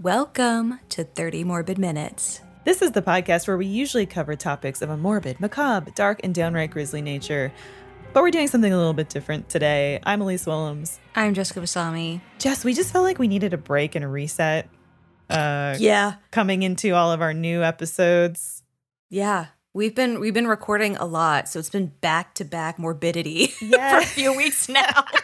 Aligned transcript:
Welcome 0.00 0.78
to 0.90 1.02
30 1.02 1.42
Morbid 1.42 1.76
Minutes. 1.76 2.40
This 2.64 2.82
is 2.82 2.92
the 2.92 3.02
podcast 3.02 3.48
where 3.48 3.56
we 3.56 3.66
usually 3.66 4.06
cover 4.06 4.36
topics 4.36 4.80
of 4.80 4.90
a 4.90 4.96
morbid, 4.96 5.40
macabre, 5.40 5.90
dark, 5.96 6.20
and 6.22 6.32
downright 6.32 6.70
grisly 6.70 7.02
nature. 7.02 7.52
But 8.12 8.22
we're 8.22 8.30
doing 8.30 8.46
something 8.46 8.72
a 8.72 8.76
little 8.76 8.92
bit 8.92 9.08
different 9.08 9.48
today. 9.48 9.98
I'm 10.04 10.20
Elyse 10.20 10.46
Willems. 10.46 11.00
I'm 11.16 11.34
Jessica 11.34 11.58
Vasami. 11.58 12.20
Jess, 12.38 12.64
we 12.64 12.74
just 12.74 12.92
felt 12.92 13.04
like 13.04 13.18
we 13.18 13.26
needed 13.26 13.52
a 13.52 13.58
break 13.58 13.96
and 13.96 14.04
a 14.04 14.08
reset 14.08 14.68
uh, 15.30 15.74
Yeah. 15.80 16.14
coming 16.30 16.62
into 16.62 16.92
all 16.92 17.10
of 17.10 17.20
our 17.20 17.34
new 17.34 17.64
episodes. 17.64 18.62
Yeah. 19.10 19.46
We've 19.74 19.96
been 19.96 20.20
we've 20.20 20.32
been 20.34 20.46
recording 20.46 20.96
a 20.96 21.04
lot, 21.06 21.48
so 21.48 21.58
it's 21.58 21.70
been 21.70 21.92
back 22.00 22.34
to 22.34 22.44
back 22.44 22.78
morbidity 22.78 23.52
Yeah. 23.60 23.90
for 23.98 23.98
a 23.98 24.06
few 24.06 24.36
weeks 24.36 24.68
now. 24.68 25.04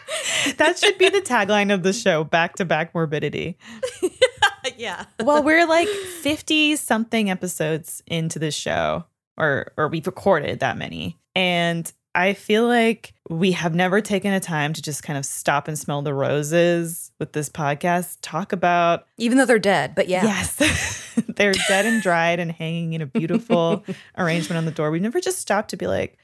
That 0.57 0.77
should 0.77 0.97
be 0.99 1.09
the 1.09 1.21
tagline 1.21 1.73
of 1.73 1.81
the 1.81 1.91
show 1.93 2.23
back 2.23 2.55
to 2.57 2.65
back 2.65 2.93
morbidity. 2.93 3.57
yeah. 4.77 5.05
Well, 5.19 5.43
we're 5.43 5.65
like 5.67 5.87
50 5.87 6.75
something 6.75 7.29
episodes 7.29 8.03
into 8.07 8.39
this 8.39 8.55
show, 8.55 9.05
or 9.37 9.71
or 9.77 9.87
we've 9.87 10.07
recorded 10.07 10.59
that 10.59 10.77
many. 10.77 11.17
And 11.35 11.91
I 12.15 12.33
feel 12.33 12.65
like 12.65 13.13
we 13.29 13.51
have 13.51 13.75
never 13.75 13.99
taken 13.99 14.31
a 14.31 14.39
time 14.39 14.71
to 14.73 14.81
just 14.81 15.03
kind 15.03 15.17
of 15.19 15.25
stop 15.25 15.67
and 15.67 15.77
smell 15.77 16.01
the 16.01 16.13
roses 16.13 17.11
with 17.19 17.33
this 17.33 17.49
podcast. 17.49 18.19
Talk 18.21 18.53
about 18.53 19.05
Even 19.17 19.37
though 19.37 19.45
they're 19.45 19.59
dead, 19.59 19.95
but 19.95 20.07
yeah. 20.07 20.23
yes, 20.23 21.13
they're 21.35 21.53
dead 21.67 21.85
and 21.85 22.01
dried 22.01 22.39
and 22.39 22.51
hanging 22.51 22.93
in 22.93 23.01
a 23.01 23.05
beautiful 23.05 23.83
arrangement 24.17 24.57
on 24.57 24.65
the 24.65 24.71
door. 24.71 24.91
We've 24.91 25.01
never 25.01 25.19
just 25.19 25.39
stopped 25.39 25.71
to 25.71 25.77
be 25.77 25.87
like, 25.87 26.17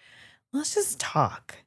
let's 0.53 0.73
just 0.73 0.97
talk, 0.97 1.57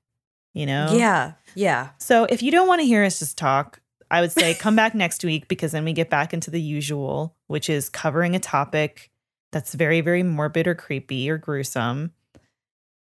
you 0.55 0.65
know? 0.65 0.89
Yeah. 0.93 1.33
Yeah. 1.55 1.91
So 1.99 2.25
if 2.25 2.43
you 2.43 2.51
don't 2.51 2.67
want 2.67 2.81
to 2.81 2.87
hear 2.87 3.05
us 3.05 3.19
just 3.19 3.37
talk, 3.37 3.81
I 4.15 4.21
would 4.21 4.31
say 4.31 4.55
come 4.55 4.77
back 4.77 4.95
next 4.95 5.25
week 5.25 5.49
because 5.49 5.73
then 5.73 5.85
we 5.85 5.93
get 5.93 6.09
back 6.09 6.33
into 6.33 6.49
the 6.49 6.61
usual, 6.61 7.35
which 7.49 7.69
is 7.69 7.89
covering 7.89 8.37
a 8.37 8.39
topic 8.39 9.11
that's 9.51 9.75
very, 9.75 10.03
very 10.03 10.23
morbid 10.23 10.69
or 10.69 10.77
creepy 10.77 11.29
or 11.29 11.37
gruesome. 11.37 12.13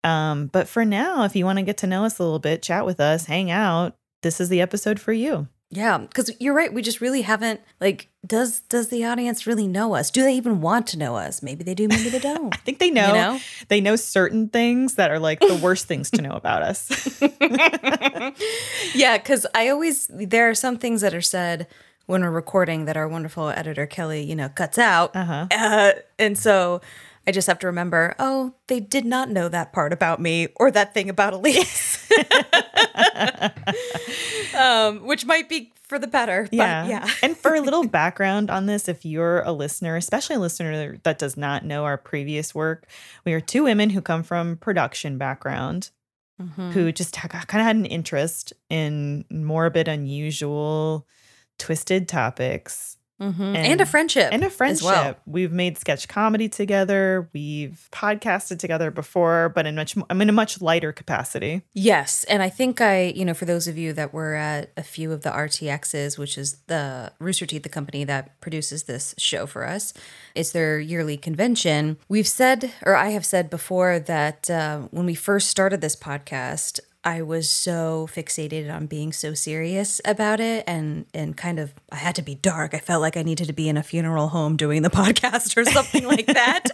Um, 0.02 0.48
but 0.48 0.66
for 0.66 0.84
now, 0.84 1.22
if 1.22 1.36
you 1.36 1.44
want 1.44 1.60
to 1.60 1.64
get 1.64 1.76
to 1.78 1.86
know 1.86 2.04
us 2.04 2.18
a 2.18 2.24
little 2.24 2.40
bit, 2.40 2.62
chat 2.62 2.84
with 2.84 2.98
us, 2.98 3.26
hang 3.26 3.48
out, 3.48 3.96
this 4.24 4.40
is 4.40 4.48
the 4.48 4.60
episode 4.60 4.98
for 4.98 5.12
you. 5.12 5.46
Yeah, 5.70 5.98
because 5.98 6.30
you're 6.40 6.54
right. 6.54 6.72
We 6.72 6.80
just 6.80 7.02
really 7.02 7.20
haven't 7.22 7.60
like. 7.78 8.08
Does 8.26 8.60
does 8.70 8.88
the 8.88 9.04
audience 9.04 9.46
really 9.46 9.66
know 9.66 9.94
us? 9.94 10.10
Do 10.10 10.22
they 10.22 10.34
even 10.34 10.62
want 10.62 10.86
to 10.88 10.98
know 10.98 11.16
us? 11.16 11.42
Maybe 11.42 11.62
they 11.62 11.74
do. 11.74 11.88
Maybe 11.88 12.08
they 12.08 12.18
don't. 12.18 12.54
I 12.56 12.58
think 12.58 12.78
they 12.78 12.90
know, 12.90 13.08
You 13.08 13.12
know? 13.14 13.40
they 13.68 13.80
know 13.82 13.94
certain 13.96 14.48
things 14.48 14.94
that 14.94 15.10
are 15.10 15.18
like 15.18 15.40
the 15.40 15.60
worst 15.62 15.86
things 15.86 16.10
to 16.12 16.22
know 16.22 16.32
about 16.32 16.62
us. 16.62 17.20
yeah, 18.94 19.18
because 19.18 19.46
I 19.54 19.68
always 19.68 20.06
there 20.12 20.48
are 20.50 20.54
some 20.54 20.78
things 20.78 21.00
that 21.02 21.14
are 21.14 21.20
said 21.20 21.66
when 22.06 22.22
we're 22.22 22.30
recording 22.30 22.86
that 22.86 22.96
our 22.96 23.06
wonderful 23.06 23.50
editor 23.50 23.86
Kelly, 23.86 24.22
you 24.24 24.34
know, 24.34 24.48
cuts 24.48 24.78
out, 24.78 25.14
Uh-huh. 25.14 25.46
uh, 25.50 25.92
and 26.18 26.38
so 26.38 26.80
I 27.28 27.30
just 27.30 27.46
have 27.46 27.58
to 27.58 27.66
remember. 27.66 28.14
Oh, 28.18 28.54
they 28.68 28.80
did 28.80 29.04
not 29.04 29.28
know 29.28 29.50
that 29.50 29.72
part 29.74 29.92
about 29.92 30.18
me 30.18 30.48
or 30.56 30.70
that 30.70 30.94
thing 30.94 31.10
about 31.10 31.34
Elyse, 31.34 32.08
um, 34.54 35.04
which 35.06 35.26
might 35.26 35.48
be 35.48 35.72
for 35.82 35.98
the 35.98 36.06
better. 36.06 36.44
But 36.44 36.56
Yeah. 36.56 36.86
yeah, 36.86 37.08
and 37.22 37.36
for 37.36 37.54
a 37.54 37.60
little 37.60 37.86
background 37.86 38.50
on 38.50 38.66
this, 38.66 38.88
if 38.88 39.04
you're 39.04 39.42
a 39.42 39.52
listener, 39.52 39.96
especially 39.96 40.36
a 40.36 40.40
listener 40.40 40.96
that 41.02 41.18
does 41.18 41.36
not 41.36 41.64
know 41.64 41.84
our 41.84 41.98
previous 41.98 42.54
work, 42.54 42.86
we 43.24 43.34
are 43.34 43.40
two 43.40 43.64
women 43.64 43.90
who 43.90 44.00
come 44.00 44.22
from 44.22 44.56
production 44.56 45.18
background 45.18 45.90
Mhm. 46.40 46.72
who 46.72 46.92
just 46.92 47.12
kind 47.14 47.34
of 47.34 47.50
had 47.50 47.74
an 47.74 47.84
interest 47.84 48.52
in 48.70 49.24
morbid, 49.28 49.88
unusual, 49.88 51.04
twisted 51.58 52.06
topics 52.06 52.96
Mhm. 53.20 53.40
and- 53.40 53.56
and, 53.56 53.80
a 53.80 53.86
friendship 53.86 54.28
and 54.32 54.44
a 54.44 54.50
friendship. 54.50 54.84
well. 54.84 55.16
We've 55.26 55.50
made 55.52 55.76
sketch 55.78 56.06
comedy 56.08 56.48
together. 56.48 57.28
We've 57.32 57.88
podcasted 57.92 58.58
together 58.58 58.90
before, 58.90 59.48
but 59.48 59.66
in 59.66 59.74
much 59.74 59.96
I'm 60.08 60.20
in 60.22 60.28
a 60.28 60.32
much 60.32 60.60
lighter 60.60 60.92
capacity. 60.92 61.62
Yes. 61.74 62.24
And 62.24 62.42
I 62.42 62.48
think 62.48 62.80
I, 62.80 63.12
you 63.16 63.24
know, 63.24 63.34
for 63.34 63.44
those 63.44 63.66
of 63.66 63.76
you 63.76 63.92
that 63.94 64.12
were 64.12 64.34
at 64.34 64.70
a 64.76 64.82
few 64.82 65.12
of 65.12 65.22
the 65.22 65.30
RTXs, 65.30 66.16
which 66.18 66.38
is 66.38 66.58
the 66.68 67.12
Rooster 67.18 67.46
Teeth, 67.46 67.64
the 67.64 67.68
company 67.68 68.04
that 68.04 68.40
produces 68.40 68.84
this 68.84 69.14
show 69.18 69.46
for 69.46 69.66
us, 69.66 69.92
it's 70.34 70.52
their 70.52 70.78
yearly 70.78 71.16
convention. 71.16 71.96
We've 72.08 72.28
said, 72.28 72.72
or 72.86 72.94
I 72.94 73.08
have 73.10 73.26
said 73.26 73.50
before, 73.50 73.98
that 73.98 74.48
uh, 74.48 74.82
when 74.90 75.06
we 75.06 75.14
first 75.14 75.48
started 75.48 75.80
this 75.80 75.96
podcast, 75.96 76.78
I 77.04 77.22
was 77.22 77.48
so 77.48 78.08
fixated 78.12 78.72
on 78.74 78.86
being 78.86 79.12
so 79.12 79.32
serious 79.32 80.00
about 80.04 80.40
it 80.40 80.64
and 80.66 81.06
and 81.14 81.36
kind 81.36 81.58
of 81.58 81.72
I 81.92 81.96
had 81.96 82.14
to 82.16 82.22
be 82.22 82.34
dark. 82.34 82.74
I 82.74 82.78
felt 82.78 83.00
like 83.00 83.16
I 83.16 83.22
needed 83.22 83.46
to 83.46 83.52
be 83.52 83.68
in 83.68 83.76
a 83.76 83.82
funeral 83.82 84.28
home 84.28 84.56
doing 84.56 84.82
the 84.82 84.90
podcast 85.02 85.56
or 85.56 85.64
something 85.64 86.04
like 86.04 86.26
that. 86.26 86.64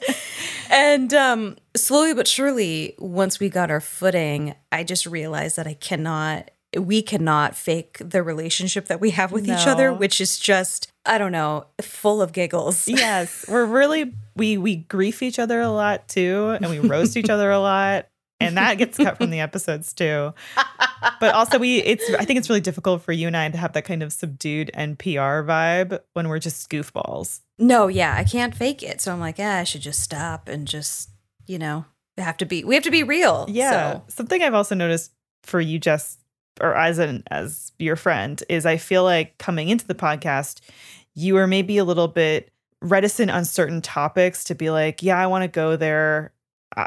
And 0.71 1.13
um 1.13 1.57
slowly 1.77 2.15
but 2.15 2.27
surely 2.27 2.95
once 2.99 3.39
we 3.39 3.49
got 3.49 3.71
our 3.71 3.81
footing, 3.81 4.55
I 4.73 4.83
just 4.83 5.07
realized 5.07 5.57
that 5.57 5.67
I 5.67 5.75
cannot 5.75 6.51
we 6.77 7.03
cannot 7.03 7.55
fake 7.55 7.99
the 8.01 8.23
relationship 8.23 8.87
that 8.87 9.01
we 9.01 9.11
have 9.11 9.31
with 9.31 9.45
each 9.49 9.67
other, 9.67 9.93
which 9.93 10.21
is 10.21 10.39
just 10.39 10.91
I 11.07 11.19
don't 11.19 11.33
know, 11.33 11.67
full 11.83 12.23
of 12.23 12.33
giggles. 12.33 12.89
Yes, 12.95 13.45
we're 13.49 13.67
really 13.67 14.15
we 14.37 14.57
we 14.57 14.77
grief 14.77 15.23
each 15.23 15.39
other 15.39 15.61
a 15.61 15.69
lot 15.69 16.09
too, 16.09 16.57
and 16.61 16.69
we 16.71 16.79
roast 16.79 17.17
each 17.17 17.29
other 17.29 17.51
a 17.51 17.59
lot, 17.59 18.07
and 18.41 18.57
that 18.57 18.79
gets 18.79 18.97
cut 18.97 19.17
from 19.17 19.31
the 19.31 19.41
episodes 19.41 19.93
too. 19.93 20.35
But 21.21 21.35
also, 21.35 21.59
we 21.59 21.79
it's 21.79 22.09
I 22.15 22.25
think 22.25 22.39
it's 22.39 22.49
really 22.49 22.61
difficult 22.61 23.03
for 23.03 23.13
you 23.13 23.27
and 23.27 23.37
I 23.37 23.49
to 23.49 23.59
have 23.59 23.73
that 23.75 23.85
kind 23.85 24.03
of 24.03 24.13
subdued 24.13 24.71
NPR 24.75 25.45
vibe 25.47 26.01
when 26.15 26.29
we're 26.29 26.39
just 26.39 26.71
goofballs. 26.71 27.41
No, 27.59 27.89
yeah, 27.89 28.15
I 28.17 28.25
can't 28.25 28.55
fake 28.55 28.83
it. 28.83 29.01
So 29.01 29.13
I'm 29.13 29.21
like, 29.21 29.39
yeah, 29.39 29.57
I 29.59 29.65
should 29.65 29.83
just 29.83 30.01
stop 30.01 30.49
and 30.49 30.67
just, 30.67 31.11
you 31.47 31.59
know, 31.59 31.85
have 32.19 32.37
to 32.39 32.47
be 32.47 32.65
we 32.65 32.75
have 32.75 32.85
to 32.85 32.91
be 32.91 33.03
real. 33.03 33.47
Yeah, 33.49 33.71
So, 33.71 34.03
something 34.09 34.43
I've 34.43 34.55
also 34.55 34.75
noticed 34.75 35.13
for 35.43 35.61
you, 35.61 35.79
Jess, 35.79 36.19
or 36.61 36.75
as 36.75 36.99
an 36.99 37.23
as 37.31 37.73
your 37.79 37.97
friend, 37.97 38.43
is 38.49 38.67
I 38.67 38.77
feel 38.77 39.05
like 39.05 39.39
coming 39.39 39.69
into 39.69 39.87
the 39.87 39.95
podcast, 39.95 40.61
you 41.15 41.37
are 41.37 41.47
maybe 41.47 41.79
a 41.79 41.85
little 41.85 42.09
bit 42.09 42.51
reticent 42.81 43.31
on 43.31 43.45
certain 43.45 43.81
topics 43.81 44.45
to 44.45 44.55
be 44.55 44.71
like, 44.71 45.03
yeah, 45.03 45.19
I 45.19 45.27
want 45.27 45.43
to 45.43 45.49
go 45.49 45.77
there, 45.77 46.33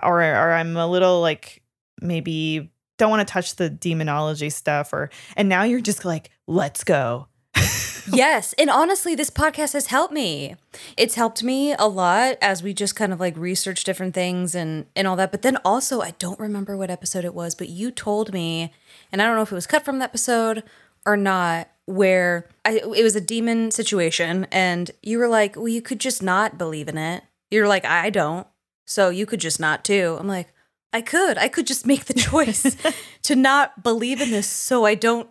or 0.04 0.22
or 0.22 0.54
I'm 0.54 0.76
a 0.78 0.88
little 0.88 1.22
like 1.22 1.62
maybe 2.02 2.72
don't 2.98 3.10
want 3.10 3.28
to 3.28 3.32
touch 3.32 3.56
the 3.56 3.70
demonology 3.70 4.50
stuff, 4.50 4.94
or 4.94 5.10
and 5.36 5.48
now 5.48 5.64
you're 5.64 5.82
just 5.82 6.06
like, 6.06 6.32
let's 6.48 6.84
go. 6.84 7.28
yes. 8.12 8.54
And 8.58 8.70
honestly, 8.70 9.16
this 9.16 9.30
podcast 9.30 9.74
has 9.74 9.88
helped 9.88 10.14
me. 10.14 10.56
It's 10.96 11.16
helped 11.16 11.44
me 11.44 11.74
a 11.74 11.88
lot 11.88 12.38
as 12.42 12.64
we 12.64 12.74
just 12.74 12.96
kind 12.96 13.14
of 13.14 13.20
like 13.20 13.36
research 13.38 13.84
different 13.84 14.14
things 14.14 14.56
and 14.56 14.86
and 14.96 15.08
all 15.08 15.16
that. 15.16 15.32
But 15.32 15.42
then 15.42 15.58
also, 15.64 16.02
I 16.02 16.12
don't 16.20 16.40
remember 16.40 16.78
what 16.78 16.90
episode 16.90 17.26
it 17.26 17.34
was, 17.34 17.56
but 17.56 17.70
you 17.70 17.92
told 17.92 18.34
me, 18.34 18.74
and 19.12 19.22
I 19.22 19.26
don't 19.26 19.36
know 19.36 19.42
if 19.42 19.52
it 19.52 19.56
was 19.56 19.68
cut 19.68 19.86
from 19.86 20.00
the 20.00 20.06
episode 20.06 20.64
or 21.06 21.18
not, 21.18 21.70
where 21.86 22.50
I, 22.66 22.82
it 22.96 23.04
was 23.04 23.16
a 23.16 23.22
demon 23.22 23.72
situation, 23.72 24.48
and 24.52 24.92
you 25.02 25.20
were 25.20 25.30
like, 25.30 25.56
"Well, 25.56 25.70
you 25.70 25.82
could 25.82 26.00
just 26.00 26.22
not 26.22 26.58
believe 26.58 26.88
in 26.88 26.98
it." 26.98 27.24
You're 27.50 27.68
like, 27.68 27.86
"I 27.86 28.10
don't," 28.10 28.48
so 28.88 29.10
you 29.10 29.26
could 29.26 29.40
just 29.40 29.60
not 29.60 29.84
too. 29.84 30.18
I'm 30.20 30.28
like, 30.28 30.54
I 30.94 31.02
could, 31.02 31.38
I 31.38 31.48
could 31.48 31.68
just 31.68 31.86
make 31.86 32.06
the 32.06 32.14
choice 32.14 32.76
to 33.24 33.36
not 33.36 33.84
believe 33.84 34.22
in 34.22 34.32
this, 34.32 34.48
so 34.48 34.86
I 34.86 34.96
don't. 34.96 35.30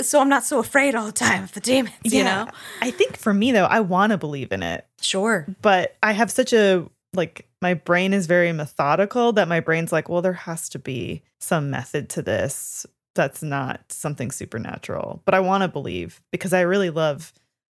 So 0.00 0.20
I'm 0.20 0.28
not 0.28 0.44
so 0.44 0.58
afraid 0.58 0.94
all 0.94 1.06
the 1.06 1.12
time 1.12 1.42
of 1.42 1.52
the 1.52 1.60
demons, 1.60 1.94
you 2.04 2.22
know? 2.22 2.46
I 2.80 2.92
think 2.92 3.16
for 3.16 3.34
me 3.34 3.50
though, 3.50 3.64
I 3.64 3.80
want 3.80 4.12
to 4.12 4.18
believe 4.18 4.52
in 4.52 4.62
it. 4.62 4.86
Sure. 5.00 5.46
but 5.60 5.96
I 6.02 6.12
have 6.12 6.30
such 6.30 6.52
a 6.52 6.88
like 7.14 7.48
my 7.60 7.74
brain 7.74 8.12
is 8.12 8.26
very 8.26 8.52
methodical 8.52 9.32
that 9.32 9.48
my 9.48 9.58
brain's 9.58 9.90
like, 9.90 10.08
well, 10.08 10.22
there 10.22 10.32
has 10.34 10.68
to 10.68 10.78
be 10.78 11.22
some 11.40 11.70
method 11.70 12.08
to 12.10 12.22
this 12.22 12.86
that's 13.14 13.42
not 13.42 13.80
something 13.90 14.30
supernatural. 14.30 15.22
But 15.24 15.34
I 15.34 15.40
want 15.40 15.62
to 15.62 15.68
believe 15.68 16.22
because 16.30 16.52
I 16.52 16.60
really 16.60 16.90
love 16.90 17.32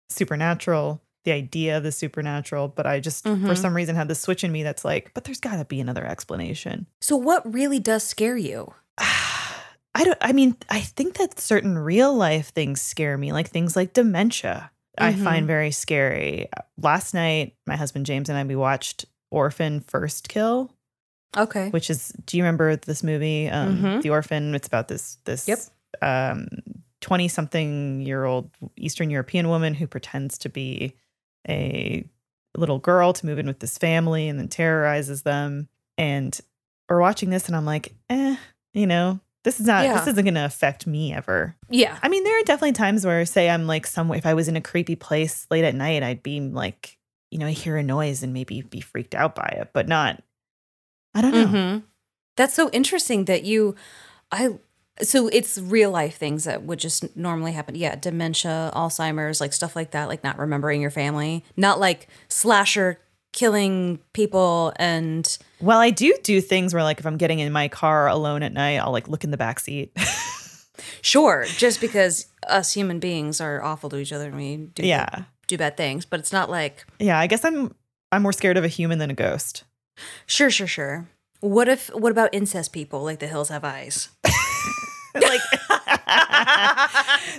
supernatural, 0.10 1.02
the 1.26 1.32
idea 1.32 1.78
of 1.78 1.84
the 1.84 1.92
supernatural, 1.92 2.68
but 2.70 2.86
I 2.88 3.00
just 3.00 3.24
for 3.26 3.30
Mhm. 3.36 3.58
some 3.58 3.76
reason 3.76 3.96
had 3.96 4.08
this 4.08 4.22
switch 4.22 4.44
in 4.44 4.52
me 4.52 4.64
that's 4.64 4.86
like, 4.86 5.12
but 5.14 5.24
there's 5.26 5.40
got 5.40 5.58
to 5.58 5.66
be 5.66 5.80
another 5.82 6.06
explanation. 6.06 6.88
So 7.02 7.16
what 7.18 7.52
really 7.52 7.80
does 7.80 8.04
scare 8.04 8.38
you? 8.38 8.74
I 9.96 10.04
don't 10.04 10.18
I 10.22 10.32
mean, 10.34 10.56
I 10.70 10.80
think 10.82 11.16
that 11.18 11.40
certain 11.40 11.78
real 11.78 12.14
life 12.14 12.50
things 12.54 12.82
scare 12.82 13.18
me, 13.18 13.32
like 13.34 13.50
things 13.50 13.76
like 13.76 13.94
dementia. 13.94 14.72
I 14.98 15.14
Mhm. 15.14 15.24
find 15.24 15.48
very 15.48 15.72
scary. 15.72 16.48
Last 16.78 17.14
night, 17.14 17.56
my 17.66 17.76
husband 17.76 18.06
James 18.06 18.30
and 18.30 18.38
I 18.38 18.44
we 18.44 18.56
watched 18.56 19.06
Orphan 19.32 19.82
First 19.82 20.30
Kill, 20.30 20.72
Okay. 21.38 21.70
which 21.70 21.90
is 21.90 22.14
do 22.26 22.38
you 22.38 22.44
remember 22.44 22.76
this 22.76 23.04
movie? 23.04 23.50
Um 23.50 23.78
Mhm. 23.82 24.02
The 24.04 24.10
Orphan, 24.10 24.56
it's 24.56 24.68
about 24.68 24.88
this 24.88 25.18
this 25.26 25.48
Yep. 25.48 25.60
um 26.02 26.48
20 27.02 27.28
something 27.28 28.02
year 28.02 28.26
old 28.26 28.52
Eastern 28.78 29.10
European 29.10 29.48
woman 29.48 29.74
who 29.74 29.88
pretends 29.88 30.38
to 30.40 30.50
be 30.50 30.96
a 31.48 32.06
little 32.58 32.80
girl 32.80 33.14
to 33.14 33.26
move 33.26 33.40
in 33.40 33.48
with 33.48 33.60
this 33.60 33.78
family 33.78 34.28
and 34.28 34.40
then 34.40 34.48
terrorizes 34.48 35.22
them. 35.24 35.68
And 35.98 36.40
we're 36.90 37.00
watching 37.00 37.30
this 37.30 37.48
and 37.48 37.56
I'm 37.56 37.66
like, 37.66 37.94
eh, 38.10 38.36
you 38.74 38.88
know, 38.88 39.20
This 39.46 39.60
is 39.62 39.68
not 39.68 39.86
Yeah. 39.86 39.98
this 39.98 40.08
isn't 40.08 40.26
gonna 40.26 40.44
affect 40.44 40.86
me 40.86 41.14
ever. 41.14 41.56
Yeah. 41.70 41.98
I 42.04 42.10
mean, 42.10 42.24
there 42.26 42.38
are 42.40 42.44
definitely 42.44 42.74
times 42.74 43.06
where 43.06 43.26
say 43.26 43.50
I'm 43.50 43.68
like 43.68 43.88
somewhere 43.88 44.18
if 44.18 44.26
I 44.26 44.34
was 44.34 44.50
in 44.50 44.58
a 44.58 44.62
creepy 44.62 44.98
place 44.98 45.48
late 45.50 45.64
at 45.64 45.76
night, 45.76 46.04
I'd 46.04 46.22
be 46.22 46.42
like, 46.42 46.98
you 47.32 47.38
know, 47.40 47.48
I 47.48 47.52
hear 47.52 47.78
a 47.78 47.84
noise 47.84 48.22
and 48.22 48.34
maybe 48.34 48.62
be 48.64 48.82
freaked 48.82 49.16
out 49.16 49.36
by 49.36 49.48
it, 49.62 49.70
but 49.72 49.88
not 49.88 50.22
I 51.16 51.22
don't 51.22 51.32
know. 51.34 51.46
Mhm. 51.48 51.84
That's 52.36 52.54
so 52.54 52.70
interesting 52.72 53.26
that 53.26 53.44
you, 53.44 53.76
I, 54.32 54.60
so 55.02 55.28
it's 55.30 55.58
real 55.58 55.92
life 55.92 56.18
things 56.18 56.44
that 56.44 56.64
would 56.64 56.80
just 56.80 57.16
normally 57.16 57.52
happen. 57.52 57.76
Yeah, 57.76 57.96
dementia, 57.96 58.72
Alzheimer's, 58.76 59.40
like 59.40 59.54
stuff 59.54 59.76
like 59.76 59.92
that, 59.92 60.08
like 60.08 60.24
not 60.24 60.38
remembering 60.38 60.82
your 60.82 60.92
family, 60.92 61.44
not 61.56 61.80
like 61.80 62.08
slasher 62.28 63.00
killing 63.32 64.00
people 64.14 64.74
and 64.78 65.38
Well, 65.62 65.80
I 65.80 65.92
do 65.92 66.16
do 66.24 66.42
things 66.42 66.74
where 66.74 66.84
like 66.84 67.00
if 67.00 67.06
I'm 67.06 67.18
getting 67.18 67.40
in 67.40 67.52
my 67.52 67.68
car 67.68 68.08
alone 68.08 68.44
at 68.44 68.54
night, 68.54 68.78
I'll 68.78 68.92
like 68.92 69.08
look 69.08 69.24
in 69.24 69.32
the 69.32 69.38
back 69.38 69.60
seat. 69.60 69.96
sure, 71.02 71.46
just 71.46 71.80
because 71.80 72.28
us 72.48 72.74
human 72.74 73.00
beings 73.00 73.40
are 73.40 73.64
awful 73.64 73.90
to 73.92 73.98
each 73.98 74.12
other 74.12 74.28
and 74.28 74.36
we 74.36 74.58
do 74.58 74.86
yeah. 74.86 75.24
do 75.48 75.58
bad 75.58 75.78
things, 75.78 76.06
but 76.06 76.20
it's 76.20 76.34
not 76.34 76.50
like 76.50 76.86
Yeah, 77.00 77.20
I 77.20 77.28
guess 77.28 77.46
I'm 77.46 77.76
I'm 78.12 78.24
more 78.24 78.34
scared 78.34 78.58
of 78.58 78.64
a 78.64 78.70
human 78.70 79.00
than 79.00 79.12
a 79.12 79.16
ghost. 79.16 79.64
sure, 80.26 80.50
sure, 80.50 80.68
sure. 80.68 81.08
What 81.42 81.70
if? 81.70 81.88
What 81.94 82.12
about 82.12 82.34
incest 82.34 82.74
people? 82.74 83.04
Like 83.04 83.20
the 83.20 83.28
hills 83.28 83.50
have 83.50 83.64
eyes. 83.64 84.10
like 85.22 85.42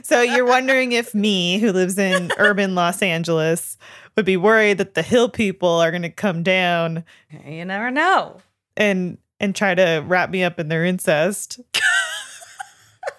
So 0.03 0.23
you're 0.23 0.45
wondering 0.47 0.93
if 0.93 1.15
me, 1.15 1.59
who 1.59 1.73
lives 1.73 1.99
in 1.99 2.31
urban 2.39 2.75
Los 2.75 3.03
Angeles, 3.03 3.77
would 4.17 4.27
be 4.27 4.37
worried 4.37 4.79
that 4.79 4.95
the 4.95 5.03
hill 5.03 5.29
people 5.29 5.69
are 5.69 5.91
going 5.91 6.03
to 6.03 6.11
come 6.11 6.43
down 6.43 7.05
You 7.47 7.65
never 7.65 7.91
know. 7.91 8.41
and 8.77 9.19
and 9.39 9.55
try 9.57 9.75
to 9.75 10.05
wrap 10.07 10.31
me 10.31 10.43
up 10.45 10.61
in 10.61 10.69
their 10.69 10.85
incest. 10.85 11.61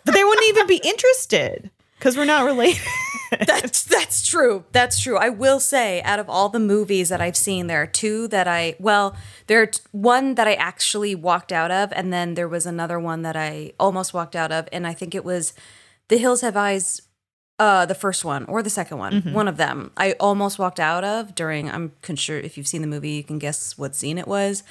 but 0.06 0.14
they 0.14 0.24
wouldn't 0.24 0.50
even 0.50 0.68
be 0.68 0.78
interested 0.84 1.72
cuz 2.00 2.16
we're 2.18 2.26
not 2.26 2.46
related. 2.46 2.82
That's 3.48 3.84
that's 3.86 4.28
true. 4.28 4.66
That's 4.74 5.00
true. 5.00 5.18
I 5.18 5.30
will 5.30 5.60
say, 5.62 6.02
out 6.02 6.20
of 6.20 6.30
all 6.30 6.50
the 6.50 6.60
movies 6.60 7.08
that 7.10 7.22
I've 7.22 7.38
seen, 7.38 7.68
there 7.68 7.82
are 7.82 7.88
two 7.88 8.28
that 8.28 8.46
I 8.48 8.76
well, 8.78 9.16
there 9.48 9.62
are 9.62 9.72
one 9.92 10.36
that 10.36 10.48
I 10.48 10.56
actually 10.56 11.16
walked 11.16 11.52
out 11.54 11.72
of, 11.72 11.94
and 11.96 12.12
then 12.12 12.34
there 12.36 12.50
was 12.50 12.66
another 12.66 13.00
one 13.00 13.22
that 13.22 13.38
I 13.38 13.72
almost 13.80 14.14
walked 14.14 14.36
out 14.36 14.52
of, 14.52 14.68
and 14.74 14.86
I 14.86 14.94
think 14.94 15.16
it 15.16 15.24
was 15.24 15.54
The 16.10 16.18
Hills 16.18 16.42
Have 16.42 16.58
Eyes, 16.58 17.02
uh, 17.58 17.86
the 17.86 17.96
first 17.96 18.26
one 18.26 18.44
or 18.46 18.62
the 18.62 18.70
second 18.70 18.98
one, 18.98 19.22
one 19.34 19.48
of 19.48 19.56
them. 19.56 19.92
I 19.96 20.14
almost 20.20 20.60
walked 20.60 20.80
out 20.82 21.06
of 21.06 21.34
during. 21.34 21.70
I'm 21.72 21.94
sure 22.16 22.38
if 22.38 22.58
you've 22.58 22.68
seen 22.68 22.82
the 22.82 22.88
movie, 22.88 23.12
you 23.12 23.24
can 23.24 23.40
guess 23.40 23.78
what 23.78 23.96
scene 23.96 24.18
it 24.18 24.28
was, 24.28 24.64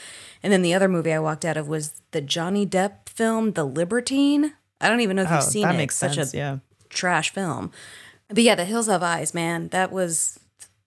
and 0.42 0.52
then 0.52 0.60
the 0.60 0.74
other 0.74 0.88
movie 0.88 1.14
I 1.14 1.18
walked 1.18 1.46
out 1.46 1.56
of 1.56 1.66
was 1.66 2.02
the 2.10 2.20
Johnny 2.20 2.66
Depp 2.66 3.08
film, 3.08 3.52
The 3.52 3.64
Libertine. 3.64 4.52
I 4.82 4.88
don't 4.90 5.00
even 5.00 5.16
know 5.16 5.22
if 5.22 5.30
Oh, 5.30 5.36
you've 5.36 5.44
seen 5.44 5.62
it. 5.64 5.66
that 5.68 5.74
it. 5.76 5.78
makes 5.78 5.96
Such 5.96 6.18
a 6.18 6.26
yeah. 6.36 6.58
trash 6.90 7.30
film. 7.32 7.70
But 8.32 8.42
yeah, 8.44 8.54
The 8.54 8.64
Hills 8.64 8.86
Have 8.86 9.02
Eyes, 9.02 9.34
man, 9.34 9.68
that 9.68 9.90
was 9.92 10.38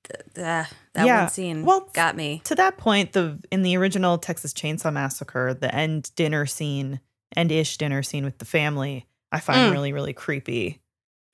th- 0.03 0.21
that 0.35 0.71
Yeah. 0.95 1.21
one 1.21 1.29
scene 1.29 1.65
Well, 1.65 1.89
got 1.93 2.15
me. 2.15 2.41
To 2.45 2.55
that 2.55 2.77
point, 2.77 3.13
the 3.13 3.39
in 3.51 3.61
the 3.63 3.75
original 3.77 4.17
Texas 4.17 4.53
Chainsaw 4.53 4.91
Massacre, 4.93 5.53
the 5.53 5.73
end 5.73 6.11
dinner 6.15 6.45
scene, 6.45 6.99
end-ish 7.35 7.77
dinner 7.77 8.03
scene 8.03 8.23
with 8.25 8.37
the 8.37 8.45
family, 8.45 9.07
I 9.31 9.39
find 9.39 9.69
Mm. 9.69 9.71
really 9.71 9.93
really 9.93 10.13
creepy. 10.13 10.79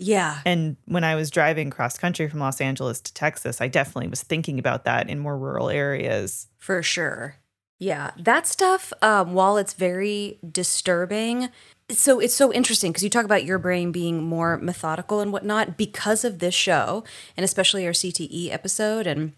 Yeah, 0.02 0.40
And 0.46 0.78
when 0.86 1.04
I 1.04 1.16
was 1.16 1.30
driving 1.30 1.70
cross 1.70 1.98
country 1.98 2.30
from 2.30 2.40
Los 2.40 2.62
Angeles 2.62 3.02
to 3.02 3.14
Texas, 3.14 3.60
I 3.60 3.68
definitely 3.68 4.08
was 4.08 4.24
thinking 4.24 4.58
about 4.58 4.86
that 4.86 5.10
in 5.10 5.20
more 5.20 5.38
rural 5.38 5.70
areas. 5.70 6.48
for 6.58 6.82
sure. 6.82 7.36
Yeah, 7.80 8.12
that 8.18 8.48
stuff. 8.48 8.94
Um, 9.02 9.34
while 9.34 9.58
it's 9.58 9.74
very 9.74 10.40
disturbing, 10.50 11.50
so 11.92 12.20
it's 12.20 12.36
so 12.36 12.54
interesting 12.54 12.92
because 12.92 13.04
you 13.04 13.10
talk 13.10 13.26
about 13.26 13.46
your 13.46 13.60
brain 13.60 13.92
being 13.92 14.24
more 14.24 14.58
methodical 14.58 15.20
and 15.20 15.32
whatnot 15.32 15.78
because 15.78 16.24
of 16.24 16.40
this 16.40 16.54
show, 16.54 17.04
and 17.36 17.44
especially 17.44 17.86
our 17.86 17.94
CTE 17.94 18.52
episode 18.52 19.08
and 19.08 19.34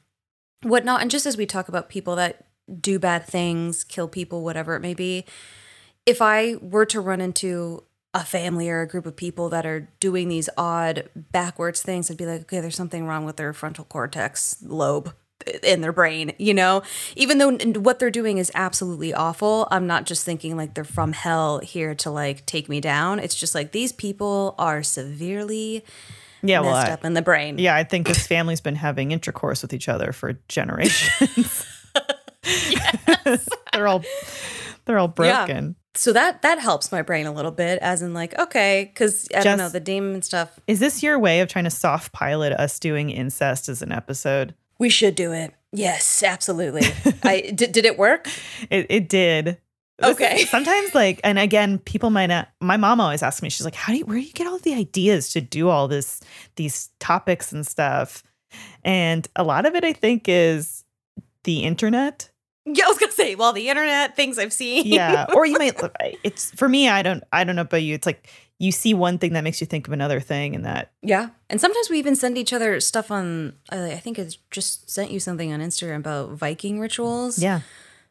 whatnot. 0.63 1.01
And 1.01 1.12
just 1.12 1.25
as 1.25 1.38
we 1.38 1.45
talk 1.45 1.68
about 1.68 1.89
people 1.89 2.15
that 2.15 2.45
do 2.80 3.00
bad 3.00 3.25
things, 3.25 3.83
kill 3.83 4.07
people, 4.07 4.44
whatever 4.44 4.75
it 4.75 4.81
may 4.81 4.94
be, 4.94 5.25
if 6.06 6.21
I 6.21 6.56
were 6.62 6.86
to 6.88 7.01
run 7.01 7.21
into 7.21 7.83
a 8.13 8.25
family 8.25 8.69
or 8.69 8.81
a 8.81 8.88
group 8.88 9.06
of 9.06 9.15
people 9.15 9.50
that 9.50 9.65
are 9.65 9.89
doing 10.00 10.27
these 10.27 10.50
odd 10.57 11.09
backwards 11.15 11.81
things, 11.81 12.12
I'd 12.12 12.18
be 12.18 12.25
like, 12.25 12.42
okay, 12.42 12.59
there's 12.59 12.75
something 12.75 13.06
wrong 13.06 13.25
with 13.25 13.38
their 13.38 13.53
frontal 13.53 13.86
cortex 13.86 14.57
lobe 14.62 15.13
in 15.64 15.82
their 15.82 15.92
brain, 15.94 16.34
you 16.38 16.54
know? 16.54 16.82
Even 17.16 17.38
though 17.38 17.52
what 17.80 18.00
they're 18.00 18.10
doing 18.12 18.38
is 18.38 18.52
absolutely 18.56 19.14
awful, 19.14 19.68
I'm 19.72 19.88
not 19.88 20.06
just 20.06 20.26
thinking 20.26 20.56
like 20.58 20.74
they're 20.74 20.84
from 20.84 21.14
hell 21.14 21.60
here 21.60 21.96
to 21.96 22.10
like 22.12 22.46
take 22.46 22.70
me 22.70 22.82
down. 22.82 23.20
It's 23.20 23.36
just 23.36 23.56
like 23.56 23.72
these 23.72 23.92
people 23.92 24.56
are 24.58 24.84
severely 24.84 25.84
Yeah, 26.42 26.62
well, 26.62 26.74
messed 26.74 26.88
I, 26.90 26.94
up 26.94 27.06
in 27.06 27.14
the 27.14 27.22
brain. 27.22 27.58
yeah, 27.58 27.76
I 27.76 27.84
think 27.84 28.08
this 28.08 28.26
family's 28.28 28.62
been 28.62 28.76
having 28.76 29.12
intercourse 29.12 29.62
with 29.62 29.74
each 29.74 29.88
other 29.90 30.12
for 30.12 30.34
generations. 30.48 31.66
they're 33.74 33.88
all 33.88 34.04
they're 34.86 34.98
all 35.00 35.14
Yeah. 35.20 35.46
broken. 35.46 35.76
So 35.94 36.14
that 36.14 36.42
that 36.44 36.58
helps 36.60 36.92
my 36.92 37.02
brain 37.02 37.26
a 37.26 37.34
little 37.34 37.52
bit, 37.52 37.78
as 37.80 38.02
in 38.02 38.14
like, 38.14 38.38
okay, 38.40 38.90
because 38.94 39.28
I 39.36 39.42
don't 39.44 39.58
know, 39.58 39.68
the 39.68 39.82
demon 39.82 40.22
stuff. 40.22 40.58
Is 40.66 40.80
this 40.80 41.04
your 41.04 41.20
way 41.20 41.42
of 41.42 41.50
trying 41.50 41.66
to 41.66 41.70
soft 41.70 42.14
pilot 42.14 42.54
us 42.54 42.80
doing 42.80 43.10
incest 43.10 43.68
as 43.68 43.82
an 43.82 43.92
episode? 43.92 44.56
We 44.81 44.89
should 44.89 45.13
do 45.13 45.31
it. 45.31 45.54
Yes, 45.72 46.24
absolutely. 46.24 46.81
I 47.24 47.51
did. 47.56 47.72
Did 47.72 47.86
it 47.86 48.00
work? 48.00 48.28
It 48.72 48.88
it 48.89 49.10
did. 49.10 49.60
Okay. 50.01 50.39
sometimes 50.50 50.95
like 50.95 51.22
and 51.24 51.38
again, 51.38 51.78
people 51.78 52.10
might 52.10 52.25
not 52.25 52.50
my 52.60 52.78
mom 52.78 53.00
always 53.00 53.22
asks 53.22 53.44
me, 53.44 53.51
she's 53.51 53.63
like, 53.63 53.75
How 53.75 53.94
do 53.94 54.00
you 54.00 54.06
where 54.06 54.18
do 54.18 54.24
you 54.24 54.33
get 54.33 54.48
all 54.48 54.57
the 54.57 54.74
ideas 54.74 55.33
to 55.33 55.39
do 55.39 55.69
all 55.69 55.88
this 55.88 56.19
these 56.56 56.89
topics 57.00 57.51
and 57.51 57.66
stuff? 57.66 58.24
And 58.83 59.28
a 59.36 59.44
lot 59.44 59.68
of 59.68 59.75
it 59.75 59.83
I 59.83 59.94
think 59.94 60.28
is 60.28 60.84
the 61.44 61.60
internet. 61.60 62.31
Yeah, 62.66 62.86
I 62.86 62.88
was 62.88 62.98
gonna 62.98 63.12
say, 63.12 63.36
well, 63.36 63.54
the 63.54 63.69
internet 63.69 64.16
things 64.16 64.39
I've 64.39 64.51
seen. 64.51 64.88
Yeah. 64.88 65.27
or 65.36 65.45
you 65.45 65.60
might 65.60 65.80
it's 66.24 66.50
for 66.56 66.68
me, 66.68 66.89
I 66.89 67.04
don't 67.04 67.24
I 67.31 67.44
don't 67.44 67.56
know 67.56 67.62
about 67.62 67.84
you. 67.84 67.94
It's 67.94 68.07
like 68.07 68.27
you 68.62 68.72
see 68.72 68.94
one 68.94 69.18
thing 69.18 69.34
that 69.34 69.44
makes 69.44 69.60
you 69.60 69.66
think 69.66 69.88
of 69.88 69.94
another 69.94 70.19
thing 70.19 70.56
and 70.56 70.63
that 70.66 70.92
Yeah. 71.02 71.30
And 71.50 71.60
sometimes 71.60 71.90
we 71.90 71.98
even 71.98 72.16
send 72.16 72.38
each 72.38 72.54
other 72.54 72.80
stuff 72.80 73.10
on, 73.10 73.54
I 73.72 73.94
I 73.94 73.98
think 73.98 74.19
I 74.19 74.28
just 74.52 74.90
sent 74.90 75.10
you 75.12 75.19
something 75.19 75.52
on 75.52 75.62
Instagram 75.62 75.98
about 75.98 76.34
Viking 76.34 76.80
rituals 76.80 77.40
yeah. 77.40 77.62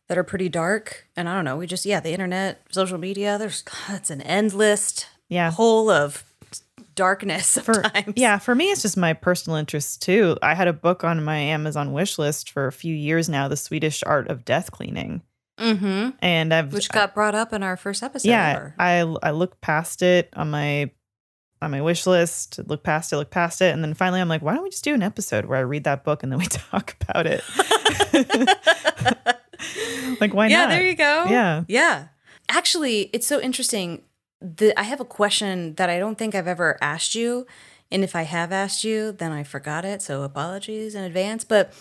that 0.08 0.18
are 0.18 0.24
pretty 0.24 0.48
dark. 0.48 1.06
And 1.16 1.28
I 1.28 1.34
don't 1.36 1.44
know, 1.44 1.56
we 1.56 1.66
just, 1.68 1.86
yeah, 1.86 2.00
the 2.00 2.10
internet, 2.10 2.62
social 2.70 2.98
media, 2.98 3.38
there's, 3.38 3.62
that's 3.88 4.10
an 4.10 4.22
endless 4.22 5.06
Yeah. 5.28 5.52
hole 5.52 5.88
of 5.88 6.24
darkness 6.96 7.56
For, 7.62 7.84
yeah, 8.16 8.38
for 8.38 8.54
me, 8.54 8.66
it's 8.72 8.82
just 8.82 8.96
my 8.96 9.12
personal 9.12 9.56
interest 9.56 10.02
too. 10.02 10.36
I 10.42 10.54
had 10.54 10.66
a 10.68 10.72
book 10.72 11.04
on 11.04 11.22
my 11.24 11.38
Amazon 11.38 11.92
wish 11.92 12.18
list 12.18 12.50
for 12.50 12.66
a 12.66 12.72
few 12.72 12.94
years 12.94 13.28
now, 13.28 13.46
The 13.46 13.56
Swedish 13.56 14.02
Art 14.04 14.28
of 14.28 14.44
Death 14.44 14.70
Cleaning. 14.72 15.22
Mm-hmm. 15.60 16.10
And 16.20 16.54
I've 16.54 16.72
Which 16.72 16.88
got 16.88 17.14
brought 17.14 17.34
up 17.34 17.52
in 17.52 17.62
our 17.62 17.76
first 17.76 18.02
episode. 18.02 18.28
yeah, 18.28 18.54
ever. 18.56 18.74
I 18.78 19.00
I 19.22 19.30
look 19.32 19.60
past 19.60 20.02
it 20.02 20.30
on 20.34 20.50
my 20.50 20.90
on 21.62 21.70
my 21.70 21.82
wish 21.82 22.06
list, 22.06 22.58
look 22.66 22.82
past 22.82 23.12
it, 23.12 23.16
look 23.16 23.30
past 23.30 23.60
it, 23.60 23.74
and 23.74 23.84
then 23.84 23.92
finally 23.94 24.20
I'm 24.20 24.28
like, 24.28 24.42
why 24.42 24.54
don't 24.54 24.62
we 24.62 24.70
just 24.70 24.84
do 24.84 24.94
an 24.94 25.02
episode 25.02 25.44
where 25.44 25.58
I 25.58 25.62
read 25.62 25.84
that 25.84 26.04
book 26.04 26.22
and 26.22 26.32
then 26.32 26.38
we 26.38 26.46
talk 26.46 26.96
about 27.02 27.26
it? 27.26 27.44
like, 30.20 30.32
why 30.32 30.46
yeah, 30.46 30.60
not? 30.60 30.70
Yeah, 30.70 30.76
there 30.76 30.86
you 30.86 30.94
go. 30.94 31.26
Yeah. 31.28 31.64
Yeah. 31.68 32.06
Actually, 32.48 33.10
it's 33.12 33.26
so 33.26 33.40
interesting. 33.40 34.02
The, 34.40 34.72
I 34.78 34.84
have 34.84 35.00
a 35.00 35.04
question 35.04 35.74
that 35.74 35.90
I 35.90 35.98
don't 35.98 36.16
think 36.16 36.34
I've 36.34 36.48
ever 36.48 36.78
asked 36.80 37.14
you. 37.14 37.46
And 37.92 38.02
if 38.04 38.16
I 38.16 38.22
have 38.22 38.52
asked 38.52 38.84
you, 38.84 39.12
then 39.12 39.32
I 39.32 39.42
forgot 39.42 39.84
it. 39.84 40.00
So 40.00 40.22
apologies 40.22 40.94
in 40.94 41.04
advance. 41.04 41.44
But 41.44 41.74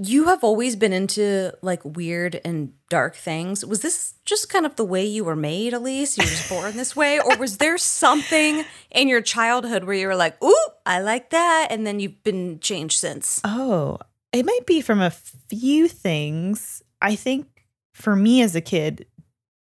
you 0.00 0.24
have 0.26 0.42
always 0.42 0.74
been 0.76 0.92
into 0.92 1.52
like 1.62 1.80
weird 1.84 2.40
and 2.44 2.72
dark 2.88 3.14
things. 3.14 3.64
Was 3.64 3.82
this 3.82 4.14
just 4.24 4.48
kind 4.48 4.66
of 4.66 4.76
the 4.76 4.84
way 4.84 5.04
you 5.04 5.24
were 5.24 5.36
made, 5.36 5.72
Elyse? 5.72 6.16
You 6.16 6.24
were 6.24 6.30
just 6.30 6.48
born 6.48 6.76
this 6.76 6.96
way? 6.96 7.20
Or 7.20 7.36
was 7.36 7.58
there 7.58 7.78
something 7.78 8.64
in 8.90 9.08
your 9.08 9.20
childhood 9.20 9.84
where 9.84 9.94
you 9.94 10.06
were 10.08 10.16
like, 10.16 10.42
ooh, 10.42 10.68
I 10.84 11.00
like 11.00 11.30
that? 11.30 11.68
And 11.70 11.86
then 11.86 12.00
you've 12.00 12.22
been 12.24 12.58
changed 12.60 12.98
since? 12.98 13.40
Oh, 13.44 13.98
it 14.32 14.44
might 14.44 14.66
be 14.66 14.80
from 14.80 15.00
a 15.00 15.10
few 15.10 15.86
things. 15.86 16.82
I 17.00 17.14
think 17.14 17.46
for 17.94 18.16
me 18.16 18.42
as 18.42 18.56
a 18.56 18.60
kid, 18.60 19.06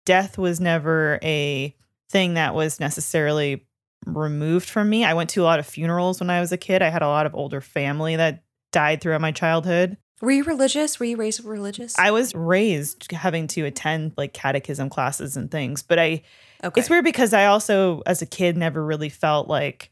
death 0.06 0.38
was 0.38 0.60
never 0.60 1.18
a 1.22 1.74
thing 2.08 2.34
that 2.34 2.54
was 2.54 2.80
necessarily 2.80 3.66
removed 4.06 4.68
from 4.68 4.88
me. 4.88 5.04
I 5.04 5.14
went 5.14 5.30
to 5.30 5.42
a 5.42 5.44
lot 5.44 5.58
of 5.58 5.66
funerals 5.66 6.20
when 6.20 6.30
I 6.30 6.40
was 6.40 6.52
a 6.52 6.56
kid. 6.56 6.80
I 6.80 6.88
had 6.88 7.02
a 7.02 7.08
lot 7.08 7.26
of 7.26 7.34
older 7.34 7.60
family 7.60 8.16
that 8.16 8.44
died 8.72 9.00
throughout 9.00 9.20
my 9.20 9.32
childhood. 9.32 9.96
Were 10.20 10.30
you 10.30 10.44
religious? 10.44 11.00
Were 11.00 11.06
you 11.06 11.16
raised 11.16 11.42
religious? 11.44 11.98
I 11.98 12.10
was 12.10 12.34
raised 12.34 13.10
having 13.10 13.46
to 13.48 13.64
attend 13.64 14.12
like 14.16 14.34
catechism 14.34 14.90
classes 14.90 15.36
and 15.36 15.50
things, 15.50 15.82
but 15.82 15.98
I 15.98 16.22
okay. 16.62 16.78
it's 16.78 16.90
weird 16.90 17.04
because 17.04 17.32
I 17.32 17.46
also 17.46 18.02
as 18.06 18.20
a 18.20 18.26
kid 18.26 18.56
never 18.56 18.84
really 18.84 19.08
felt 19.08 19.48
like 19.48 19.90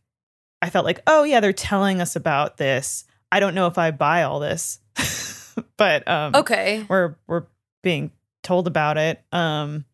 I 0.61 0.69
felt 0.69 0.85
like, 0.85 1.01
"Oh 1.07 1.23
yeah, 1.23 1.41
they're 1.41 1.53
telling 1.55 2.01
us 2.01 2.15
about 2.15 2.59
this. 2.59 3.05
I 3.33 3.41
don't 3.41 3.55
know 3.55 3.69
if 3.69 3.79
I 3.79 3.91
buy 3.91 4.25
all 4.25 4.39
this." 4.41 4.81
but 5.77 6.07
um 6.07 6.35
Okay. 6.35 6.85
we're 6.89 7.17
we're 7.27 7.45
being 7.83 8.13
told 8.43 8.67
about 8.67 8.99
it. 8.99 9.23
Um 9.33 9.87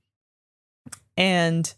and 1.17 1.73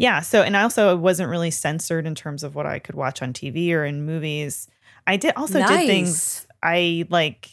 Yeah. 0.00 0.20
So, 0.20 0.42
and 0.42 0.56
I 0.56 0.62
also 0.62 0.96
wasn't 0.96 1.28
really 1.28 1.50
censored 1.50 2.06
in 2.06 2.14
terms 2.14 2.42
of 2.42 2.54
what 2.54 2.64
I 2.64 2.78
could 2.78 2.94
watch 2.94 3.20
on 3.20 3.34
TV 3.34 3.70
or 3.72 3.84
in 3.84 4.06
movies. 4.06 4.66
I 5.06 5.18
did 5.18 5.34
also 5.36 5.58
did 5.58 5.86
things 5.86 6.46
I 6.62 7.06
like. 7.10 7.50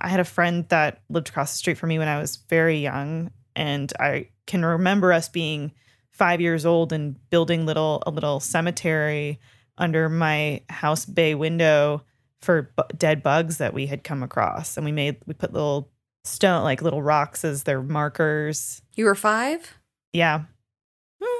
I 0.00 0.08
had 0.08 0.18
a 0.18 0.24
friend 0.24 0.66
that 0.70 1.02
lived 1.10 1.28
across 1.28 1.52
the 1.52 1.58
street 1.58 1.76
from 1.76 1.90
me 1.90 1.98
when 1.98 2.08
I 2.08 2.18
was 2.18 2.36
very 2.48 2.78
young, 2.78 3.30
and 3.54 3.92
I 4.00 4.28
can 4.46 4.64
remember 4.64 5.12
us 5.12 5.28
being 5.28 5.72
five 6.10 6.40
years 6.40 6.64
old 6.64 6.92
and 6.94 7.16
building 7.28 7.66
little 7.66 8.02
a 8.06 8.10
little 8.10 8.40
cemetery 8.40 9.38
under 9.76 10.08
my 10.08 10.62
house 10.70 11.04
bay 11.04 11.34
window 11.34 12.02
for 12.40 12.72
bu- 12.76 12.96
dead 12.96 13.22
bugs 13.22 13.58
that 13.58 13.74
we 13.74 13.86
had 13.86 14.04
come 14.04 14.22
across, 14.22 14.78
and 14.78 14.86
we 14.86 14.92
made 14.92 15.16
we 15.26 15.34
put 15.34 15.52
little 15.52 15.90
stone 16.24 16.62
like 16.62 16.80
little 16.80 17.02
rocks 17.02 17.44
as 17.44 17.64
their 17.64 17.82
markers. 17.82 18.80
You 18.94 19.04
were 19.04 19.14
five? 19.14 19.74
Yeah, 20.14 20.44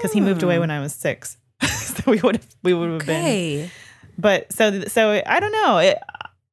because 0.00 0.12
he 0.12 0.20
moved 0.20 0.42
away 0.42 0.54
Hmm. 0.56 0.60
when 0.60 0.70
I 0.70 0.80
was 0.80 0.94
six, 0.94 1.36
so 1.62 2.02
we 2.10 2.20
would 2.20 2.36
have 2.36 2.46
we 2.62 2.74
would 2.74 2.90
have 2.90 3.06
been 3.06 3.70
but 4.18 4.52
so 4.52 4.82
so 4.82 5.22
I 5.26 5.40
don't 5.40 5.52
know. 5.52 5.78
It, 5.78 5.98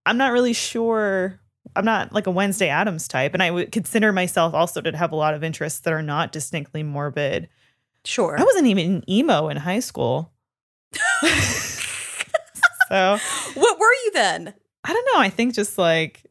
I'm 0.05 0.17
not 0.17 0.31
really 0.31 0.53
sure. 0.53 1.39
I'm 1.75 1.85
not 1.85 2.13
like 2.13 2.27
a 2.27 2.31
Wednesday 2.31 2.69
Addams 2.69 3.07
type, 3.07 3.33
and 3.33 3.43
I 3.43 3.51
would 3.51 3.71
consider 3.71 4.11
myself 4.11 4.53
also 4.53 4.81
to 4.81 4.95
have 4.97 5.11
a 5.11 5.15
lot 5.15 5.33
of 5.33 5.43
interests 5.43 5.81
that 5.81 5.93
are 5.93 6.01
not 6.01 6.31
distinctly 6.31 6.81
morbid. 6.81 7.49
Sure. 8.05 8.39
I 8.39 8.43
wasn't 8.43 8.67
even 8.67 9.03
emo 9.09 9.49
in 9.49 9.57
high 9.57 9.81
school, 9.81 10.31
so 12.89 13.17
what 13.55 13.79
were 13.79 13.91
you 14.05 14.11
then? 14.13 14.53
I 14.83 14.93
don't 14.93 15.07
know. 15.13 15.19
I 15.19 15.29
think 15.29 15.53
just 15.53 15.77
like 15.77 16.23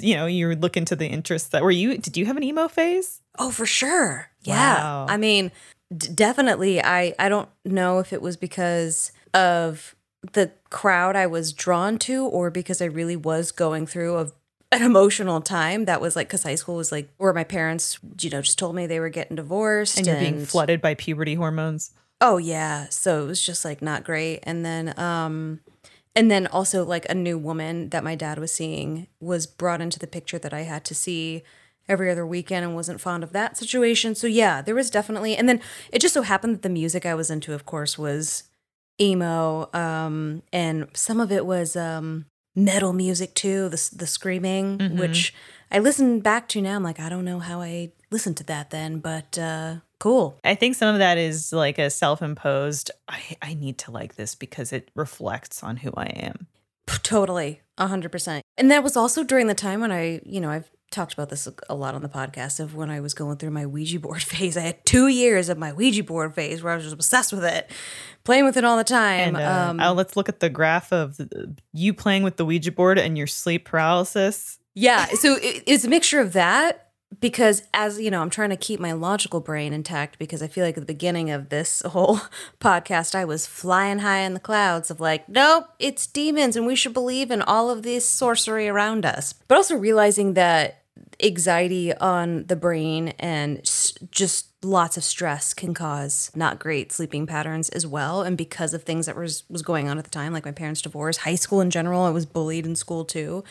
you 0.00 0.16
know, 0.16 0.26
you 0.26 0.54
look 0.56 0.76
into 0.76 0.96
the 0.96 1.06
interests 1.06 1.50
that 1.50 1.62
were 1.62 1.70
you. 1.70 1.98
Did 1.98 2.16
you 2.16 2.26
have 2.26 2.36
an 2.36 2.42
emo 2.42 2.66
phase? 2.66 3.20
Oh, 3.38 3.50
for 3.50 3.66
sure. 3.66 4.28
Yeah. 4.42 4.78
Wow. 4.78 5.06
I 5.08 5.16
mean, 5.18 5.52
d- 5.94 6.08
definitely. 6.14 6.82
I 6.82 7.14
I 7.18 7.28
don't 7.28 7.48
know 7.64 7.98
if 7.98 8.12
it 8.12 8.22
was 8.22 8.36
because 8.36 9.12
of 9.34 9.94
the 10.32 10.50
crowd 10.70 11.16
I 11.16 11.26
was 11.26 11.52
drawn 11.52 11.98
to 12.00 12.24
or 12.26 12.50
because 12.50 12.80
I 12.80 12.86
really 12.86 13.16
was 13.16 13.52
going 13.52 13.86
through 13.86 14.16
a 14.16 14.32
an 14.72 14.82
emotional 14.82 15.40
time 15.40 15.84
that 15.84 16.00
was 16.00 16.16
like 16.16 16.26
because 16.26 16.42
high 16.42 16.56
school 16.56 16.76
was 16.76 16.90
like 16.90 17.08
where 17.18 17.32
my 17.32 17.44
parents 17.44 17.98
you 18.20 18.30
know 18.30 18.42
just 18.42 18.58
told 18.58 18.74
me 18.74 18.86
they 18.86 18.98
were 18.98 19.08
getting 19.08 19.36
divorced 19.36 19.98
And 19.98 20.06
you're 20.06 20.18
being 20.18 20.44
flooded 20.44 20.80
by 20.80 20.94
puberty 20.94 21.34
hormones. 21.34 21.92
Oh 22.20 22.38
yeah. 22.38 22.86
So 22.90 23.22
it 23.22 23.26
was 23.26 23.44
just 23.44 23.64
like 23.64 23.80
not 23.80 24.02
great. 24.04 24.40
And 24.42 24.64
then 24.64 24.98
um 24.98 25.60
and 26.16 26.30
then 26.30 26.46
also 26.48 26.84
like 26.84 27.06
a 27.08 27.14
new 27.14 27.38
woman 27.38 27.90
that 27.90 28.02
my 28.02 28.14
dad 28.16 28.38
was 28.38 28.50
seeing 28.50 29.06
was 29.20 29.46
brought 29.46 29.80
into 29.80 29.98
the 29.98 30.06
picture 30.06 30.38
that 30.38 30.52
I 30.52 30.62
had 30.62 30.84
to 30.86 30.94
see 30.94 31.44
every 31.88 32.10
other 32.10 32.26
weekend 32.26 32.64
and 32.64 32.74
wasn't 32.74 33.00
fond 33.00 33.22
of 33.22 33.32
that 33.32 33.56
situation. 33.56 34.14
So 34.14 34.26
yeah, 34.26 34.62
there 34.62 34.74
was 34.74 34.90
definitely 34.90 35.36
and 35.36 35.48
then 35.48 35.60
it 35.92 36.00
just 36.00 36.14
so 36.14 36.22
happened 36.22 36.54
that 36.56 36.62
the 36.62 36.68
music 36.68 37.06
I 37.06 37.14
was 37.14 37.30
into 37.30 37.52
of 37.54 37.64
course 37.66 37.96
was 37.98 38.44
emo 39.00 39.68
um 39.74 40.42
and 40.52 40.88
some 40.94 41.20
of 41.20 41.30
it 41.30 41.44
was 41.46 41.76
um 41.76 42.26
metal 42.54 42.92
music 42.92 43.34
too, 43.34 43.68
the 43.68 43.90
the 43.94 44.06
screaming 44.06 44.78
Mhm. 44.78 44.98
which 44.98 45.34
I 45.70 45.78
listen 45.80 46.20
back 46.20 46.48
to 46.48 46.60
now 46.62 46.76
I'm 46.76 46.82
like 46.82 47.00
I 47.00 47.08
don't 47.08 47.24
know 47.24 47.38
how 47.40 47.60
I 47.60 47.92
listened 48.10 48.36
to 48.38 48.44
that 48.44 48.70
then, 48.70 48.98
but 49.00 49.38
uh 49.38 49.76
cool. 49.98 50.38
I 50.44 50.54
think 50.54 50.74
some 50.76 50.92
of 50.94 50.98
that 50.98 51.18
is 51.18 51.52
like 51.52 51.78
a 51.78 51.90
self-imposed. 51.90 52.90
I 53.08 53.20
I 53.42 53.54
need 53.54 53.78
to 53.78 53.90
like 53.90 54.14
this 54.16 54.34
because 54.34 54.72
it 54.72 54.90
reflects 54.94 55.62
on 55.62 55.78
who 55.78 55.90
I 55.96 56.06
am. 56.06 56.46
Totally, 57.02 57.60
a 57.78 57.86
hundred 57.88 58.12
percent. 58.12 58.42
And 58.56 58.70
that 58.70 58.82
was 58.82 58.96
also 58.96 59.22
during 59.24 59.48
the 59.48 59.54
time 59.54 59.80
when 59.80 59.92
I, 59.92 60.20
you 60.24 60.40
know, 60.40 60.50
I've 60.50 60.70
talked 60.90 61.12
about 61.12 61.28
this 61.28 61.48
a- 61.68 61.74
lot 61.74 61.94
on 61.94 62.02
the 62.02 62.08
podcast 62.08 62.60
of 62.60 62.74
when 62.74 62.90
I 62.90 63.00
was 63.00 63.12
going 63.14 63.36
through 63.38 63.50
my 63.50 63.66
Ouija 63.66 63.98
board 64.00 64.22
phase. 64.32 64.56
I 64.56 64.60
had 64.62 64.84
two 64.84 65.08
years 65.08 65.48
of 65.48 65.58
my 65.58 65.72
Ouija 65.72 66.02
board 66.04 66.34
phase 66.34 66.62
where 66.62 66.72
I 66.72 66.76
was 66.76 66.84
just 66.84 66.94
obsessed 66.94 67.32
with 67.32 67.44
it, 67.44 67.70
playing 68.24 68.44
with 68.44 68.56
it 68.56 68.64
all 68.64 68.76
the 68.76 68.84
time. 68.84 69.34
And 69.34 69.36
uh, 69.36 69.66
um, 69.70 69.80
oh, 69.80 69.92
let's 69.92 70.16
look 70.16 70.28
at 70.28 70.40
the 70.40 70.48
graph 70.48 70.92
of 70.92 71.16
the, 71.16 71.54
you 71.72 71.92
playing 71.92 72.22
with 72.22 72.36
the 72.36 72.44
Ouija 72.44 72.72
board 72.72 72.98
and 72.98 73.18
your 73.18 73.26
sleep 73.26 73.64
paralysis. 73.64 74.58
yeah, 74.74 75.06
so 75.06 75.34
it, 75.36 75.62
it's 75.66 75.84
a 75.84 75.88
mixture 75.88 76.20
of 76.20 76.32
that 76.34 76.85
because 77.20 77.62
as 77.72 78.00
you 78.00 78.10
know, 78.10 78.20
I'm 78.20 78.30
trying 78.30 78.50
to 78.50 78.56
keep 78.56 78.80
my 78.80 78.92
logical 78.92 79.40
brain 79.40 79.72
intact 79.72 80.18
because 80.18 80.42
I 80.42 80.48
feel 80.48 80.64
like 80.64 80.76
at 80.76 80.80
the 80.80 80.92
beginning 80.92 81.30
of 81.30 81.48
this 81.48 81.82
whole 81.86 82.20
podcast, 82.60 83.14
I 83.14 83.24
was 83.24 83.46
flying 83.46 84.00
high 84.00 84.20
in 84.20 84.34
the 84.34 84.40
clouds 84.40 84.90
of 84.90 85.00
like, 85.00 85.28
nope, 85.28 85.66
it's 85.78 86.06
demons 86.06 86.56
and 86.56 86.66
we 86.66 86.76
should 86.76 86.94
believe 86.94 87.30
in 87.30 87.42
all 87.42 87.70
of 87.70 87.82
this 87.82 88.08
sorcery 88.08 88.68
around 88.68 89.06
us. 89.06 89.34
But 89.48 89.56
also 89.56 89.76
realizing 89.76 90.34
that 90.34 90.82
anxiety 91.22 91.94
on 91.94 92.44
the 92.46 92.56
brain 92.56 93.08
and 93.18 93.62
just 94.10 94.45
lots 94.62 94.96
of 94.96 95.04
stress 95.04 95.54
can 95.54 95.74
cause 95.74 96.30
not 96.34 96.58
great 96.58 96.90
sleeping 96.92 97.26
patterns 97.26 97.68
as 97.70 97.86
well. 97.86 98.22
And 98.22 98.36
because 98.36 98.74
of 98.74 98.82
things 98.82 99.06
that 99.06 99.16
was 99.16 99.44
was 99.48 99.62
going 99.62 99.88
on 99.88 99.98
at 99.98 100.04
the 100.04 100.10
time 100.10 100.32
like 100.32 100.44
my 100.44 100.52
parents 100.52 100.82
divorce 100.82 101.18
high 101.18 101.34
school 101.34 101.60
in 101.60 101.70
general 101.70 102.02
i 102.02 102.10
was 102.10 102.26
bullied 102.26 102.66
in 102.66 102.74
school 102.74 103.04
too 103.04 103.44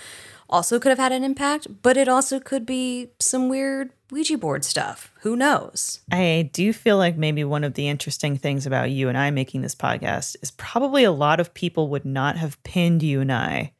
also 0.50 0.80
could 0.80 0.90
have 0.90 1.00
had 1.00 1.12
an 1.12 1.24
impact 1.24 1.68
but 1.82 1.98
it 1.98 2.08
also 2.08 2.40
could 2.40 2.66
be 2.66 3.10
some 3.20 3.50
weird 3.50 3.92
ouija 4.12 4.38
board 4.38 4.64
stuff. 4.64 5.12
Who 5.22 5.36
knows? 5.36 6.00
I 6.12 6.50
do 6.54 6.74
feel 6.74 6.98
like 6.98 7.18
maybe 7.18 7.44
one 7.44 7.64
of 7.64 7.74
the 7.74 7.88
interesting 7.88 8.38
things 8.38 8.66
about 8.66 8.92
you 8.92 9.10
and 9.10 9.18
I 9.18 9.32
making 9.32 9.62
this 9.62 9.76
podcast 9.76 10.36
is 10.42 10.52
probably 10.52 11.04
a 11.04 11.12
lot 11.12 11.40
of 11.40 11.54
people 11.54 11.90
would 11.90 12.06
not 12.06 12.38
have 12.38 12.62
pinned 12.64 13.04
you 13.04 13.22
and 13.22 13.32
I 13.32 13.74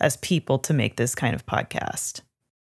as 0.00 0.16
people 0.18 0.58
to 0.60 0.74
make 0.74 0.96
this 0.96 1.14
kind 1.14 1.34
of 1.34 1.46
podcast. 1.46 2.20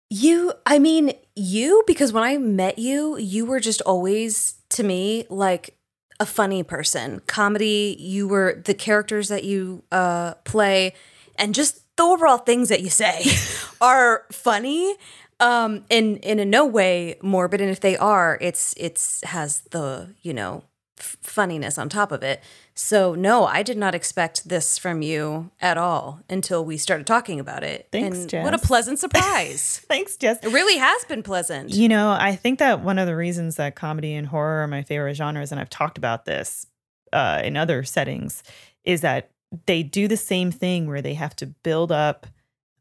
You, 0.10 0.54
I 0.66 0.80
mean, 0.80 1.14
you, 1.36 1.84
because 1.88 2.14
when 2.14 2.24
I 2.24 2.38
met 2.38 2.78
you, 2.78 3.18
you 3.18 3.46
were 3.46 3.60
just 3.60 3.82
always 3.82 4.56
to 4.70 4.84
me 4.84 5.26
like 5.30 5.76
a 6.20 6.26
funny 6.26 6.64
person. 6.64 7.22
Comedy, 7.28 7.96
you 8.00 8.28
were 8.28 8.62
the 8.64 8.74
characters 8.74 9.30
that 9.30 9.44
you 9.44 9.84
uh, 9.92 10.36
play, 10.44 10.94
and 11.38 11.56
just 11.56 11.82
the 11.98 12.04
overall 12.04 12.38
things 12.38 12.70
that 12.70 12.82
you 12.82 12.90
say 12.90 13.24
are 13.82 14.24
funny. 14.32 14.96
Um, 15.42 15.84
in 15.90 16.18
in 16.18 16.40
a 16.40 16.46
no 16.46 16.66
way 16.66 17.18
morbid, 17.22 17.60
and 17.60 17.70
if 17.70 17.82
they 17.82 17.98
are, 17.98 18.38
it's 18.40 18.74
it's 18.78 19.22
has 19.26 19.62
the 19.72 20.14
you 20.22 20.34
know 20.34 20.64
f- 21.00 21.18
funniness 21.22 21.78
on 21.78 21.90
top 21.90 22.12
of 22.12 22.24
it. 22.24 22.42
So 22.74 23.16
no, 23.16 23.46
I 23.46 23.64
did 23.64 23.78
not 23.78 23.96
expect 23.96 24.50
this 24.50 24.78
from 24.78 25.02
you 25.02 25.52
at 25.62 25.78
all 25.78 26.20
until 26.30 26.64
we 26.66 26.78
started 26.78 27.08
talking 27.08 27.40
about 27.40 27.64
it. 27.64 27.88
Thanks, 27.92 28.18
and 28.20 28.30
Jess. 28.30 28.44
what 28.44 28.54
a 28.54 28.58
pleasant 28.58 29.00
surprise! 29.00 29.82
Thanks, 29.88 30.18
Jess. 30.18 30.40
It 30.44 30.52
really 30.52 30.78
has 30.78 31.06
been 31.06 31.24
pleasant. 31.24 31.72
You 31.72 31.88
know, 31.90 32.12
I 32.12 32.36
think 32.36 32.60
that 32.60 32.82
one 32.82 33.00
of 33.00 33.08
the 33.08 33.16
reasons 33.16 33.56
that 33.56 33.76
comedy 33.76 34.14
and 34.14 34.28
horror 34.28 34.64
are 34.64 34.68
my 34.68 34.84
favorite 34.84 35.16
genres, 35.16 35.52
and 35.52 35.60
I've 35.62 35.70
talked 35.70 35.98
about 35.98 36.26
this 36.26 36.68
uh, 37.14 37.42
in 37.46 37.56
other 37.56 37.84
settings, 37.84 38.44
is 38.84 39.02
that 39.02 39.32
they 39.68 39.84
do 39.84 40.08
the 40.08 40.18
same 40.18 40.52
thing 40.52 40.88
where 40.88 41.02
they 41.02 41.14
have 41.14 41.36
to 41.38 41.46
build 41.46 41.92
up 41.92 42.28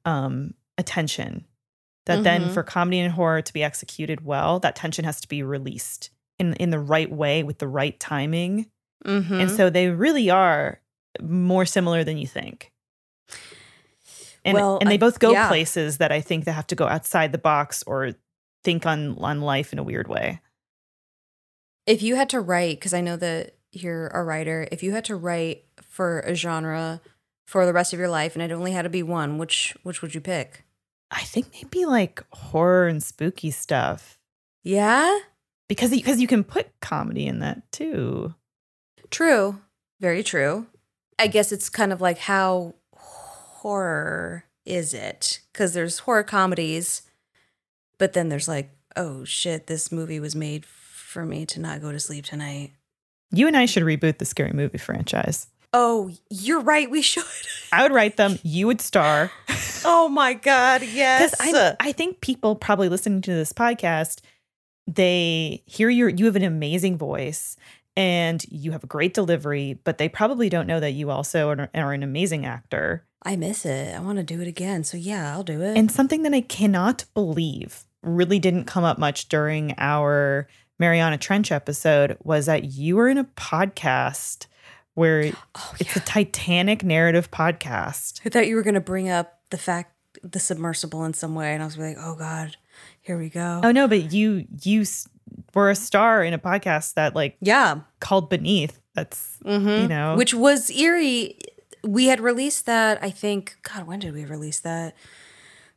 um, 0.04 0.54
attention. 0.76 1.44
That 2.06 2.23
then 2.25 2.47
Mhm. 2.47 2.50
for 2.54 2.62
comedy 2.62 2.99
and 2.99 3.12
horror 3.12 3.40
to 3.40 3.52
be 3.52 3.62
executed 3.62 4.25
well, 4.26 4.59
that 4.61 4.76
tension 4.76 5.04
has 5.06 5.21
to 5.23 5.28
be 5.28 5.42
released 5.42 6.11
in 6.38 6.54
in 6.54 6.70
the 6.70 6.78
right 6.78 7.10
way 7.10 7.42
with 7.42 7.58
the 7.58 7.68
right 7.68 7.98
timing. 8.00 8.66
Mhm. 9.04 9.40
And 9.42 9.50
so 9.50 9.70
they 9.70 9.88
really 9.90 10.30
are 10.30 10.80
more 11.20 11.64
similar 11.66 12.02
than 12.04 12.16
you 12.18 12.26
think. 12.26 12.72
And, 14.44 14.54
Well, 14.54 14.78
and 14.80 14.90
they 14.90 14.98
both 14.98 15.20
go 15.20 15.32
yeah. 15.32 15.48
places 15.48 15.98
that 15.98 16.12
I 16.12 16.20
think 16.20 16.44
they 16.44 16.52
have 16.52 16.66
to 16.68 16.74
go 16.74 16.86
outside 16.86 17.32
the 17.32 17.38
box 17.38 17.82
or 17.86 18.12
think 18.62 18.84
on 18.86 19.16
on 19.18 19.40
life 19.40 19.72
in 19.72 19.78
a 19.78 19.82
weird 19.82 20.08
way. 20.08 20.40
if 21.86 22.02
you 22.02 22.16
had 22.16 22.30
to 22.30 22.40
write, 22.40 22.78
because 22.80 22.94
I 22.94 23.02
know 23.02 23.16
that 23.18 23.56
you're 23.70 24.08
a 24.08 24.24
writer, 24.24 24.66
if 24.72 24.82
you 24.82 24.92
had 24.92 25.04
to 25.06 25.16
write 25.16 25.64
for 25.82 26.20
a 26.20 26.34
genre 26.34 27.02
for 27.46 27.66
the 27.66 27.74
rest 27.74 27.92
of 27.92 27.98
your 27.98 28.08
life, 28.08 28.34
and 28.34 28.42
it 28.42 28.50
only 28.52 28.72
had 28.72 28.82
to 28.82 28.88
be 28.88 29.02
one, 29.02 29.36
which 29.36 29.76
which 29.82 30.00
would 30.00 30.14
you 30.14 30.20
pick? 30.22 30.64
I 31.10 31.20
think 31.24 31.48
maybe 31.52 31.84
like 31.84 32.22
horror 32.32 32.88
and 32.88 33.02
spooky 33.02 33.50
stuff 33.50 34.18
Yeah, 34.62 35.18
because 35.68 35.90
because 35.90 36.21
you 36.21 36.26
can 36.26 36.44
put 36.44 36.68
comedy 36.80 37.26
in 37.26 37.40
that 37.40 37.71
too. 37.73 38.35
true, 39.11 39.61
very 40.00 40.23
true. 40.23 40.66
I 41.18 41.26
guess 41.28 41.52
it's 41.52 41.68
kind 41.68 41.92
of 41.92 42.00
like 42.00 42.18
how 42.18 42.75
horror 42.94 44.44
is 44.66 44.94
it? 44.94 45.40
Because 45.52 45.75
there's 45.75 46.00
horror 46.00 46.23
comedies, 46.25 47.02
but 47.99 48.12
then 48.12 48.28
there's 48.28 48.49
like, 48.49 48.71
oh 48.97 49.25
shit, 49.25 49.66
this 49.66 49.92
movie 49.92 50.21
was 50.21 50.35
made 50.35 50.66
for 50.66 51.25
me 51.25 51.47
to 51.47 51.61
not 51.61 51.80
go 51.80 51.92
to 51.92 52.00
sleep 52.00 52.25
tonight. 52.25 52.73
You 53.30 53.47
and 53.47 53.56
I 53.56 53.66
should 53.66 53.83
reboot 53.83 54.18
the 54.18 54.25
scary 54.25 54.52
movie 54.52 54.78
franchise. 54.78 55.49
Oh, 55.73 56.11
you're 56.30 56.61
right. 56.61 56.88
We 56.88 57.02
should. 57.02 57.25
I 57.73 57.83
would 57.83 57.92
write 57.92 58.16
them. 58.16 58.38
You 58.42 58.66
would 58.68 58.80
star. 58.80 59.30
Oh 59.87 60.09
my 60.09 60.33
god, 60.33 60.83
yes. 60.94 61.33
Because 61.33 61.54
I, 61.54 61.76
I 61.78 61.92
think 61.92 62.23
people 62.23 62.56
probably 62.56 62.88
listening 62.88 63.21
to 63.21 63.35
this 63.35 63.52
podcast, 63.52 64.23
they 64.86 65.62
hear 65.66 65.88
your 65.88 66.08
you 66.08 66.26
have 66.26 66.36
an 66.36 66.42
amazing 66.42 66.98
voice 66.98 67.56
and 67.96 68.44
you 68.50 68.72
have 68.72 68.84
a 68.84 68.88
great 68.88 69.14
delivery, 69.14 69.78
but 69.84 69.98
they 69.98 70.08
probably 70.08 70.48
don't 70.48 70.66
know 70.66 70.80
that 70.80 70.92
you 70.92 71.10
also 71.10 71.48
are, 71.50 71.70
are 71.74 71.92
an 71.92 72.02
amazing 72.02 72.44
actor. 72.44 73.06
I 73.22 73.36
miss 73.36 73.64
it. 73.64 73.94
I 73.94 74.00
want 74.00 74.18
to 74.18 74.24
do 74.24 74.40
it 74.40 74.48
again. 74.48 74.84
So 74.84 74.96
yeah, 74.96 75.32
I'll 75.32 75.44
do 75.44 75.62
it. 75.62 75.76
And 75.76 75.90
something 75.90 76.22
that 76.22 76.34
I 76.34 76.40
cannot 76.40 77.04
believe 77.14 77.84
really 78.02 78.38
didn't 78.38 78.64
come 78.64 78.84
up 78.84 78.98
much 78.98 79.28
during 79.28 79.74
our 79.78 80.48
Mariana 80.78 81.16
Trench 81.16 81.50
episode 81.52 82.18
was 82.22 82.46
that 82.46 82.64
you 82.64 82.96
were 82.96 83.08
in 83.08 83.16
a 83.16 83.24
podcast 83.24 84.46
where 84.94 85.32
Oh, 85.54 85.74
it's 85.78 85.96
a 85.96 86.00
Titanic 86.00 86.82
narrative 86.82 87.30
podcast. 87.30 88.20
I 88.26 88.28
thought 88.28 88.48
you 88.48 88.56
were 88.56 88.62
going 88.62 88.74
to 88.74 88.80
bring 88.80 89.08
up 89.08 89.40
the 89.50 89.58
fact 89.58 89.92
the 90.22 90.40
submersible 90.40 91.04
in 91.04 91.14
some 91.14 91.34
way, 91.34 91.52
and 91.54 91.62
I 91.62 91.66
was 91.66 91.78
like, 91.78 91.96
oh 91.98 92.14
god, 92.16 92.56
here 93.04 93.18
we 93.18 93.28
go. 93.28 93.61
Oh 93.62 93.70
no, 93.70 93.87
but 93.88 94.12
you 94.12 94.46
you 94.62 94.84
were 95.54 95.70
a 95.70 95.75
star 95.76 96.25
in 96.25 96.34
a 96.34 96.38
podcast 96.38 96.94
that 96.94 97.14
like 97.14 97.37
yeah, 97.40 97.80
called 98.00 98.28
Beneath. 98.30 98.80
That's 98.94 99.38
Mhm. 99.44 99.82
you 99.82 99.88
know 99.88 100.16
which 100.16 100.34
was 100.34 100.70
eerie. 100.70 101.38
We 101.82 102.06
had 102.06 102.20
released 102.20 102.66
that. 102.66 102.99
I 103.02 103.11
think. 103.11 103.56
God, 103.62 103.87
when 103.87 103.99
did 104.00 104.14
we 104.14 104.25
release 104.25 104.61
that? 104.61 104.94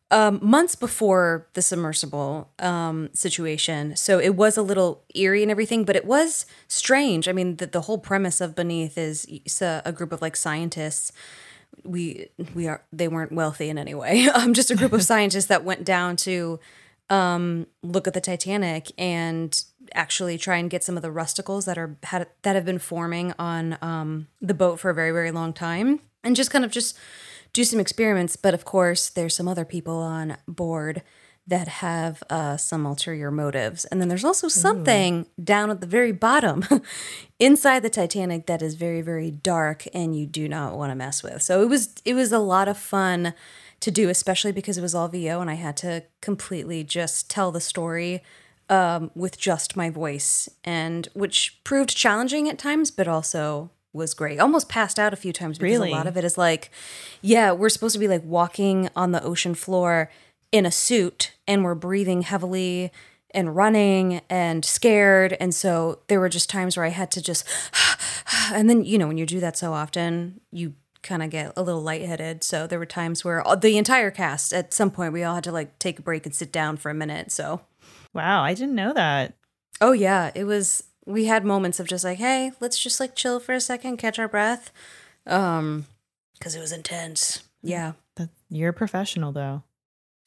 Um, 0.10 0.40
months 0.42 0.74
before 0.76 1.48
the 1.54 1.62
submersible 1.62 2.50
um, 2.60 3.10
situation. 3.14 3.98
So 3.98 4.20
it 4.20 4.36
was 4.38 4.56
a 4.56 4.62
little 4.62 5.04
eerie 5.14 5.42
and 5.42 5.52
everything, 5.52 5.84
but 5.84 5.98
it 5.98 6.06
was 6.06 6.46
strange. 6.70 7.28
I 7.28 7.34
mean, 7.34 7.58
the, 7.58 7.68
the 7.68 7.82
whole 7.82 7.98
premise 7.98 8.40
of 8.40 8.56
Beneath 8.56 8.98
is 8.98 9.28
a, 9.62 9.82
a 9.84 9.92
group 9.92 10.14
of 10.14 10.22
like 10.22 10.38
scientists. 10.38 11.12
We 11.84 12.30
we 12.56 12.68
are 12.70 12.84
they 12.94 13.10
weren't 13.10 13.34
wealthy 13.34 13.68
in 13.70 13.78
any 13.78 13.94
way. 13.94 14.30
Um, 14.34 14.54
just 14.54 14.72
a 14.72 14.76
group 14.76 14.94
of 14.94 15.04
scientists 15.12 15.48
that 15.48 15.66
went 15.66 15.84
down 15.84 16.16
to 16.18 16.60
um, 17.10 17.68
look 17.84 18.08
at 18.08 18.14
the 18.14 18.22
Titanic 18.22 18.92
and 18.98 19.64
actually 19.94 20.38
try 20.38 20.58
and 20.58 20.70
get 20.70 20.84
some 20.84 20.98
of 20.98 21.04
the 21.04 21.12
rusticles 21.12 21.66
that 21.66 21.78
are 21.78 21.98
had, 22.04 22.28
that 22.42 22.56
have 22.56 22.66
been 22.66 22.80
forming 22.80 23.34
on 23.40 23.78
um, 23.82 24.28
the 24.42 24.54
boat 24.54 24.80
for 24.80 24.90
a 24.90 24.94
very 24.94 25.12
very 25.12 25.32
long 25.32 25.54
time, 25.54 26.02
and 26.24 26.36
just 26.36 26.52
kind 26.52 26.66
of 26.66 26.72
just 26.72 26.98
do 27.54 27.64
some 27.64 27.80
experiments. 27.80 28.36
But 28.36 28.54
of 28.54 28.66
course, 28.66 29.10
there's 29.10 29.36
some 29.36 29.48
other 29.48 29.66
people 29.66 29.98
on 29.98 30.38
board 30.48 31.02
that 31.50 31.70
have 31.70 32.22
uh, 32.30 32.58
some 32.58 32.86
ulterior 32.86 33.32
motives, 33.32 33.86
and 33.86 34.02
then 34.02 34.10
there's 34.10 34.26
also 34.26 34.50
something 34.50 35.28
down 35.42 35.70
at 35.70 35.80
the 35.80 35.88
very 35.88 36.12
bottom. 36.12 36.66
inside 37.40 37.84
the 37.84 37.90
Titanic 37.90 38.48
that 38.48 38.62
is 38.62 38.76
very 38.76 39.02
very 39.02 39.30
dark 39.30 39.84
and 39.94 40.18
you 40.18 40.26
do 40.26 40.50
not 40.50 40.78
want 40.78 40.92
to 40.92 40.96
mess 40.96 41.22
with. 41.24 41.42
So 41.42 41.62
it 41.62 41.70
was 41.70 41.94
it 42.04 42.14
was 42.14 42.32
a 42.32 42.40
lot 42.40 42.68
of 42.68 42.78
fun 42.78 43.34
to 43.80 43.92
do 43.92 44.10
especially 44.10 44.52
because 44.52 44.78
it 44.78 44.82
was 44.82 44.96
all 44.96 45.08
VO 45.08 45.40
and 45.40 45.50
I 45.50 45.56
had 45.56 45.78
to 45.78 46.04
completely 46.22 46.84
just 46.84 47.30
tell 47.30 47.52
the 47.52 47.62
story 47.62 48.24
um, 48.70 49.12
with 49.16 49.38
just 49.38 49.78
my 49.78 49.90
voice 49.90 50.50
and 50.64 51.08
which 51.14 51.60
proved 51.64 51.96
challenging 51.96 52.50
at 52.50 52.58
times 52.58 52.92
but 52.92 53.08
also 53.08 53.70
was 53.94 54.14
great. 54.14 54.40
Almost 54.40 54.70
passed 54.70 55.00
out 55.00 55.14
a 55.14 55.18
few 55.18 55.32
times 55.34 55.58
because 55.58 55.78
Really? 55.78 55.92
a 55.92 55.96
lot 55.96 56.08
of 56.08 56.18
it 56.18 56.24
is 56.24 56.38
like 56.38 56.70
yeah, 57.22 57.52
we're 57.52 57.70
supposed 57.70 57.94
to 57.94 58.00
be 58.00 58.08
like 58.08 58.24
walking 58.24 58.90
on 58.96 59.12
the 59.12 59.24
ocean 59.24 59.56
floor 59.56 60.10
in 60.52 60.66
a 60.66 60.72
suit 60.72 61.34
and 61.48 61.64
we're 61.64 61.76
breathing 61.76 62.22
heavily 62.24 62.92
and 63.32 63.56
running 63.56 64.22
and 64.30 64.64
scared. 64.64 65.36
And 65.40 65.54
so 65.54 66.00
there 66.08 66.20
were 66.20 66.30
just 66.30 66.50
times 66.50 66.78
where 66.78 66.86
I 66.86 66.90
had 66.90 67.12
to 67.12 67.22
just, 67.22 67.46
and 68.54 68.70
then, 68.70 68.84
you 68.86 68.98
know, 68.98 69.08
when 69.08 69.18
you 69.18 69.26
do 69.26 69.40
that 69.42 69.58
so 69.58 69.74
often, 69.74 70.40
you 70.52 70.74
kind 71.08 71.24
of 71.24 71.30
get 71.30 71.54
a 71.58 71.62
little 71.64 71.82
lightheaded. 71.82 72.44
So 72.44 72.68
there 72.68 72.80
were 72.80 72.86
times 72.86 73.24
where 73.26 73.42
all- 73.42 73.58
the 73.58 73.78
entire 73.78 74.12
cast, 74.12 74.54
at 74.54 74.74
some 74.74 74.92
point, 74.92 75.14
we 75.14 75.24
all 75.24 75.36
had 75.36 75.44
to 75.46 75.52
like 75.52 75.80
take 75.80 76.00
a 76.00 76.02
break 76.04 76.26
and 76.26 76.36
sit 76.36 76.52
down 76.52 76.78
for 76.78 76.90
a 76.90 76.94
minute. 76.94 77.32
So, 77.32 77.62
wow, 78.14 78.44
I 78.44 78.54
didn't 78.54 78.76
know 78.76 78.94
that. 78.94 79.34
oh, 79.82 79.92
yeah, 79.92 80.32
it 80.36 80.44
was, 80.44 80.84
we 81.06 81.26
had 81.26 81.46
moments 81.46 81.80
of 81.80 81.88
just 81.88 82.04
like, 82.04 82.18
hey, 82.18 82.52
let's 82.60 82.78
just 82.80 83.00
like 83.00 83.16
chill 83.16 83.40
for 83.40 83.54
a 83.54 83.62
second, 83.62 83.98
catch 83.98 84.20
our 84.20 84.28
breath. 84.28 84.72
Um, 85.26 85.86
cause 86.40 86.56
it 86.56 86.60
was 86.60 86.72
intense. 86.72 87.44
Yeah. 87.62 87.94
That 88.16 88.30
you're 88.50 88.70
a 88.70 88.74
professional 88.74 89.32
though. 89.32 89.64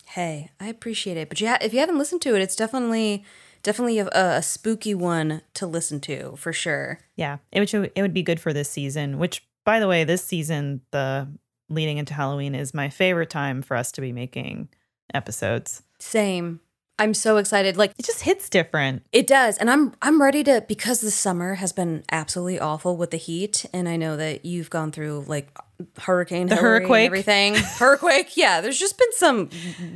Hey, 0.06 0.50
I 0.60 0.66
appreciate 0.66 1.16
it. 1.16 1.28
But 1.28 1.40
yeah, 1.40 1.58
if 1.60 1.72
you 1.72 1.80
haven't 1.80 1.98
listened 1.98 2.22
to 2.22 2.34
it, 2.34 2.42
it's 2.42 2.56
definitely 2.56 3.24
definitely 3.62 3.98
a, 3.98 4.08
a 4.08 4.42
spooky 4.42 4.94
one 4.94 5.42
to 5.54 5.66
listen 5.66 6.00
to 6.00 6.34
for 6.36 6.52
sure. 6.52 7.00
Yeah, 7.16 7.38
it 7.52 7.60
would 7.60 7.92
it 7.94 8.02
would 8.02 8.14
be 8.14 8.22
good 8.22 8.40
for 8.40 8.52
this 8.52 8.68
season. 8.70 9.18
Which, 9.18 9.44
by 9.64 9.80
the 9.80 9.88
way, 9.88 10.04
this 10.04 10.24
season, 10.24 10.80
the 10.90 11.28
leading 11.68 11.98
into 11.98 12.14
Halloween 12.14 12.54
is 12.54 12.74
my 12.74 12.88
favorite 12.88 13.30
time 13.30 13.62
for 13.62 13.76
us 13.76 13.92
to 13.92 14.00
be 14.00 14.12
making 14.12 14.68
episodes. 15.14 15.82
Same. 15.98 16.60
I'm 16.98 17.14
so 17.14 17.38
excited. 17.38 17.78
Like 17.78 17.92
It 17.98 18.04
just 18.04 18.20
hits 18.22 18.50
different. 18.50 19.04
it 19.10 19.26
does. 19.26 19.56
And 19.56 19.70
I'm 19.70 19.94
I'm 20.02 20.20
ready 20.20 20.44
to 20.44 20.62
because 20.68 21.00
the 21.00 21.10
summer 21.10 21.54
has 21.54 21.72
been 21.72 22.04
absolutely 22.12 22.60
awful 22.60 22.94
with 22.96 23.10
the 23.10 23.16
heat 23.16 23.64
and 23.72 23.88
I 23.88 23.96
know 23.96 24.18
that 24.18 24.44
you've 24.44 24.68
gone 24.68 24.92
through 24.92 25.24
like 25.26 25.48
hurricane 25.98 26.48
The 26.48 26.56
hurricane. 26.56 27.06
everything. 27.06 27.54
hurricane. 27.54 28.24
Yeah, 28.36 28.60
there's 28.60 28.78
just 28.78 28.98
been 28.98 29.12
some 29.12 29.46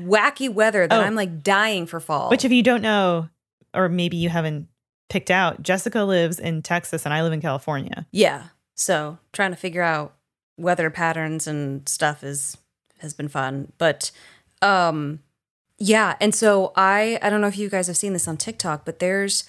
wacky 0.02 0.52
weather 0.52 0.86
that 0.86 0.98
Oh. 0.98 1.02
I'm 1.04 1.14
like 1.14 1.42
dying 1.42 1.84
for 1.86 2.00
fall. 2.00 2.30
Which, 2.30 2.44
if 2.46 2.52
you 2.52 2.62
don't 2.62 2.80
know, 2.82 3.28
or 3.74 3.90
maybe 3.90 4.16
you 4.16 4.30
haven't 4.30 4.68
picked 5.10 5.30
out, 5.30 5.62
Jessica 5.62 6.04
lives 6.04 6.38
in 6.38 6.62
Texas 6.62 7.04
and 7.04 7.12
I 7.12 7.22
live 7.22 7.34
in 7.34 7.42
California. 7.42 8.06
Yeah. 8.12 8.44
So 8.74 9.18
trying 9.32 9.50
to 9.50 9.56
figure 9.56 9.82
out 9.82 10.14
weather 10.56 10.90
patterns 10.90 11.46
and 11.46 11.88
stuff 11.88 12.22
is 12.22 12.56
has 12.98 13.14
been 13.14 13.28
fun. 13.28 13.72
But 13.78 14.10
um 14.62 15.20
yeah, 15.78 16.16
and 16.20 16.34
so 16.34 16.72
I 16.76 17.18
I 17.22 17.30
don't 17.30 17.40
know 17.40 17.48
if 17.48 17.58
you 17.58 17.68
guys 17.68 17.86
have 17.88 17.96
seen 17.96 18.12
this 18.12 18.28
on 18.28 18.36
TikTok, 18.36 18.84
but 18.84 18.98
there's 18.98 19.44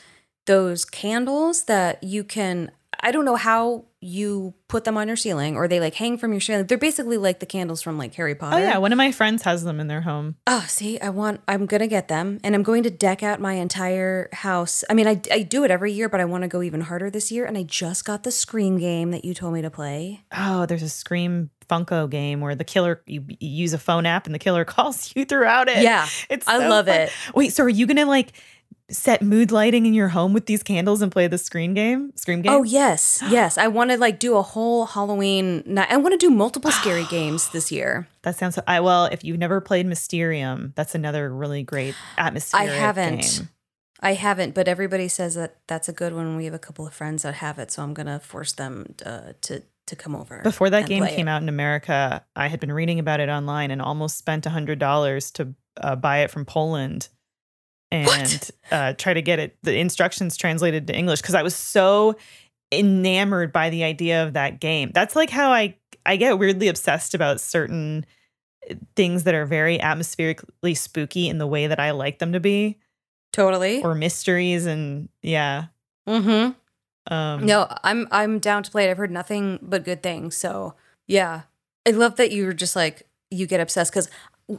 those 0.45 0.85
candles 0.85 1.65
that 1.65 2.03
you 2.03 2.23
can 2.23 2.71
I 3.01 3.11
don't 3.11 3.25
know 3.25 3.35
how 3.35 3.85
you 4.01 4.53
put 4.67 4.83
them 4.83 4.97
on 4.97 5.07
your 5.07 5.17
ceiling 5.17 5.55
or 5.55 5.67
they 5.67 5.79
like 5.79 5.95
hang 5.95 6.17
from 6.17 6.31
your 6.31 6.39
ceiling. 6.39 6.67
They're 6.67 6.77
basically 6.77 7.17
like 7.17 7.39
the 7.39 7.45
candles 7.45 7.81
from 7.81 7.97
like 7.97 8.13
Harry 8.15 8.35
Potter. 8.35 8.57
Oh 8.57 8.59
yeah, 8.59 8.77
one 8.77 8.91
of 8.91 8.97
my 8.97 9.11
friends 9.11 9.41
has 9.43 9.63
them 9.63 9.79
in 9.79 9.87
their 9.87 10.01
home. 10.01 10.35
Oh, 10.45 10.63
see, 10.67 10.99
I 10.99 11.09
want, 11.09 11.41
I'm 11.47 11.65
going 11.65 11.81
to 11.81 11.87
get 11.87 12.07
them 12.07 12.39
and 12.43 12.53
I'm 12.53 12.61
going 12.61 12.83
to 12.83 12.91
deck 12.91 13.23
out 13.23 13.39
my 13.39 13.53
entire 13.53 14.29
house. 14.31 14.83
I 14.89 14.93
mean, 14.93 15.07
I, 15.07 15.19
I 15.31 15.41
do 15.41 15.63
it 15.63 15.71
every 15.71 15.91
year, 15.91 16.07
but 16.07 16.19
I 16.19 16.25
want 16.25 16.43
to 16.43 16.47
go 16.47 16.61
even 16.61 16.81
harder 16.81 17.09
this 17.09 17.31
year. 17.31 17.45
And 17.45 17.57
I 17.57 17.63
just 17.63 18.05
got 18.05 18.23
the 18.23 18.31
Scream 18.31 18.77
game 18.77 19.09
that 19.11 19.25
you 19.25 19.33
told 19.33 19.53
me 19.53 19.61
to 19.63 19.71
play. 19.71 20.23
Oh, 20.35 20.67
there's 20.67 20.83
a 20.83 20.89
Scream 20.89 21.49
Funko 21.67 22.09
game 22.09 22.41
where 22.41 22.55
the 22.55 22.63
killer 22.63 23.01
you, 23.07 23.25
you 23.27 23.49
use 23.49 23.73
a 23.73 23.79
phone 23.79 24.05
app 24.05 24.25
and 24.25 24.35
the 24.35 24.39
killer 24.39 24.65
calls 24.65 25.11
you 25.15 25.25
throughout 25.25 25.67
it. 25.67 25.81
Yeah, 25.81 26.07
it's 26.29 26.47
I 26.47 26.59
so 26.59 26.69
love 26.69 26.85
fun. 26.85 27.01
it. 27.01 27.11
Wait, 27.33 27.53
so 27.53 27.63
are 27.63 27.69
you 27.69 27.87
gonna 27.87 28.05
like 28.05 28.33
set 28.89 29.21
mood 29.21 29.51
lighting 29.51 29.85
in 29.85 29.93
your 29.93 30.09
home 30.09 30.33
with 30.33 30.45
these 30.45 30.61
candles 30.61 31.01
and 31.01 31.11
play 31.11 31.27
the 31.27 31.37
screen 31.37 31.73
game? 31.73 32.11
Scream 32.15 32.41
game? 32.41 32.51
Oh, 32.51 32.63
yes. 32.63 33.23
Yes. 33.35 33.57
I 33.57 33.67
want 33.67 33.91
to 33.91 33.97
like 33.97 34.19
do 34.19 34.37
a 34.37 34.41
whole 34.41 34.85
Halloween 34.85 35.63
night. 35.65 35.89
I 35.89 35.97
want 35.97 36.13
to 36.13 36.17
do 36.17 36.29
multiple 36.29 36.71
scary 36.71 37.05
games 37.09 37.49
this 37.49 37.71
year. 37.71 38.07
That 38.21 38.35
sounds. 38.35 38.57
I 38.67 38.79
well, 38.79 39.05
if 39.05 39.23
you've 39.23 39.39
never 39.39 39.59
played 39.59 39.85
Mysterium, 39.85 40.73
that's 40.75 40.95
another 40.95 41.33
really 41.33 41.63
great 41.63 41.95
atmosphere. 42.17 42.61
I 42.61 42.65
haven't. 42.65 43.21
Game. 43.21 43.49
I 43.99 44.13
haven't, 44.13 44.53
but 44.53 44.67
everybody 44.67 45.07
says 45.07 45.35
that 45.35 45.57
that's 45.67 45.89
a 45.89 45.93
good 45.93 46.13
one. 46.13 46.35
We 46.35 46.45
have 46.45 46.53
a 46.53 46.59
couple 46.59 46.85
of 46.85 46.93
friends 46.93 47.23
that 47.23 47.35
have 47.35 47.57
it. 47.57 47.71
So 47.71 47.81
I'm 47.81 47.93
going 47.93 48.07
to 48.07 48.19
force 48.19 48.53
them 48.53 48.93
uh, 49.05 49.33
to, 49.41 49.63
to 49.87 49.95
come 49.95 50.15
over. 50.15 50.41
Before 50.43 50.69
that 50.69 50.87
game 50.87 51.05
came 51.07 51.27
it. 51.27 51.31
out 51.31 51.41
in 51.41 51.49
America, 51.49 52.23
I 52.35 52.47
had 52.47 52.59
been 52.59 52.71
reading 52.71 52.99
about 52.99 53.19
it 53.19 53.29
online 53.29 53.71
and 53.71 53.81
almost 53.81 54.17
spent 54.17 54.45
a 54.45 54.49
hundred 54.49 54.79
dollars 54.79 55.31
to 55.31 55.55
uh, 55.77 55.95
buy 55.95 56.19
it 56.19 56.29
from 56.29 56.45
Poland 56.45 57.09
and 57.91 58.51
uh, 58.71 58.93
try 58.93 59.13
to 59.13 59.21
get 59.21 59.39
it 59.39 59.57
the 59.63 59.77
instructions 59.77 60.37
translated 60.37 60.87
to 60.87 60.95
English 60.95 61.21
because 61.21 61.35
I 61.35 61.43
was 61.43 61.55
so 61.55 62.15
enamored 62.71 63.51
by 63.53 63.69
the 63.69 63.83
idea 63.83 64.23
of 64.23 64.33
that 64.33 64.59
game. 64.59 64.91
That's 64.93 65.15
like 65.15 65.29
how 65.29 65.51
I 65.51 65.75
I 66.05 66.15
get 66.17 66.37
weirdly 66.37 66.67
obsessed 66.67 67.13
about 67.13 67.39
certain 67.39 68.05
uh, 68.69 68.75
things 68.95 69.23
that 69.23 69.33
are 69.33 69.45
very 69.45 69.79
atmospherically 69.79 70.75
spooky 70.75 71.29
in 71.29 71.37
the 71.37 71.47
way 71.47 71.67
that 71.67 71.79
I 71.79 71.91
like 71.91 72.19
them 72.19 72.33
to 72.33 72.39
be, 72.39 72.77
Totally. 73.31 73.81
or 73.81 73.95
mysteries 73.95 74.65
and 74.65 75.09
yeah. 75.21 75.65
mm-hmm. 76.07 76.51
Um, 77.13 77.45
No, 77.45 77.67
I'm 77.83 78.07
I'm 78.11 78.39
down 78.39 78.63
to 78.63 78.71
play 78.71 78.87
it. 78.87 78.91
I've 78.91 78.97
heard 78.97 79.11
nothing 79.11 79.59
but 79.61 79.83
good 79.83 80.01
things. 80.01 80.35
So 80.35 80.73
yeah, 81.07 81.43
I 81.87 81.91
love 81.91 82.15
that 82.15 82.31
you 82.31 82.45
were 82.45 82.53
just 82.53 82.75
like 82.75 83.03
you 83.29 83.45
get 83.47 83.59
obsessed 83.59 83.91
because 83.91 84.09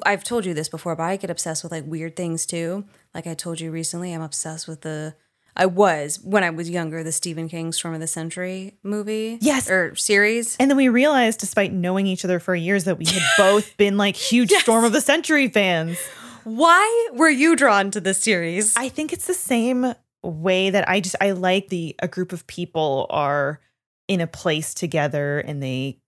I've 0.05 0.25
told 0.25 0.45
you 0.45 0.55
this 0.55 0.69
before, 0.69 0.97
but 0.97 1.05
I 1.05 1.17
get 1.17 1.31
obsessed 1.31 1.63
with 1.63 1.73
like 1.73 1.85
weird 1.87 2.17
things 2.17 2.47
too. 2.47 2.85
Like 3.15 3.27
I 3.27 3.35
told 3.35 3.61
you 3.61 3.71
recently, 3.71 4.13
I'm 4.13 4.23
obsessed 4.23 4.67
with 4.67 4.81
the. 4.83 5.15
I 5.59 5.65
was 5.65 6.21
when 6.23 6.45
I 6.45 6.51
was 6.51 6.69
younger 6.69 7.03
the 7.03 7.13
Stephen 7.13 7.49
King 7.49 7.73
Storm 7.73 7.95
of 7.95 8.01
the 8.01 8.07
Century 8.07 8.75
movie. 8.83 9.39
Yes. 9.41 9.71
or 9.71 9.95
series. 9.95 10.55
And 10.61 10.71
then 10.71 10.77
we 10.77 10.91
realized, 10.91 11.41
despite 11.41 11.73
knowing 11.73 12.07
each 12.07 12.25
other 12.27 12.39
for 12.41 12.55
years, 12.55 12.85
that 12.85 12.99
we 12.99 13.07
had 13.07 13.23
both 13.39 13.75
been 13.79 13.97
like 13.97 14.17
huge 14.17 14.51
Yes. 14.51 14.63
Storm 14.63 14.85
of 14.85 14.93
the 14.93 15.01
Century 15.01 15.49
fans. 15.49 15.99
Why 16.45 17.09
were 17.15 17.31
you 17.31 17.57
drawn 17.57 17.91
to 17.93 18.01
this 18.01 18.19
series? 18.19 18.77
I 18.77 18.89
think 18.91 19.13
it's 19.13 19.27
the 19.27 19.35
same 19.35 19.95
way 20.23 20.71
that 20.71 20.89
I 20.89 21.01
just 21.01 21.17
I 21.21 21.31
like 21.31 21.69
the 21.69 21.97
a 22.01 22.09
group 22.09 22.33
of 22.33 22.47
people 22.47 23.07
are 23.09 23.61
in 24.09 24.21
a 24.21 24.27
place 24.27 24.75
together 24.75 25.39
and 25.39 25.63
they 25.63 25.99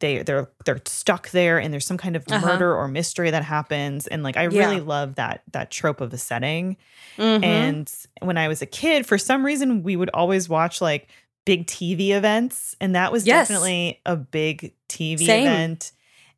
they 0.00 0.22
they're 0.22 0.48
they're 0.64 0.80
stuck 0.86 1.30
there 1.30 1.58
and 1.58 1.72
there's 1.72 1.86
some 1.86 1.96
kind 1.98 2.16
of 2.16 2.24
Uh-huh. 2.30 2.46
murder 2.46 2.74
or 2.74 2.88
mystery 2.88 3.30
that 3.30 3.42
happens 3.44 4.06
and 4.06 4.22
like 4.22 4.36
I 4.36 4.42
Yeah. 4.48 4.60
really 4.68 4.80
love 4.80 5.14
that 5.16 5.42
that 5.52 5.70
trope 5.70 6.00
of 6.00 6.12
a 6.12 6.18
setting. 6.18 6.76
Mhm. 7.18 7.44
And 7.44 7.92
when 8.20 8.36
I 8.38 8.48
was 8.48 8.62
a 8.62 8.66
kid, 8.66 9.06
for 9.06 9.18
some 9.18 9.44
reason 9.44 9.82
we 9.82 9.96
would 9.96 10.10
always 10.12 10.48
watch 10.48 10.80
like 10.80 11.08
big 11.44 11.66
TV 11.66 12.10
events 12.10 12.74
and 12.80 12.94
that 12.94 13.12
was 13.12 13.26
Yes. 13.26 13.48
definitely 13.48 14.00
a 14.04 14.16
big 14.16 14.72
TV 14.88 15.26
Same. 15.26 15.46
event. 15.46 15.92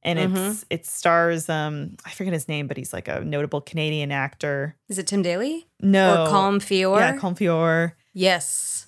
and 0.04 0.18
Mm-hmm. 0.20 0.36
it's 0.36 0.64
it 0.70 0.86
stars 0.86 1.48
um 1.48 1.96
I 2.04 2.10
forget 2.10 2.32
his 2.32 2.46
name, 2.48 2.66
but 2.68 2.76
he's 2.76 2.92
like 2.92 3.08
a 3.08 3.20
notable 3.24 3.60
Canadian 3.60 4.12
actor. 4.12 4.76
Is 4.88 4.96
it 4.98 5.06
Tim 5.08 5.22
Daly 5.22 5.66
No, 5.80 6.24
or 6.24 6.28
Colm 6.28 6.60
Feore? 6.62 7.00
Yeah, 7.00 7.16
Colm 7.16 7.36
Feore. 7.36 7.92
Yes, 8.14 8.86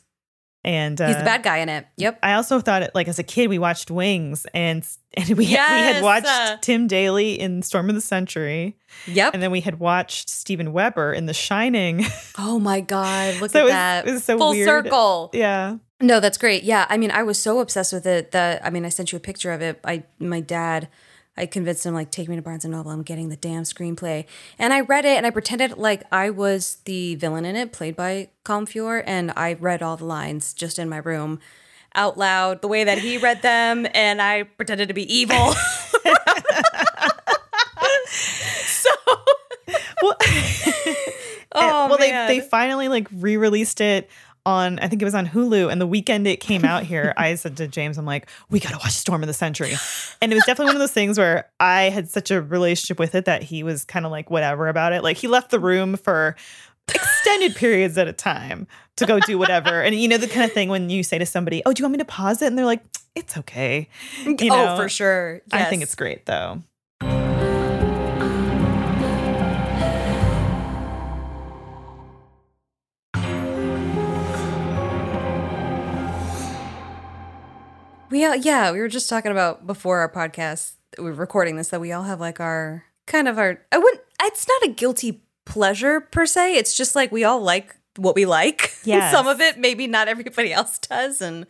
And 0.62 1.01
uh, 1.01 1.07
he's 1.07 1.16
the 1.16 1.25
bad 1.25 1.42
guy 1.42 1.59
in 1.59 1.68
it. 1.70 1.87
Yep. 1.96 2.18
I 2.23 2.35
also 2.35 2.61
thought 2.61 2.83
it 2.83 2.90
like 2.94 3.09
as 3.09 3.18
a 3.18 3.23
kid 3.23 3.49
we 3.49 3.59
watched 3.59 3.90
Wings 3.90 4.46
and 4.53 4.87
and 5.14 5.29
we 5.31 5.35
we 5.35 5.44
had 5.46 6.03
watched 6.03 6.27
uh, 6.27 6.59
Tim 6.61 6.87
Daly 6.87 7.40
in 7.40 7.62
Storm 7.62 7.88
of 7.88 7.94
the 7.94 8.01
Century 8.03 8.77
Yep. 9.07 9.33
and 9.35 9.42
then 9.42 9.51
we 9.51 9.61
had 9.62 9.81
watched 9.81 10.29
Steven 10.29 10.73
Weber 10.75 11.14
in 11.14 11.25
The 11.27 11.33
Shining. 11.35 12.05
oh 12.38 12.59
my 12.59 12.81
God! 12.81 13.40
Look 13.40 13.51
So 13.53 13.61
at 13.61 13.62
it 13.62 13.64
was- 13.64 13.73
that. 13.73 14.09
it 14.09 14.12
was 14.12 14.25
so 14.25 14.38
Full 14.38 14.51
weird. 14.51 14.68
circle. 14.68 15.31
yeah. 15.33 15.77
No, 16.03 16.18
that's 16.20 16.38
great. 16.38 16.62
Yeah, 16.62 16.87
I 16.88 16.96
mean, 16.96 17.11
I 17.11 17.23
was 17.23 17.37
so 17.38 17.59
obsessed 17.61 17.92
with 17.92 18.07
it 18.07 18.31
that 18.31 18.64
I 18.64 18.70
mean, 18.70 18.85
I 18.87 18.88
sent 18.90 19.12
you 19.12 19.16
a 19.16 19.20
picture 19.20 19.53
of 19.53 19.61
it. 19.62 19.81
I 19.85 20.03
my 20.18 20.40
dad, 20.40 20.88
I 21.40 21.46
convinced 21.46 21.87
him 21.87 21.94
like 21.94 22.11
take 22.11 22.29
me 22.29 22.37
to 22.37 22.42
Barnes 22.42 22.66
and 22.66 22.72
Noble. 22.72 22.90
I'm 22.90 23.03
getting 23.03 23.31
the 23.31 23.37
damn 23.37 23.62
screenplay, 23.62 24.26
and 24.59 24.74
I 24.74 24.81
read 24.81 25.07
it 25.07 25.16
and 25.16 25.24
I 25.24 25.31
pretended 25.31 25.79
like 25.79 26.03
I 26.12 26.29
was 26.29 26.76
the 26.85 27.14
villain 27.14 27.46
in 27.46 27.57
it, 27.57 27.72
played 27.72 27.96
by 27.96 28.29
Colm 28.44 28.68
Feore, 28.68 29.03
and 29.07 29.33
I 29.37 29.55
read 29.55 29.83
all 29.83 29.96
the 29.96 30.05
lines 30.05 30.53
just 30.53 30.79
in 30.79 30.87
my 30.87 30.98
room, 30.98 31.40
out 31.94 32.18
loud, 32.18 32.61
the 32.61 32.68
way 32.68 32.85
that 32.85 32.98
he 32.98 33.16
read 33.16 33.40
them, 33.40 33.87
and 33.94 34.20
I 34.20 34.42
pretended 34.42 34.88
to 34.88 34.94
be 34.94 35.11
evil. 35.12 35.55
so, 38.07 38.90
Well, 40.03 40.16
oh 41.53 41.87
well 41.88 41.98
man. 41.98 42.29
they 42.29 42.40
they 42.40 42.46
finally 42.46 42.88
like 42.88 43.09
re-released 43.12 43.81
it 43.81 44.11
on 44.46 44.79
I 44.79 44.88
think 44.88 45.03
it 45.03 45.05
was 45.05 45.14
on 45.14 45.26
Hulu 45.26 45.70
and 45.70 45.81
the 45.81 45.87
weekend 45.87 46.26
it 46.26 46.40
came 46.40 46.64
out 46.64 46.85
here 46.85 47.12
I 47.16 47.35
said 47.37 47.57
to 47.59 47.68
James 47.68 47.98
I'm 47.98 48.07
like 48.07 48.29
we 48.48 48.61
got 48.61 48.70
to 48.70 48.79
watch 48.79 48.92
Storm 48.92 49.22
of 49.22 49.26
the 49.26 49.35
Century. 49.35 49.74
And 50.22 50.33
it 50.33 50.35
was 50.35 50.44
definitely 50.44 50.66
one 50.66 50.76
of 50.76 50.81
those 50.81 50.92
things 50.92 51.18
where 51.18 51.50
I 51.59 51.83
had 51.83 52.09
such 52.09 52.31
a 52.31 52.40
relationship 52.40 52.98
with 52.98 53.14
it 53.14 53.24
that 53.26 53.42
he 53.42 53.62
was 53.62 53.85
kind 53.85 54.07
of 54.07 54.12
like 54.12 54.31
whatever 54.31 54.68
about 54.68 54.92
it. 54.92 55.03
Like 55.03 55.16
he 55.16 55.29
left 55.29 55.50
the 55.50 55.61
room 55.61 55.96
for 55.96 56.37
extended 56.88 57.55
periods 57.55 57.96
at 57.98 58.09
a 58.09 58.12
time 58.12 58.66
to 58.96 59.07
go 59.07 59.20
do 59.20 59.38
whatever. 59.38 59.83
And 59.83 59.94
you 59.94 60.09
know 60.09 60.16
the 60.16 60.26
kind 60.26 60.44
of 60.44 60.53
thing 60.53 60.68
when 60.68 60.90
you 60.90 61.03
say 61.03 61.18
to 61.18 61.26
somebody 61.26 61.62
oh 61.66 61.72
do 61.72 61.81
you 61.81 61.85
want 61.85 61.92
me 61.92 61.98
to 61.98 62.05
pause 62.05 62.42
it? 62.42 62.46
And 62.46 62.59
they're 62.59 62.66
like 62.66 62.83
it's 63.14 63.37
okay. 63.37 63.88
Mm, 64.22 64.40
you 64.40 64.53
oh, 64.53 64.57
know? 64.57 64.74
oh, 64.74 64.76
for 64.76 64.88
sure. 64.88 65.42
I 65.53 65.64
think 65.64 65.83
it's 65.83 65.94
great 65.94 66.26
though 66.26 66.62
We 78.11 78.25
all, 78.25 78.35
yeah, 78.35 78.73
we 78.73 78.81
were 78.81 78.88
just 78.88 79.09
talking 79.09 79.31
about 79.31 79.66
before 79.66 80.01
our 80.01 80.11
podcast. 80.11 80.73
We 80.99 81.05
were 81.05 81.12
recording 81.12 81.57
this 81.57 81.68
that 81.68 81.81
we 81.81 81.92
all 81.92 82.03
have 82.03 82.20
like 82.20 82.40
our 82.40 82.85
kind 83.07 83.29
of 83.29 83.38
our. 83.38 83.61
I 83.70 83.79
wouldn't. 83.79 84.03
It's 84.23 84.46
not 84.49 84.70
a 84.70 84.73
guilty 84.73 85.23
pleasure 85.44 86.01
per 86.01 86.27
se. 86.27 86.57
It's 86.57 86.77
just 86.77 86.96
like 86.96 87.12
we 87.12 87.25
all 87.25 87.40
like 87.40 87.77
what 87.96 88.14
we 88.14 88.27
like. 88.27 88.75
Yeah. 88.85 89.11
Some 89.12 89.29
of 89.29 89.40
it 89.40 89.59
maybe 89.59 89.87
not 89.87 90.09
everybody 90.09 90.53
else 90.53 90.79
does, 90.79 91.23
and 91.23 91.46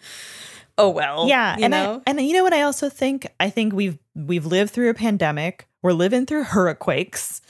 oh 0.77 0.91
well. 0.91 1.27
Yeah, 1.29 1.57
you 1.57 1.65
and 1.65 1.73
know. 1.73 2.03
I, 2.07 2.11
and 2.11 2.21
you 2.21 2.35
know 2.35 2.43
what 2.43 2.53
I 2.53 2.63
also 2.63 2.91
think? 2.91 3.27
I 3.39 3.49
think 3.49 3.73
we've 3.73 3.99
we've 4.15 4.47
lived 4.47 4.73
through 4.73 4.91
a 4.91 4.95
pandemic. 4.95 5.67
We're 5.83 5.93
living 5.93 6.27
through 6.27 6.45
hurricanes. 6.45 7.41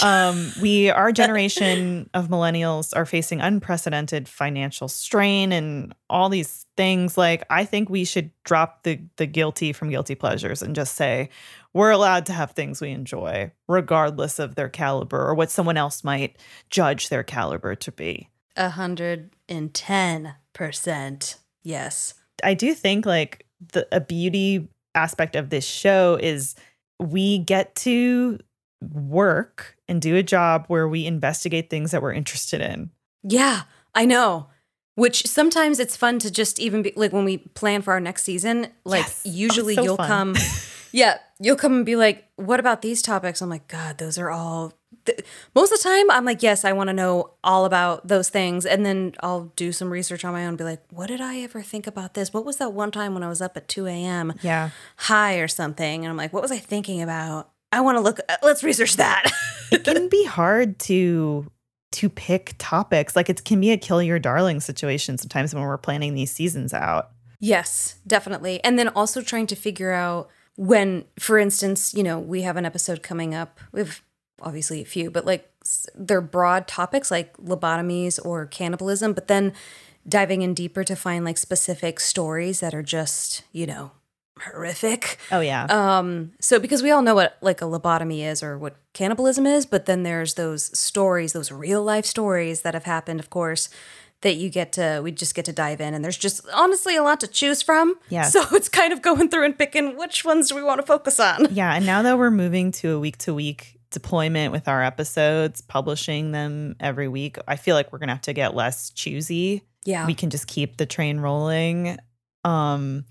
Um, 0.08 0.52
we 0.60 0.90
our 0.90 1.12
generation 1.12 2.08
of 2.14 2.28
millennials 2.28 2.96
are 2.96 3.04
facing 3.04 3.40
unprecedented 3.40 4.28
financial 4.28 4.88
strain 4.88 5.52
and 5.52 5.94
all 6.08 6.28
these 6.28 6.66
things. 6.76 7.18
Like 7.18 7.44
I 7.50 7.64
think 7.64 7.90
we 7.90 8.04
should 8.04 8.30
drop 8.44 8.84
the 8.84 9.00
the 9.16 9.26
guilty 9.26 9.72
from 9.72 9.90
guilty 9.90 10.14
pleasures 10.14 10.62
and 10.62 10.74
just 10.74 10.94
say 10.94 11.30
we're 11.72 11.90
allowed 11.90 12.26
to 12.26 12.32
have 12.32 12.52
things 12.52 12.80
we 12.80 12.90
enjoy, 12.90 13.52
regardless 13.68 14.38
of 14.38 14.54
their 14.54 14.68
caliber 14.68 15.20
or 15.26 15.34
what 15.34 15.50
someone 15.50 15.76
else 15.76 16.02
might 16.02 16.38
judge 16.70 17.08
their 17.08 17.22
caliber 17.22 17.74
to 17.74 17.92
be. 17.92 18.28
A 18.56 18.70
hundred 18.70 19.30
and 19.48 19.74
ten 19.74 20.34
percent. 20.52 21.36
Yes. 21.62 22.14
I 22.42 22.54
do 22.54 22.74
think 22.74 23.04
like 23.04 23.46
the 23.72 23.86
a 23.92 24.00
beauty 24.00 24.68
aspect 24.94 25.36
of 25.36 25.50
this 25.50 25.66
show 25.66 26.18
is 26.20 26.54
we 26.98 27.38
get 27.38 27.74
to 27.76 28.38
work 28.80 29.76
and 29.88 30.00
do 30.00 30.16
a 30.16 30.22
job 30.22 30.64
where 30.68 30.88
we 30.88 31.06
investigate 31.06 31.70
things 31.70 31.90
that 31.90 32.02
we're 32.02 32.12
interested 32.12 32.60
in. 32.60 32.90
Yeah, 33.22 33.62
I 33.94 34.04
know. 34.04 34.48
Which 34.94 35.26
sometimes 35.26 35.78
it's 35.78 35.96
fun 35.96 36.18
to 36.20 36.30
just 36.30 36.58
even 36.58 36.82
be 36.82 36.92
like 36.96 37.12
when 37.12 37.24
we 37.24 37.38
plan 37.38 37.82
for 37.82 37.92
our 37.92 38.00
next 38.00 38.24
season, 38.24 38.68
like 38.84 39.02
Yes. 39.04 39.22
Oh, 39.26 39.30
usually 39.30 39.74
so 39.76 39.84
you'll 39.84 39.96
fun. 39.96 40.08
come 40.08 40.36
Yeah, 40.92 41.18
you'll 41.38 41.56
come 41.56 41.74
and 41.74 41.86
be 41.86 41.96
like, 41.96 42.24
"What 42.36 42.58
about 42.60 42.80
these 42.82 43.02
topics?" 43.02 43.42
I'm 43.42 43.50
like, 43.50 43.68
"God, 43.68 43.98
those 43.98 44.16
are 44.18 44.30
all 44.30 44.72
th-. 45.04 45.20
Most 45.54 45.70
of 45.70 45.78
the 45.78 45.88
time 45.88 46.10
I'm 46.10 46.24
like, 46.24 46.42
"Yes, 46.42 46.64
I 46.64 46.72
want 46.72 46.88
to 46.88 46.94
know 46.94 47.32
all 47.44 47.66
about 47.66 48.08
those 48.08 48.30
things." 48.30 48.64
And 48.64 48.86
then 48.86 49.14
I'll 49.20 49.52
do 49.54 49.70
some 49.70 49.90
research 49.90 50.24
on 50.24 50.32
my 50.32 50.42
own 50.44 50.48
and 50.50 50.58
be 50.58 50.64
like, 50.64 50.82
"What 50.90 51.08
did 51.08 51.20
I 51.20 51.40
ever 51.40 51.60
think 51.62 51.86
about 51.86 52.14
this? 52.14 52.32
What 52.32 52.44
was 52.46 52.56
that 52.56 52.72
one 52.72 52.90
time 52.90 53.12
when 53.14 53.22
I 53.22 53.28
was 53.28 53.42
up 53.42 53.56
at 53.56 53.68
2 53.68 53.86
a.m. 53.86 54.32
Yeah. 54.42 54.70
high 54.96 55.36
or 55.36 55.46
something?" 55.46 56.04
And 56.04 56.10
I'm 56.10 56.16
like, 56.16 56.32
"What 56.32 56.42
was 56.42 56.50
I 56.52 56.58
thinking 56.58 57.02
about?" 57.02 57.50
I 57.72 57.80
want 57.80 57.96
to 57.96 58.00
look 58.00 58.20
uh, 58.28 58.36
let's 58.42 58.62
research 58.62 58.96
that. 58.96 59.30
It 59.70 59.84
can 59.84 60.08
be 60.08 60.24
hard 60.24 60.78
to 60.80 61.46
to 61.92 62.08
pick 62.08 62.54
topics. 62.58 63.14
Like 63.14 63.28
it 63.28 63.44
can 63.44 63.60
be 63.60 63.70
a 63.70 63.76
kill 63.76 64.02
your 64.02 64.18
darling 64.18 64.60
situation 64.60 65.18
sometimes 65.18 65.54
when 65.54 65.62
we're 65.62 65.76
planning 65.76 66.14
these 66.14 66.32
seasons 66.32 66.72
out. 66.72 67.10
Yes, 67.40 67.98
definitely. 68.06 68.62
And 68.64 68.78
then 68.78 68.88
also 68.88 69.22
trying 69.22 69.46
to 69.48 69.56
figure 69.56 69.92
out 69.92 70.28
when, 70.56 71.04
for 71.18 71.38
instance, 71.38 71.94
you 71.94 72.02
know, 72.02 72.18
we 72.18 72.42
have 72.42 72.56
an 72.56 72.64
episode 72.64 73.02
coming 73.02 73.34
up. 73.34 73.60
We 73.72 73.80
have 73.80 74.02
obviously 74.42 74.80
a 74.80 74.84
few, 74.84 75.10
but 75.10 75.24
like 75.24 75.50
they're 75.94 76.20
broad 76.20 76.66
topics 76.66 77.10
like 77.10 77.36
lobotomies 77.36 78.18
or 78.24 78.46
cannibalism, 78.46 79.12
but 79.12 79.28
then 79.28 79.52
diving 80.08 80.42
in 80.42 80.54
deeper 80.54 80.84
to 80.84 80.96
find 80.96 81.24
like 81.24 81.38
specific 81.38 82.00
stories 82.00 82.60
that 82.60 82.74
are 82.74 82.82
just, 82.82 83.42
you 83.52 83.66
know, 83.66 83.92
horrific. 84.40 85.18
Oh 85.30 85.40
yeah. 85.40 85.66
Um, 85.68 86.32
so 86.40 86.58
because 86.58 86.82
we 86.82 86.90
all 86.90 87.02
know 87.02 87.14
what 87.14 87.36
like 87.40 87.60
a 87.60 87.64
lobotomy 87.64 88.20
is 88.24 88.42
or 88.42 88.58
what 88.58 88.76
cannibalism 88.92 89.46
is, 89.46 89.66
but 89.66 89.86
then 89.86 90.02
there's 90.02 90.34
those 90.34 90.76
stories, 90.78 91.32
those 91.32 91.50
real 91.52 91.82
life 91.82 92.06
stories 92.06 92.62
that 92.62 92.74
have 92.74 92.84
happened, 92.84 93.20
of 93.20 93.30
course, 93.30 93.68
that 94.22 94.36
you 94.36 94.50
get 94.50 94.72
to 94.72 95.00
we 95.02 95.12
just 95.12 95.34
get 95.34 95.44
to 95.44 95.52
dive 95.52 95.80
in 95.80 95.94
and 95.94 96.04
there's 96.04 96.18
just 96.18 96.46
honestly 96.52 96.96
a 96.96 97.02
lot 97.02 97.20
to 97.20 97.26
choose 97.26 97.62
from. 97.62 97.94
Yeah. 98.08 98.22
So 98.22 98.44
it's 98.52 98.68
kind 98.68 98.92
of 98.92 99.02
going 99.02 99.28
through 99.28 99.44
and 99.44 99.58
picking 99.58 99.96
which 99.96 100.24
ones 100.24 100.48
do 100.48 100.54
we 100.54 100.62
want 100.62 100.80
to 100.80 100.86
focus 100.86 101.20
on. 101.20 101.48
Yeah, 101.50 101.74
and 101.74 101.86
now 101.86 102.02
that 102.02 102.18
we're 102.18 102.30
moving 102.30 102.72
to 102.72 102.96
a 102.96 102.98
week 102.98 103.18
to 103.18 103.34
week 103.34 103.78
deployment 103.90 104.52
with 104.52 104.68
our 104.68 104.82
episodes, 104.82 105.60
publishing 105.62 106.32
them 106.32 106.76
every 106.80 107.08
week, 107.08 107.38
I 107.46 107.56
feel 107.56 107.74
like 107.74 107.92
we're 107.92 107.98
gonna 107.98 108.12
have 108.12 108.22
to 108.22 108.32
get 108.32 108.54
less 108.54 108.90
choosy. 108.90 109.62
Yeah. 109.84 110.06
We 110.06 110.14
can 110.14 110.30
just 110.30 110.46
keep 110.46 110.76
the 110.76 110.86
train 110.86 111.20
rolling. 111.20 111.96
Um, 112.44 113.04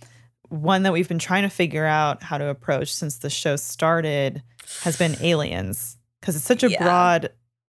one 0.50 0.84
that 0.84 0.94
we've 0.94 1.08
been 1.08 1.20
trying 1.20 1.44
to 1.44 1.50
figure 1.50 1.86
out 1.86 2.24
how 2.24 2.38
to 2.38 2.48
approach 2.48 2.94
since 2.94 3.18
the 3.18 3.30
show 3.30 3.56
started 3.56 4.42
has 4.84 4.98
been 4.98 5.16
aliens 5.22 5.98
because 6.22 6.36
it's 6.36 6.46
such 6.46 6.64
a 6.64 6.70
Yeah. 6.70 6.84
broad 6.84 7.30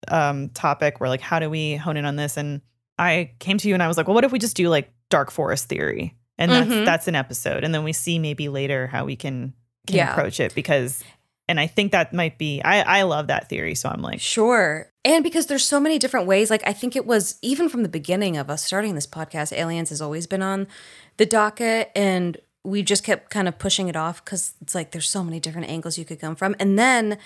um, 0.09 0.49
topic. 0.51 1.01
Where 1.01 1.09
like, 1.09 1.21
how 1.21 1.39
do 1.39 1.51
we 1.51 1.77
hone 1.77 1.97
in 1.97 2.05
on 2.05 2.17
this? 2.17 2.37
And 2.37 2.61
I 2.99 3.33
came 3.39 3.59
to 3.59 3.69
you 3.69 3.75
and 3.75 3.83
I 3.83 3.89
was 3.89 3.97
like, 3.97 4.07
well, 4.07 4.15
what 4.15 4.25
if 4.25 4.33
we 4.33 4.39
just 4.39 4.57
do 4.57 4.69
like 4.69 4.91
dark 5.11 5.31
forest 5.31 5.69
theory? 5.69 6.17
And 6.39 6.51
that's 6.51 6.71
Mhm. 6.71 6.85
that's 6.87 7.07
an 7.09 7.15
episode, 7.15 7.65
and 7.65 7.75
then 7.75 7.85
we 7.85 7.93
see 7.93 8.19
maybe 8.19 8.49
later 8.49 8.87
how 8.87 9.05
we 9.05 9.15
can 9.15 9.53
can 9.87 9.97
Yeah. 9.97 10.11
approach 10.13 10.41
it 10.41 10.55
because. 10.55 11.03
And 11.49 11.59
I 11.59 11.67
think 11.67 11.91
that 11.91 12.13
might 12.15 12.39
be 12.39 12.63
I 12.63 13.01
I 13.01 13.03
love 13.03 13.27
that 13.27 13.49
theory, 13.49 13.75
so 13.75 13.89
I'm 13.89 14.01
like, 14.03 14.21
Sure. 14.21 14.91
And 15.05 15.25
because 15.25 15.47
there's 15.47 15.65
so 15.65 15.81
many 15.81 15.99
different 15.99 16.27
ways, 16.29 16.49
like 16.49 16.63
I 16.65 16.73
think 16.73 16.95
it 16.95 17.05
was 17.05 17.39
even 17.43 17.69
from 17.69 17.83
the 17.83 17.89
beginning 17.89 18.37
of 18.37 18.49
us 18.49 18.65
starting 18.65 18.95
this 18.95 19.07
podcast, 19.07 19.53
aliens 19.53 19.89
has 19.91 20.01
always 20.01 20.29
been 20.29 20.43
on 20.43 20.69
the 21.17 21.27
docket 21.27 21.91
and 21.97 22.37
we 22.65 22.83
just 22.83 23.05
kept 23.05 23.31
kind 23.31 23.49
of 23.49 23.59
pushing 23.59 23.89
it 23.89 23.97
off 23.97 24.25
because 24.25 24.55
it's 24.61 24.75
like 24.75 24.91
there's 24.91 25.09
so 25.09 25.25
many 25.25 25.41
different 25.41 25.69
angles 25.69 25.97
you 25.97 26.05
could 26.05 26.21
come 26.21 26.37
from. 26.37 26.55
And 26.59 26.79
then 26.79 27.19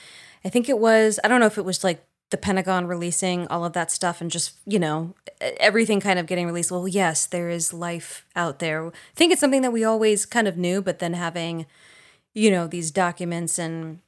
I 0.44 0.48
think 0.48 0.68
it 0.68 0.78
was, 0.78 1.18
I 1.24 1.28
don't 1.28 1.40
know 1.40 1.46
if 1.46 1.58
it 1.58 1.64
was 1.64 1.82
like 1.82 2.04
the 2.30 2.36
Pentagon 2.36 2.86
releasing 2.86 3.46
all 3.48 3.64
of 3.64 3.72
that 3.74 3.90
stuff 3.90 4.20
and 4.20 4.30
just, 4.30 4.54
you 4.66 4.78
know, 4.78 5.14
everything 5.40 6.00
kind 6.00 6.18
of 6.18 6.26
getting 6.26 6.46
released. 6.46 6.70
Well, 6.70 6.88
yes, 6.88 7.26
there 7.26 7.48
is 7.48 7.72
life 7.72 8.26
out 8.36 8.60
there. 8.60 8.86
I 8.86 8.90
think 9.14 9.32
it's 9.32 9.40
something 9.40 9.62
that 9.62 9.72
we 9.72 9.84
always 9.84 10.24
kind 10.24 10.48
of 10.48 10.56
knew, 10.56 10.80
but 10.80 11.00
then 11.00 11.14
having, 11.14 11.66
you 12.32 12.50
know, 12.50 12.66
these 12.66 12.90
documents 12.90 13.58
and 13.58 14.00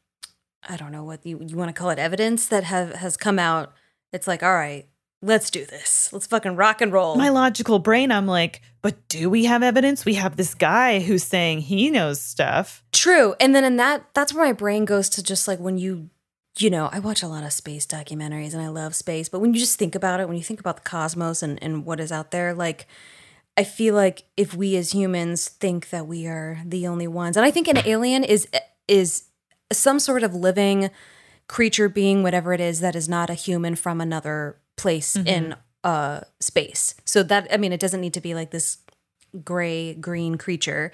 I 0.69 0.77
don't 0.77 0.93
know 0.93 1.05
what 1.05 1.25
you, 1.25 1.41
you 1.47 1.57
want 1.57 1.69
to 1.75 1.79
call 1.79 1.91
it 1.91 1.99
evidence 1.99 2.47
that 2.49 2.65
have 2.65 2.95
has 2.95 3.17
come 3.17 3.39
out. 3.39 3.73
It's 4.13 4.27
like, 4.27 4.43
all 4.43 4.55
right, 4.55 4.87
let's 5.27 5.51
do 5.51 5.67
this. 5.67 6.11
Let's 6.13 6.27
fucking 6.27 6.57
rock 6.57 6.81
and 6.81 6.93
roll. 6.93 7.17
my 7.17 7.29
logical 7.29 7.79
brain, 7.79 8.13
I'm 8.13 8.27
like, 8.27 8.63
but 8.81 9.09
do 9.09 9.29
we 9.29 9.45
have 9.45 9.63
evidence? 9.63 10.05
We 10.05 10.15
have 10.15 10.37
this 10.37 10.55
guy 10.55 11.01
who's 11.01 11.25
saying 11.25 11.63
he 11.63 11.91
knows 11.91 12.21
stuff. 12.21 12.85
True. 12.93 13.35
And 13.41 13.55
then 13.55 13.65
in 13.65 13.77
that 13.77 14.07
that's 14.15 14.33
where 14.33 14.47
my 14.47 14.53
brain 14.53 14.85
goes 14.85 15.09
to 15.11 15.23
just 15.23 15.49
like 15.49 15.59
when 15.59 15.79
you 15.79 16.11
you 16.59 16.71
know, 16.71 16.89
I 16.91 17.01
watch 17.01 17.23
a 17.23 17.29
lot 17.29 17.45
of 17.45 17.53
space 17.53 17.87
documentaries 17.87 18.55
and 18.55 18.63
I 18.63 18.69
love 18.69 18.95
space, 18.95 19.29
but 19.29 19.41
when 19.41 19.53
you 19.53 19.61
just 19.61 19.79
think 19.79 19.95
about 19.95 20.21
it, 20.21 20.29
when 20.29 20.39
you 20.39 20.43
think 20.43 20.59
about 20.59 20.77
the 20.77 20.89
cosmos 20.89 21.43
and, 21.43 21.63
and 21.63 21.85
what 21.85 22.01
is 22.01 22.11
out 22.11 22.31
there, 22.31 22.55
like 22.55 22.87
I 23.59 23.65
feel 23.65 23.95
like 23.95 24.25
if 24.39 24.55
we 24.55 24.77
as 24.77 24.93
humans 24.93 25.49
think 25.49 25.91
that 25.91 26.07
we 26.07 26.27
are 26.27 26.63
the 26.65 26.87
only 26.87 27.09
ones, 27.09 27.37
and 27.37 27.45
I 27.45 27.51
think 27.51 27.69
an 27.69 27.79
alien 27.79 28.25
is 28.25 28.47
is 28.89 29.25
some 29.73 29.99
sort 29.99 30.23
of 30.23 30.35
living 30.35 30.91
creature 31.49 31.89
being 31.89 32.23
whatever 32.23 32.53
it 32.53 32.61
is 32.61 32.81
that 32.81 32.97
is 32.97 33.09
not 33.09 33.31
a 33.31 33.35
human 33.35 33.75
from 33.75 34.01
another 34.01 34.57
place 34.77 35.17
in 35.17 35.57
uh 35.85 36.21
space. 36.41 36.95
So 37.05 37.23
that 37.25 37.49
I 37.53 37.57
mean 37.57 37.73
it 37.73 37.81
doesn't 37.81 38.01
need 38.01 38.15
to 38.15 38.21
be 38.21 38.35
like 38.35 38.51
this 38.51 38.79
gray 39.45 39.95
green 39.95 40.37
creature. 40.37 40.93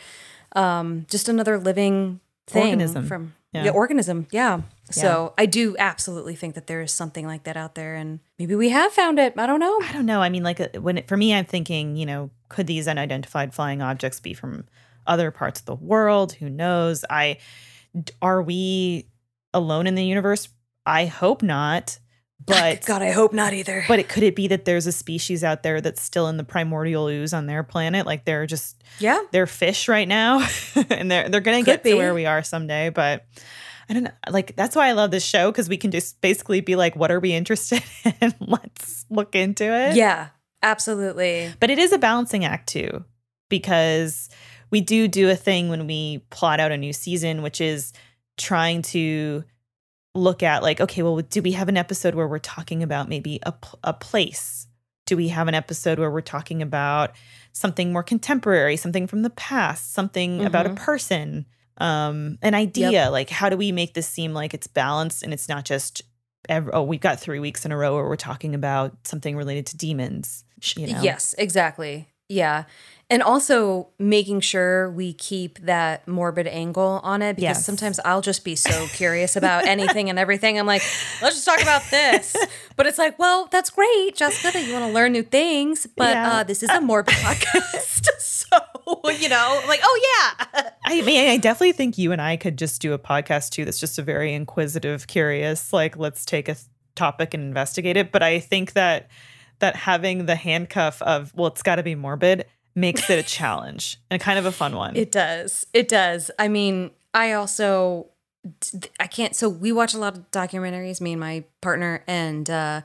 Um 0.55 1.07
just 1.09 1.29
another 1.29 1.59
living 1.59 2.21
thing 2.47 2.71
Organism. 2.71 3.07
from 3.07 3.35
Yeah. 3.53 3.65
yeah, 3.65 3.71
organism. 3.71 4.27
Yeah. 4.31 4.63
So 4.91 5.33
I 5.39 5.47
do 5.47 5.75
absolutely 5.79 6.37
think 6.37 6.55
that 6.55 6.67
there 6.67 6.83
is 6.83 6.93
something 6.93 7.27
like 7.27 7.45
that 7.45 7.57
out 7.57 7.75
there 7.75 7.95
and 7.95 8.21
maybe 8.39 8.55
we 8.55 8.69
have 8.69 8.93
found 8.93 9.19
it. 9.19 9.33
I 9.39 9.47
don't 9.47 9.61
know. 9.61 9.81
I 9.83 9.93
don't 9.93 10.05
know. 10.05 10.21
I 10.21 10.29
mean, 10.29 10.43
like 10.43 10.61
uh, 10.61 10.69
when 10.81 10.99
it, 10.99 11.09
for 11.09 11.17
me, 11.17 11.33
I'm 11.33 11.47
thinking, 11.47 11.97
you 11.97 12.05
know, 12.05 12.31
could 12.51 12.67
these 12.67 12.87
unidentified 12.87 13.55
flying 13.55 13.81
objects 13.81 14.21
be 14.21 14.35
from 14.35 14.67
other 15.07 15.31
parts 15.31 15.61
of 15.61 15.67
the 15.67 15.75
world? 15.75 16.33
Who 16.35 16.51
knows? 16.51 17.07
I 17.09 17.39
are 18.21 18.43
we 18.43 19.07
alone 19.55 19.87
in 19.87 19.95
the 19.95 20.05
universe? 20.05 20.49
I 20.85 21.07
hope 21.07 21.43
not. 21.43 21.99
But 22.45 22.85
God, 22.87 23.03
I 23.03 23.11
hope 23.11 23.33
not 23.33 23.53
either. 23.53 23.85
but 23.89 23.99
it 23.99 24.09
could 24.09 24.23
it 24.23 24.35
be 24.35 24.49
that 24.49 24.65
there's 24.65 24.87
a 24.87 24.93
species 24.93 25.45
out 25.45 25.63
there 25.63 25.81
that's 25.81 26.03
still 26.03 26.29
in 26.29 26.37
the 26.37 26.45
primordial 26.45 27.07
ooze 27.09 27.33
on 27.33 27.47
their 27.47 27.63
planet? 27.63 28.07
Like 28.07 28.25
they're 28.25 28.47
just 28.47 28.83
yeah. 28.99 29.21
they're 29.31 29.47
fish 29.47 29.89
right 29.89 30.09
now, 30.09 30.47
and 30.91 31.11
they're 31.11 31.29
they're 31.29 31.41
gonna 31.41 31.59
Could 31.59 31.67
get 31.67 31.83
be. 31.85 31.91
to 31.91 31.97
where 31.97 32.15
we 32.15 32.27
are 32.27 32.43
someday. 32.43 32.91
But 32.91 33.27
I 33.89 33.95
don't 33.95 34.05
know. 34.05 34.11
Like 34.31 34.57
that's 34.57 34.75
why 34.75 34.89
I 34.89 34.93
love 34.93 35.11
this 35.11 35.25
show 35.25 35.51
because 35.51 35.69
we 35.69 35.77
can 35.77 35.91
just 35.91 36.21
basically 36.21 36.61
be 36.61 36.77
like, 36.77 36.97
what 36.97 37.11
are 37.11 37.21
we 37.21 37.33
interested 37.33 37.83
in? 38.21 38.35
Let's 38.41 39.07
look 39.11 39.35
into 39.35 39.65
it. 39.65 39.97
Yeah. 39.97 40.29
Absolutely. 40.65 41.53
But 41.59 41.71
it 41.71 41.79
is 41.81 41.93
a 41.93 41.99
balancing 41.99 42.45
act 42.45 42.69
too, 42.69 43.05
because 43.49 44.29
we 44.71 44.81
do 44.81 45.09
do 45.09 45.29
a 45.29 45.35
thing 45.35 45.69
when 45.69 45.87
we 45.89 46.19
plot 46.31 46.61
out 46.61 46.71
a 46.71 46.77
new 46.77 46.93
season, 46.93 47.43
which 47.43 47.61
is 47.61 47.93
trying 48.39 48.83
to 48.83 49.43
look 50.15 50.43
at 50.43 50.63
like, 50.63 50.81
okay, 50.81 51.03
well, 51.03 51.17
do 51.19 51.41
we 51.43 51.53
have 51.53 51.69
an 51.69 51.77
episode 51.77 52.15
where 52.15 52.29
we're 52.29 52.39
talking 52.39 52.83
about 52.83 53.09
maybe 53.09 53.41
a, 53.45 53.55
a 53.83 53.93
place? 53.93 54.67
Do 55.07 55.17
we 55.17 55.29
have 55.29 55.49
an 55.49 55.55
episode 55.55 55.99
where 55.99 56.11
we're 56.11 56.21
talking 56.21 56.63
about 56.63 57.13
something 57.53 57.93
more 57.93 58.03
contemporary, 58.03 58.77
something 58.77 59.07
from 59.07 59.23
the 59.23 59.31
past, 59.31 59.93
something 59.93 60.45
about 60.45 60.67
a 60.67 60.71
Mhm. 60.71 60.77
person, 60.77 61.47
um, 61.79 62.39
an 62.43 62.55
idea? 62.55 63.11
Like, 63.11 63.31
how 63.31 63.49
do 63.49 63.57
we 63.57 63.73
make 63.73 63.95
this 63.95 64.07
seem 64.07 64.33
like 64.33 64.55
it's 64.55 64.67
balanced 64.67 65.23
and 65.23 65.33
it's 65.33 65.49
not 65.49 65.65
just, 65.65 66.03
every, 66.49 66.73
oh, 66.73 66.83
we've 66.83 67.01
got 67.01 67.19
three 67.21 67.41
weeks 67.41 67.65
in 67.65 67.73
a 67.73 67.77
row 67.77 67.95
where 67.97 68.05
we're 68.09 68.17
talking 68.17 68.55
about 68.55 68.97
something 69.05 69.37
related 69.37 69.67
to 69.67 69.77
demons? 69.77 70.45
You 70.77 70.87
know? 70.95 71.03
Yes, 71.03 71.35
exactly. 71.39 72.09
Yeah. 72.29 72.65
And 73.13 73.23
also 73.23 73.89
making 73.99 74.41
sure 74.41 74.91
we 74.91 75.13
keep 75.13 75.59
that 75.61 76.09
morbid 76.09 76.47
angle 76.47 77.01
on 77.05 77.21
it 77.23 77.37
because 77.37 77.59
Yes. 77.59 77.65
sometimes 77.67 78.01
I'll 78.05 78.23
just 78.23 78.43
be 78.45 78.57
so 78.57 78.87
curious 78.89 79.37
about 79.37 79.67
anything 79.67 80.09
and 80.11 80.19
everything. 80.19 80.59
I'm 80.59 80.67
like, 80.67 80.83
let's 81.21 81.37
just 81.37 81.45
talk 81.45 81.61
about 81.63 81.83
this. 81.91 82.35
But 82.75 82.87
it's 82.87 82.97
like, 82.99 83.19
well, 83.19 83.49
that's 83.53 83.69
great, 83.69 84.17
Jessica, 84.17 84.51
that 84.53 84.67
you 84.67 84.73
want 84.73 84.87
to 84.87 84.93
learn 84.93 85.13
new 85.13 85.23
things. 85.23 85.87
But 85.95 86.15
Yeah. 86.15 86.33
uh, 86.33 86.43
this 86.43 86.63
is 86.63 86.71
a 86.71 86.81
morbid 86.81 87.15
podcast. 87.27 88.09
So, 88.19 88.59
you 89.19 89.29
know, 89.31 89.63
like, 89.69 89.81
oh, 89.83 90.35
yeah. 90.55 90.71
I 90.85 91.01
mean, 91.03 91.29
I 91.31 91.37
definitely 91.39 91.73
think 91.73 91.97
you 91.97 92.13
and 92.13 92.21
I 92.21 92.37
could 92.37 92.59
just 92.59 92.83
do 92.83 92.93
a 92.93 92.99
podcast 92.99 93.51
too 93.51 93.65
that's 93.65 93.79
just 93.81 93.99
a 93.99 94.03
very 94.03 94.35
inquisitive, 94.35 95.07
curious, 95.07 95.73
like 95.73 95.97
let's 95.97 96.25
take 96.27 96.49
a 96.49 96.55
th- 96.55 96.67
topic 96.95 97.33
and 97.35 97.43
investigate 97.43 97.97
it. 97.97 98.11
But 98.13 98.23
I 98.23 98.41
think 98.41 98.73
that 98.75 99.09
that 99.61 99.77
having 99.77 100.27
the 100.27 100.35
handcuff 100.35 101.01
of 101.03 101.33
well, 101.35 101.47
it's 101.49 101.63
got 101.63 101.77
to 101.77 101.83
be 101.83 101.95
morbid 101.95 102.45
makes 102.75 103.09
it 103.11 103.19
a 103.19 103.23
challenge 103.23 103.99
and 104.11 104.21
kind 104.21 104.39
of 104.39 104.47
a 104.47 104.53
fun 104.53 104.75
one. 104.77 104.97
It 104.97 105.13
does. 105.13 105.67
It 105.73 105.89
does. 105.89 106.31
I 106.39 106.49
mean, 106.49 106.91
I 107.15 107.33
also 107.33 108.07
I 108.99 109.07
can't 109.07 109.37
so 109.37 109.49
we 109.49 109.71
watch 109.73 109.95
a 109.95 109.99
lot 109.99 110.17
of 110.17 110.31
documentaries 110.31 111.01
me 111.01 111.13
and 111.13 111.21
my 111.21 111.45
partner 111.61 112.03
and 112.07 112.49
uh 112.51 112.81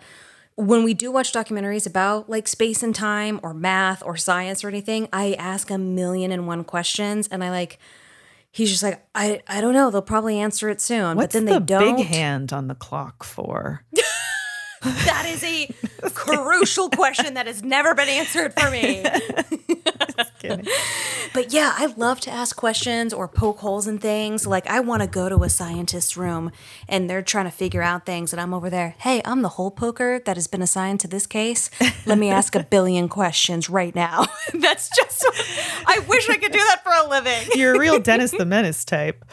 when 0.55 0.83
we 0.83 0.93
do 0.95 1.11
watch 1.11 1.31
documentaries 1.33 1.85
about 1.85 2.29
like 2.29 2.47
space 2.47 2.81
and 2.81 2.93
time 2.95 3.39
or 3.43 3.53
math 3.53 4.01
or 4.03 4.17
science 4.17 4.63
or 4.63 4.67
anything, 4.67 5.07
I 5.13 5.33
ask 5.33 5.69
a 5.69 5.77
million 5.77 6.31
and 6.31 6.47
one 6.47 6.63
questions 6.63 7.27
and 7.27 7.43
I 7.43 7.49
like 7.51 7.77
he's 8.51 8.69
just 8.71 8.81
like 8.83 9.05
I 9.15 9.41
I 9.47 9.61
don't 9.61 9.73
know, 9.73 9.89
they'll 9.91 10.01
probably 10.01 10.39
answer 10.39 10.69
it 10.69 10.81
soon, 10.81 11.15
What's 11.15 11.27
but 11.27 11.31
then 11.31 11.45
the 11.45 11.59
they 11.59 11.65
don't. 11.65 11.95
big 11.97 12.05
hand 12.07 12.51
on 12.53 12.67
the 12.67 12.75
clock 12.75 13.23
for? 13.23 13.83
That 14.81 15.25
is 15.27 15.43
a 15.43 15.67
crucial 16.13 16.89
question 16.89 17.33
that 17.35 17.47
has 17.47 17.63
never 17.63 17.93
been 17.95 18.09
answered 18.09 18.53
for 18.57 18.69
me. 18.69 19.03
But 21.33 21.53
yeah, 21.53 21.73
I 21.75 21.87
love 21.97 22.19
to 22.21 22.31
ask 22.31 22.55
questions 22.55 23.13
or 23.13 23.27
poke 23.27 23.59
holes 23.59 23.85
in 23.85 23.99
things. 23.99 24.47
Like 24.47 24.65
I 24.67 24.79
want 24.79 25.01
to 25.03 25.07
go 25.07 25.29
to 25.29 25.43
a 25.43 25.49
scientist's 25.49 26.17
room 26.17 26.51
and 26.87 27.09
they're 27.09 27.21
trying 27.21 27.45
to 27.45 27.51
figure 27.51 27.81
out 27.81 28.05
things 28.05 28.33
and 28.33 28.41
I'm 28.41 28.53
over 28.53 28.69
there, 28.69 28.95
"Hey, 28.97 29.21
I'm 29.25 29.41
the 29.41 29.49
hole 29.49 29.69
poker 29.69 30.19
that 30.25 30.35
has 30.35 30.47
been 30.47 30.61
assigned 30.61 30.99
to 31.01 31.07
this 31.07 31.27
case. 31.27 31.69
Let 32.05 32.17
me 32.17 32.29
ask 32.29 32.55
a 32.55 32.63
billion 32.71 33.07
questions 33.09 33.69
right 33.69 33.93
now." 33.93 34.25
That's 34.53 34.89
just 34.95 35.25
I 35.85 35.99
wish 36.07 36.29
I 36.29 36.37
could 36.37 36.51
do 36.51 36.59
that 36.59 36.83
for 36.83 36.91
a 36.91 37.07
living. 37.07 37.49
You're 37.53 37.75
a 37.75 37.79
real 37.79 37.99
Dennis 37.99 38.31
the 38.31 38.45
Menace 38.45 38.83
type. 38.85 39.23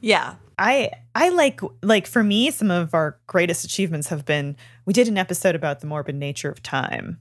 Yeah. 0.00 0.36
I 0.58 0.90
I 1.14 1.30
like 1.30 1.60
like 1.82 2.06
for 2.06 2.22
me 2.22 2.50
some 2.50 2.70
of 2.70 2.92
our 2.94 3.18
greatest 3.26 3.64
achievements 3.64 4.08
have 4.08 4.24
been 4.24 4.56
we 4.84 4.92
did 4.92 5.08
an 5.08 5.16
episode 5.16 5.54
about 5.54 5.80
the 5.80 5.86
morbid 5.86 6.14
nature 6.16 6.50
of 6.50 6.62
time. 6.62 7.18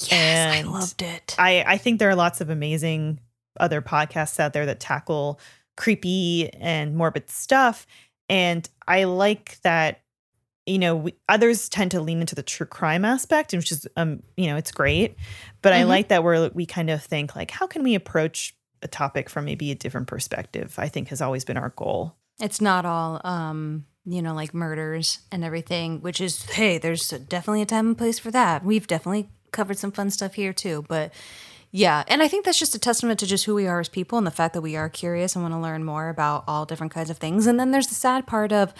Yes, 0.00 0.12
And 0.12 0.68
I 0.68 0.70
loved 0.70 1.02
it. 1.02 1.34
I, 1.38 1.64
I 1.66 1.76
think 1.76 1.98
there 1.98 2.08
are 2.08 2.14
lots 2.14 2.40
of 2.40 2.50
amazing 2.50 3.20
other 3.58 3.82
podcasts 3.82 4.38
out 4.38 4.52
there 4.52 4.64
that 4.66 4.78
tackle 4.80 5.40
creepy 5.76 6.48
and 6.54 6.94
morbid 6.94 7.28
stuff. 7.28 7.86
And 8.28 8.68
I 8.86 9.04
like 9.04 9.60
that, 9.62 10.02
you 10.66 10.78
know, 10.78 10.94
we, 10.96 11.14
others 11.28 11.68
tend 11.68 11.90
to 11.92 12.00
lean 12.00 12.20
into 12.20 12.34
the 12.36 12.42
true 12.44 12.66
crime 12.66 13.04
aspect, 13.04 13.52
which 13.52 13.72
is, 13.72 13.86
um, 13.96 14.22
you 14.36 14.46
know, 14.46 14.56
it's 14.56 14.70
great. 14.70 15.16
But 15.62 15.72
I 15.72 15.82
Mhm. 15.82 15.88
like 15.88 16.08
that 16.08 16.22
we're, 16.22 16.48
we 16.50 16.64
kind 16.66 16.90
of 16.90 17.02
think 17.02 17.34
like, 17.34 17.50
how 17.50 17.66
can 17.66 17.82
we 17.82 17.94
approach 17.96 18.54
a 18.82 18.86
topic 18.88 19.28
from 19.28 19.46
maybe 19.46 19.72
a 19.72 19.74
different 19.74 20.06
perspective? 20.06 20.74
I 20.78 20.88
think 20.88 21.08
has 21.08 21.20
always 21.20 21.44
been 21.44 21.56
our 21.56 21.70
goal. 21.70 22.14
It's 22.40 22.60
not 22.60 22.84
all 22.84 23.20
um, 23.24 23.86
you 24.04 24.22
know, 24.22 24.34
like 24.34 24.54
murders 24.54 25.20
and 25.30 25.44
everything, 25.44 26.00
which 26.00 26.20
is 26.20 26.44
hey, 26.50 26.78
there's 26.78 27.10
definitely 27.10 27.62
a 27.62 27.66
time 27.66 27.88
and 27.88 27.98
place 27.98 28.18
for 28.18 28.30
that. 28.30 28.64
We've 28.64 28.86
definitely 28.86 29.28
covered 29.52 29.78
some 29.78 29.92
fun 29.92 30.10
stuff 30.10 30.34
here 30.34 30.52
too, 30.52 30.84
but 30.88 31.12
yeah, 31.70 32.04
and 32.08 32.22
I 32.22 32.28
think 32.28 32.46
that's 32.46 32.58
just 32.58 32.74
a 32.74 32.78
testament 32.78 33.20
to 33.20 33.26
just 33.26 33.44
who 33.44 33.54
we 33.54 33.66
are 33.66 33.80
as 33.80 33.90
people 33.90 34.16
and 34.16 34.26
the 34.26 34.30
fact 34.30 34.54
that 34.54 34.62
we 34.62 34.76
are 34.76 34.88
curious 34.88 35.36
and 35.36 35.42
want 35.42 35.52
to 35.52 35.60
learn 35.60 35.84
more 35.84 36.08
about 36.08 36.44
all 36.48 36.64
different 36.64 36.94
kinds 36.94 37.10
of 37.10 37.18
things. 37.18 37.46
And 37.46 37.60
then 37.60 37.72
there's 37.72 37.88
the 37.88 37.94
sad 37.94 38.26
part 38.26 38.52
of 38.52 38.72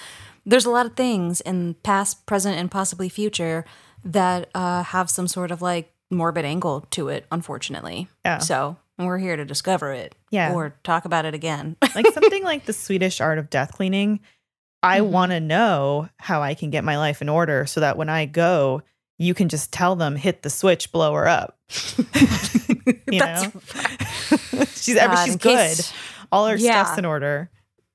there's 0.46 0.64
a 0.64 0.70
lot 0.70 0.86
of 0.86 0.96
things 0.96 1.42
in 1.42 1.74
past, 1.82 2.24
present, 2.24 2.56
and 2.56 2.70
possibly 2.70 3.10
future 3.10 3.66
that 4.04 4.48
uh, 4.54 4.82
have 4.84 5.10
some 5.10 5.28
sort 5.28 5.50
of 5.50 5.60
like 5.60 5.92
morbid 6.10 6.46
angle 6.46 6.86
to 6.92 7.08
it, 7.08 7.26
unfortunately. 7.30 8.08
Yeah. 8.24 8.38
So 8.38 8.78
we're 9.06 9.18
here 9.18 9.36
to 9.36 9.44
discover 9.44 9.92
it. 9.92 10.14
Yeah. 10.30 10.52
Or 10.54 10.74
talk 10.82 11.04
about 11.04 11.24
it 11.24 11.34
again. 11.34 11.76
like 11.94 12.06
something 12.08 12.42
like 12.44 12.64
the 12.64 12.72
Swedish 12.84 13.20
art 13.20 13.38
of 13.38 13.50
death 13.50 13.72
cleaning. 13.72 14.20
I 14.82 15.00
Mhm. 15.00 15.10
want 15.10 15.32
to 15.32 15.40
know 15.40 16.08
how 16.18 16.42
I 16.42 16.54
can 16.54 16.70
get 16.70 16.84
my 16.84 16.98
life 16.98 17.20
in 17.22 17.28
order 17.28 17.66
so 17.66 17.80
that 17.80 17.96
when 17.96 18.08
I 18.08 18.26
go, 18.26 18.82
you 19.18 19.34
can 19.34 19.48
just 19.48 19.72
tell 19.72 19.96
them, 19.96 20.14
hit 20.16 20.42
the 20.42 20.50
switch, 20.50 20.92
blow 20.92 21.12
her 21.14 21.26
up. 21.26 21.58
you 23.10 23.18
That's 23.18 23.52
know, 23.54 24.64
she's 24.74 24.96
ever 24.96 25.16
she's 25.24 25.36
good. 25.36 25.56
case- 25.76 25.92
All 26.30 26.46
her 26.46 26.56
Yeah. 26.56 26.84
stuff's 26.84 26.98
in 26.98 27.04
order. 27.04 27.50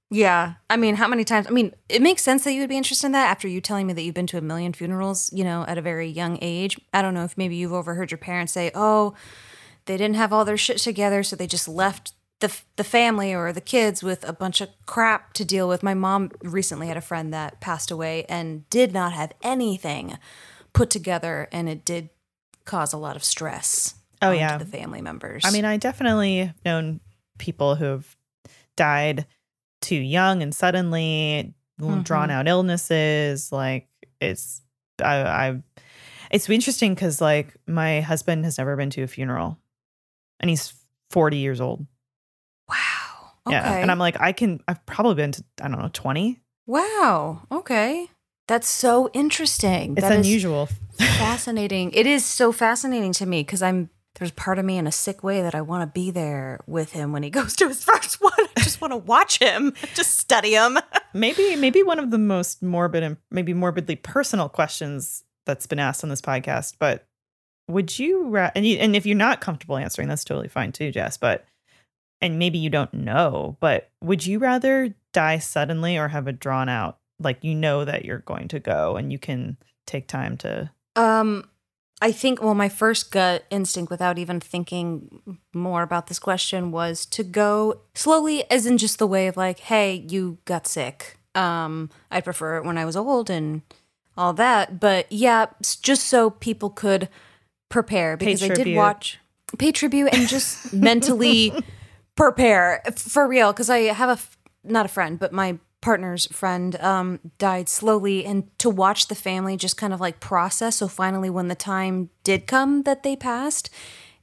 Yeah. 0.10 0.54
I 0.70 0.78
mean, 0.78 0.96
how 0.96 1.08
many 1.08 1.24
times? 1.24 1.48
I 1.48 1.52
mean, 1.52 1.74
it 1.90 2.02
makes 2.02 2.22
sense 2.22 2.44
that 2.44 2.54
you 2.54 2.60
would 2.60 2.70
be 2.70 2.78
interested 2.78 3.08
in 3.08 3.12
that 3.14 3.30
after 3.32 3.48
you 3.48 3.62
telling 3.62 3.88
me 3.88 3.94
that 3.94 4.02
you've 4.04 4.14
been 4.14 4.28
to 4.28 4.38
a 4.38 4.42
million 4.42 4.74
funerals, 4.74 5.32
you 5.34 5.44
know, 5.44 5.66
at 5.68 5.78
a 5.78 5.82
very 5.82 6.08
young 6.08 6.38
age. 6.42 6.80
I 6.94 7.02
don't 7.02 7.14
know 7.14 7.24
if 7.24 7.38
maybe 7.38 7.56
you've 7.56 7.74
overheard 7.74 8.12
your 8.12 8.18
parents 8.20 8.54
say, 8.54 8.70
oh, 8.76 9.14
they 9.86 9.98
didn't 9.98 10.16
have 10.16 10.32
all 10.34 10.46
their 10.46 10.58
shit 10.58 10.78
together, 10.78 11.24
so 11.24 11.36
they 11.36 11.48
just 11.48 11.68
left 11.68 12.14
the, 12.40 12.56
the 12.76 12.84
family 12.84 13.34
or 13.34 13.54
the 13.54 13.62
kids 13.62 14.04
with 14.04 14.28
a 14.28 14.34
bunch 14.34 14.60
of 14.62 14.70
crap 14.86 15.34
to 15.34 15.46
deal 15.46 15.68
with. 15.68 15.82
My 15.84 15.94
mom 15.94 16.32
recently 16.42 16.88
had 16.88 16.98
a 16.98 17.02
friend 17.02 17.34
that 17.34 17.60
passed 17.62 17.90
away 17.92 18.26
and 18.28 18.68
did 18.70 18.94
not 18.94 19.14
have 19.14 19.32
anything 19.42 20.18
put 20.74 20.90
together, 20.90 21.48
and 21.52 21.70
it 21.70 21.86
did 21.86 22.10
cause 22.66 22.92
a 22.94 22.98
lot 22.98 23.16
of 23.16 23.24
stress. 23.24 23.96
Oh, 24.22 24.32
yeah. 24.32 24.58
the 24.58 24.66
family 24.66 25.02
members. 25.02 25.44
I 25.46 25.52
mean, 25.52 25.66
I 25.66 25.76
definitely 25.76 26.38
have 26.40 26.56
known 26.66 27.02
people 27.38 27.76
who 27.76 27.84
have 27.86 28.16
died 28.78 29.26
too 29.82 29.98
young 29.98 30.42
and 30.42 30.56
suddenly 30.56 31.54
Mhm. 31.82 32.04
drawn 32.06 32.30
out 32.32 32.48
illnesses. 32.48 33.52
Like 33.52 33.90
it's, 34.22 34.62
I, 35.04 35.16
I 35.24 35.64
it's 36.32 36.50
interesting 36.50 36.94
because 36.94 37.20
like 37.20 37.56
my 37.68 38.00
husband 38.02 38.46
has 38.46 38.58
never 38.58 38.78
been 38.78 38.90
to 38.92 39.02
a 39.04 39.08
funeral, 39.08 39.58
and 40.44 40.50
he's 40.50 40.74
forty 41.10 41.38
years 41.38 41.62
old. 41.62 41.88
wow. 42.70 42.76
Okay. 43.48 43.56
Yeah, 43.56 43.76
and 43.78 43.90
I'm 43.90 43.98
like, 44.00 44.20
I 44.22 44.32
can. 44.34 44.60
I've 44.68 44.86
probably 44.86 45.16
been 45.16 45.32
to 45.32 45.44
I 45.62 45.68
don't 45.70 45.80
know 45.80 45.90
twenty. 45.94 46.42
Wow. 46.68 47.42
Okay. 47.52 48.08
That's 48.48 48.68
so 48.68 49.10
interesting. 49.14 49.94
It's 49.98 50.02
That 50.08 50.20
is 50.20 50.26
unusual. 50.28 50.68
fascinating. 51.00 51.92
It 51.94 52.06
is 52.06 52.26
so 52.26 52.52
fascinating 52.52 53.14
to 53.14 53.26
me 53.26 53.42
because 53.42 53.62
I'm 53.62 53.90
there's 54.20 54.32
part 54.32 54.60
of 54.60 54.66
me 54.66 54.78
in 54.78 54.86
a 54.86 54.92
sick 54.92 55.24
way 55.24 55.42
that 55.42 55.56
I 55.56 55.62
want 55.62 55.82
to 55.82 55.88
be 55.92 56.12
there 56.12 56.60
with 56.68 56.92
him 56.92 57.12
when 57.14 57.24
he 57.24 57.30
goes 57.40 57.56
to 57.58 57.68
his 57.68 57.84
first 57.84 58.22
one. 58.22 58.32
I 58.58 58.62
just 58.62 58.80
want 58.82 58.92
to 58.92 58.98
watch 58.98 59.40
him, 59.40 59.74
just 59.96 60.20
study 60.20 60.54
him. 60.54 60.78
maybe 61.14 61.56
maybe 61.56 61.84
one 61.84 62.00
of 62.00 62.12
the 62.12 62.18
most 62.18 62.62
morbid 62.62 63.04
and 63.04 63.18
maybe 63.32 63.54
morbidly 63.54 63.96
personal 63.96 64.50
questions 64.50 65.24
that's 65.46 65.68
been 65.68 65.80
asked 65.80 66.04
on 66.04 66.10
this 66.10 66.22
podcast. 66.22 66.76
But 66.80 67.06
would 67.68 67.98
you 67.98 68.28
ra- 68.28 68.52
and 68.56 68.66
you, 68.66 68.78
and 68.78 68.96
if 68.96 69.06
you're 69.06 69.16
not 69.16 69.42
comfortable 69.42 69.78
answering, 69.78 70.08
that's 70.08 70.24
totally 70.24 70.48
fine 70.48 70.72
too, 70.72 70.92
Jess. 70.92 71.18
But 71.18 71.46
and 72.22 72.40
maybe 72.40 72.58
you 72.58 72.70
don't 72.70 72.94
know, 72.94 73.58
but 73.60 73.90
would 74.02 74.26
you 74.26 74.40
rather 74.40 74.96
die 75.12 75.40
suddenly 75.40 75.98
or 75.98 76.08
have 76.08 76.28
a 76.28 76.32
drawn 76.32 76.70
out 76.70 76.98
like 77.20 77.44
you 77.44 77.54
know 77.54 77.86
that 77.86 78.06
you're 78.06 78.20
going 78.20 78.48
to 78.50 78.60
go 78.60 78.96
and 78.96 79.12
you 79.12 79.20
can 79.20 79.58
take 79.86 80.08
time 80.08 80.38
to 80.38 80.70
Um, 80.96 81.50
I 82.02 82.12
think, 82.12 82.42
well, 82.42 82.56
my 82.56 82.70
first 82.70 83.12
gut 83.12 83.46
instinct 83.50 83.90
without 83.90 84.18
even 84.20 84.40
thinking 84.40 85.40
more 85.54 85.84
about 85.84 86.08
this 86.08 86.20
question 86.20 86.72
was 86.72 87.06
to 87.08 87.24
go 87.24 87.82
slowly, 87.94 88.50
as 88.52 88.66
in 88.66 88.78
just 88.78 89.00
the 89.00 89.08
way 89.08 89.28
of 89.28 89.38
like, 89.38 89.60
hey, 89.60 90.06
you 90.10 90.38
got 90.46 90.68
sick. 90.68 91.18
Um, 91.34 91.90
I'd 92.12 92.26
prefer 92.26 92.58
it 92.58 92.66
when 92.66 92.78
I 92.78 92.86
was 92.86 92.98
old 92.98 93.30
and 93.30 93.62
all 94.18 94.34
that. 94.34 94.80
But 94.80 95.12
yeah, 95.12 95.46
just 95.82 96.08
so 96.08 96.30
people 96.30 96.70
could 96.70 97.08
prepare 97.74 98.16
because 98.16 98.44
I 98.44 98.50
did 98.50 98.76
watch, 98.76 99.20
pay 99.58 99.72
tribute 99.72 100.14
and 100.14 100.28
just 100.28 100.72
mentally 100.90 101.52
prepare 102.16 102.84
for 102.96 103.28
real. 103.28 103.52
Because 103.52 103.70
I 103.70 103.80
have 103.92 104.20
a 104.20 104.22
not 104.64 104.86
a 104.86 104.90
friend, 104.90 105.18
but 105.18 105.34
my 105.34 105.58
partner's 105.82 106.28
friend 106.28 106.80
um, 106.80 107.20
died 107.40 107.68
slowly 107.68 108.24
and 108.24 108.48
to 108.60 108.70
watch 108.70 109.08
the 109.08 109.16
family 109.16 109.58
just 109.58 109.76
kind 109.76 109.92
of 109.92 110.00
like 110.00 110.22
process 110.22 110.78
so 110.78 110.88
finally 110.88 111.30
when 111.30 111.50
the 111.50 111.56
time 111.56 112.10
did 112.24 112.48
come 112.48 112.84
that 112.84 113.04
they 113.04 113.18
passed 113.18 113.70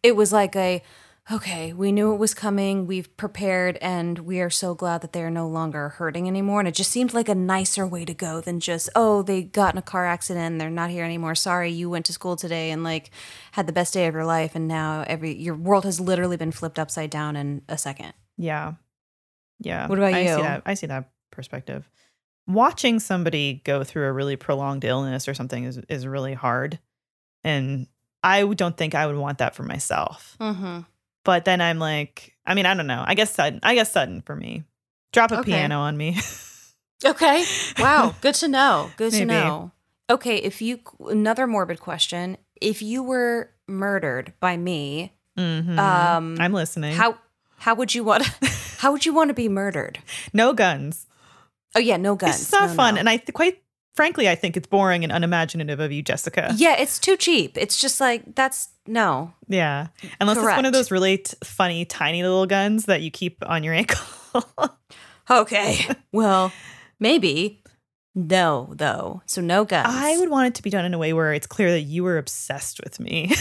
it 0.03 0.17
was 0.17 0.33
like 0.33 0.57
a 0.57 0.83
okay 1.31 1.73
we 1.73 1.93
knew 1.93 2.12
it 2.12 2.16
was 2.16 2.35
coming 2.35 2.87
we've 2.87 3.16
prepared 3.16 3.77
and 3.81 4.19
we 4.21 4.40
are 4.40 4.51
so 4.51 4.75
glad 4.75 5.01
that 5.01 5.12
they 5.12 5.23
are 5.23 5.31
no 5.31 5.47
longer 5.47 5.90
hurting 5.90 6.27
anymore 6.27 6.61
and 6.61 6.69
it 6.69 6.75
just 6.75 6.90
seemed 6.90 7.14
like 7.14 7.29
a 7.29 7.35
nicer 7.35 7.87
way 7.87 8.05
to 8.05 8.14
go 8.14 8.40
than 8.40 8.59
just 8.59 8.88
oh 8.97 9.23
they 9.23 9.43
got 9.43 9.75
in 9.75 9.79
a 9.79 9.83
car 9.83 10.07
accident 10.07 10.53
and 10.53 10.61
they're 10.61 10.71
not 10.71 10.90
here 10.90 11.05
anymore 11.05 11.35
sorry 11.35 11.71
you 11.71 11.88
went 11.88 12.05
to 12.05 12.12
school 12.12 12.37
today 12.37 12.71
and 12.71 12.83
like 12.83 13.11
had 13.53 13.66
the 13.66 13.73
best 13.73 13.95
day 13.95 14.07
of 14.07 14.14
your 14.14 14.25
life 14.25 14.55
and 14.55 14.66
now 14.66 15.05
every 15.07 15.35
your 15.35 15.55
world 15.55 15.85
has 15.85 16.01
literally 16.01 16.37
been 16.37 16.53
flipped 16.53 16.79
upside 16.79 17.11
down 17.11 17.37
in 17.37 17.62
a 17.69 17.79
second 17.79 18.12
Yeah. 18.40 18.75
Yeah. 19.61 19.87
What 19.87 19.99
about 19.99 20.14
I 20.14 20.21
you? 20.21 20.37
See 20.37 20.43
that. 20.43 20.62
I 20.64 20.75
see 20.75 20.87
that 20.87 21.11
perspective. 21.31 21.88
Watching 22.47 22.99
somebody 22.99 23.61
go 23.64 23.85
through 23.85 24.07
a 24.07 24.12
really 24.12 24.37
prolonged 24.37 24.85
illness 24.85 25.29
or 25.29 25.35
something 25.35 25.64
is, 25.64 25.79
is 25.88 26.07
really 26.07 26.35
hard. 26.35 26.79
And 27.45 27.87
I 28.25 28.45
don't 28.45 28.77
think 28.77 28.95
I 28.95 29.07
would 29.07 29.16
want 29.16 29.38
that 29.38 29.55
for 29.55 29.62
myself. 29.62 30.37
mm-hmm. 30.40 30.81
But 31.31 31.45
then 31.45 31.61
I'm 31.61 31.79
like, 31.79 32.35
I 32.45 32.55
mean, 32.55 32.66
I 32.66 32.75
don't 32.75 32.88
know. 32.88 33.05
I 33.07 33.14
guess 33.14 33.33
sudden. 33.33 33.61
I 33.62 33.77
guess 33.77 33.93
sudden 33.93 34.21
for 34.23 34.35
me. 34.35 34.64
Drop 35.12 35.31
a 35.31 35.38
Okay. 35.38 35.53
piano 35.53 35.79
on 35.79 35.97
me. 35.97 36.19
Okay. 37.05 37.45
Wow. 37.79 38.14
Good 38.21 38.35
to 38.43 38.49
know. 38.49 38.90
Good 38.99 39.12
to 39.14 39.25
know. 39.25 39.71
Okay. 40.11 40.37
If 40.37 40.61
you, 40.61 40.81
another 41.09 41.47
morbid 41.47 41.81
question. 41.81 42.37
If 42.61 42.83
you 42.83 43.03
were 43.03 43.51
murdered 43.66 44.35
by 44.40 44.57
me, 44.59 45.14
Mhm. 45.38 45.79
um, 45.79 46.37
I'm 46.38 46.53
listening. 46.53 46.95
how, 46.95 47.16
how 47.57 47.75
would 47.75 47.95
you 47.95 48.05
want, 48.05 48.25
how 48.79 48.93
would 48.93 49.07
you 49.07 49.14
want 49.14 49.29
to 49.29 49.35
be 49.35 49.49
murdered? 49.49 50.01
no 50.35 50.53
guns. 50.53 51.07
Oh, 51.75 51.81
yeah. 51.81 51.97
No 51.97 52.16
guns. 52.16 52.43
It's 52.43 52.53
not 52.53 52.69
No, 52.69 52.75
fun. 52.75 52.95
no. 52.97 53.01
And 53.01 53.09
I 53.09 53.16
th- 53.16 53.33
quite 53.33 53.62
frankly, 53.94 54.29
I 54.29 54.35
think 54.35 54.57
it's 54.57 54.66
boring 54.66 55.05
and 55.05 55.12
unimaginative 55.12 55.81
of 55.81 55.92
you, 55.92 56.03
Jessica. 56.03 56.53
yeah. 56.57 56.76
It's 56.79 56.98
too 56.98 57.16
cheap. 57.16 57.57
It's 57.59 57.79
just 57.81 58.00
like, 58.00 58.35
that's 58.35 58.68
no. 58.87 59.33
Yeah. 59.48 59.88
Unless 60.20 60.38
it's 60.38 60.46
one 60.46 60.64
of 60.64 60.72
those 60.72 60.90
really 60.90 61.18
t- 61.18 61.37
funny, 61.44 61.85
tiny 61.85 62.22
little 62.22 62.46
guns 62.46 62.87
that 62.87 63.03
you 63.03 63.11
keep 63.11 63.42
on 63.46 63.62
your 63.64 63.74
ankle. 63.81 64.44
Okay. 65.31 65.79
well, 66.12 66.53
maybe. 66.98 67.62
No, 68.14 68.72
though. 68.76 69.22
So 69.26 69.40
no 69.40 69.64
guns. 69.64 69.87
I 69.88 70.18
would 70.18 70.29
want 70.31 70.48
it 70.48 70.55
to 70.57 70.62
be 70.62 70.70
done 70.70 70.85
in 70.85 70.92
a 70.94 70.98
way 70.98 71.12
where 71.12 71.33
it's 71.33 71.46
clear 71.46 71.70
that 71.70 71.83
you 71.83 72.03
were 72.03 72.18
obsessed 72.18 72.81
with 72.83 72.98
me. 72.98 73.29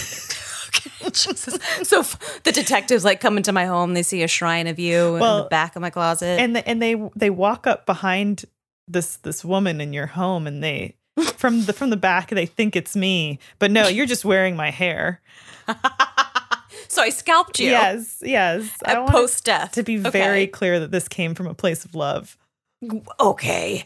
Jesus. 1.11 1.57
So 1.83 2.01
f- 2.01 2.41
the 2.43 2.51
detectives 2.51 3.03
like 3.03 3.19
come 3.19 3.37
into 3.37 3.51
my 3.51 3.65
home. 3.65 3.95
They 3.95 4.03
see 4.03 4.21
a 4.21 4.27
shrine 4.27 4.67
of 4.67 4.77
you 4.77 5.15
in 5.15 5.19
the 5.19 5.47
back 5.49 5.75
of 5.75 5.81
my 5.81 5.89
closet. 5.89 6.39
and 6.39 6.55
the, 6.55 6.67
and 6.69 6.79
they 6.81 6.95
they 7.15 7.31
walk 7.31 7.65
up 7.65 7.87
behind 7.87 8.45
this 8.89 9.17
this 9.17 9.45
woman 9.45 9.79
in 9.79 9.93
your 9.93 10.07
home 10.07 10.47
and 10.47 10.63
they 10.63 10.95
from 11.37 11.65
the 11.65 11.73
from 11.73 11.89
the 11.89 11.97
back 11.97 12.29
they 12.29 12.45
think 12.45 12.75
it's 12.75 12.95
me. 12.95 13.39
But 13.59 13.71
no, 13.71 13.87
you're 13.87 14.05
just 14.05 14.25
wearing 14.25 14.55
my 14.55 14.71
hair. 14.71 15.21
so 16.87 17.01
I 17.01 17.09
scalped 17.09 17.59
you. 17.59 17.69
Yes, 17.69 18.21
yes. 18.25 18.69
At 18.85 19.07
post 19.07 19.45
death. 19.45 19.73
to 19.73 19.83
be 19.83 19.99
Okay. 19.99 20.09
very 20.09 20.47
clear 20.47 20.79
that 20.79 20.91
this 20.91 21.07
came 21.07 21.35
from 21.35 21.47
a 21.47 21.53
place 21.53 21.85
of 21.85 21.95
love. 21.95 22.37
Okay. 23.19 23.85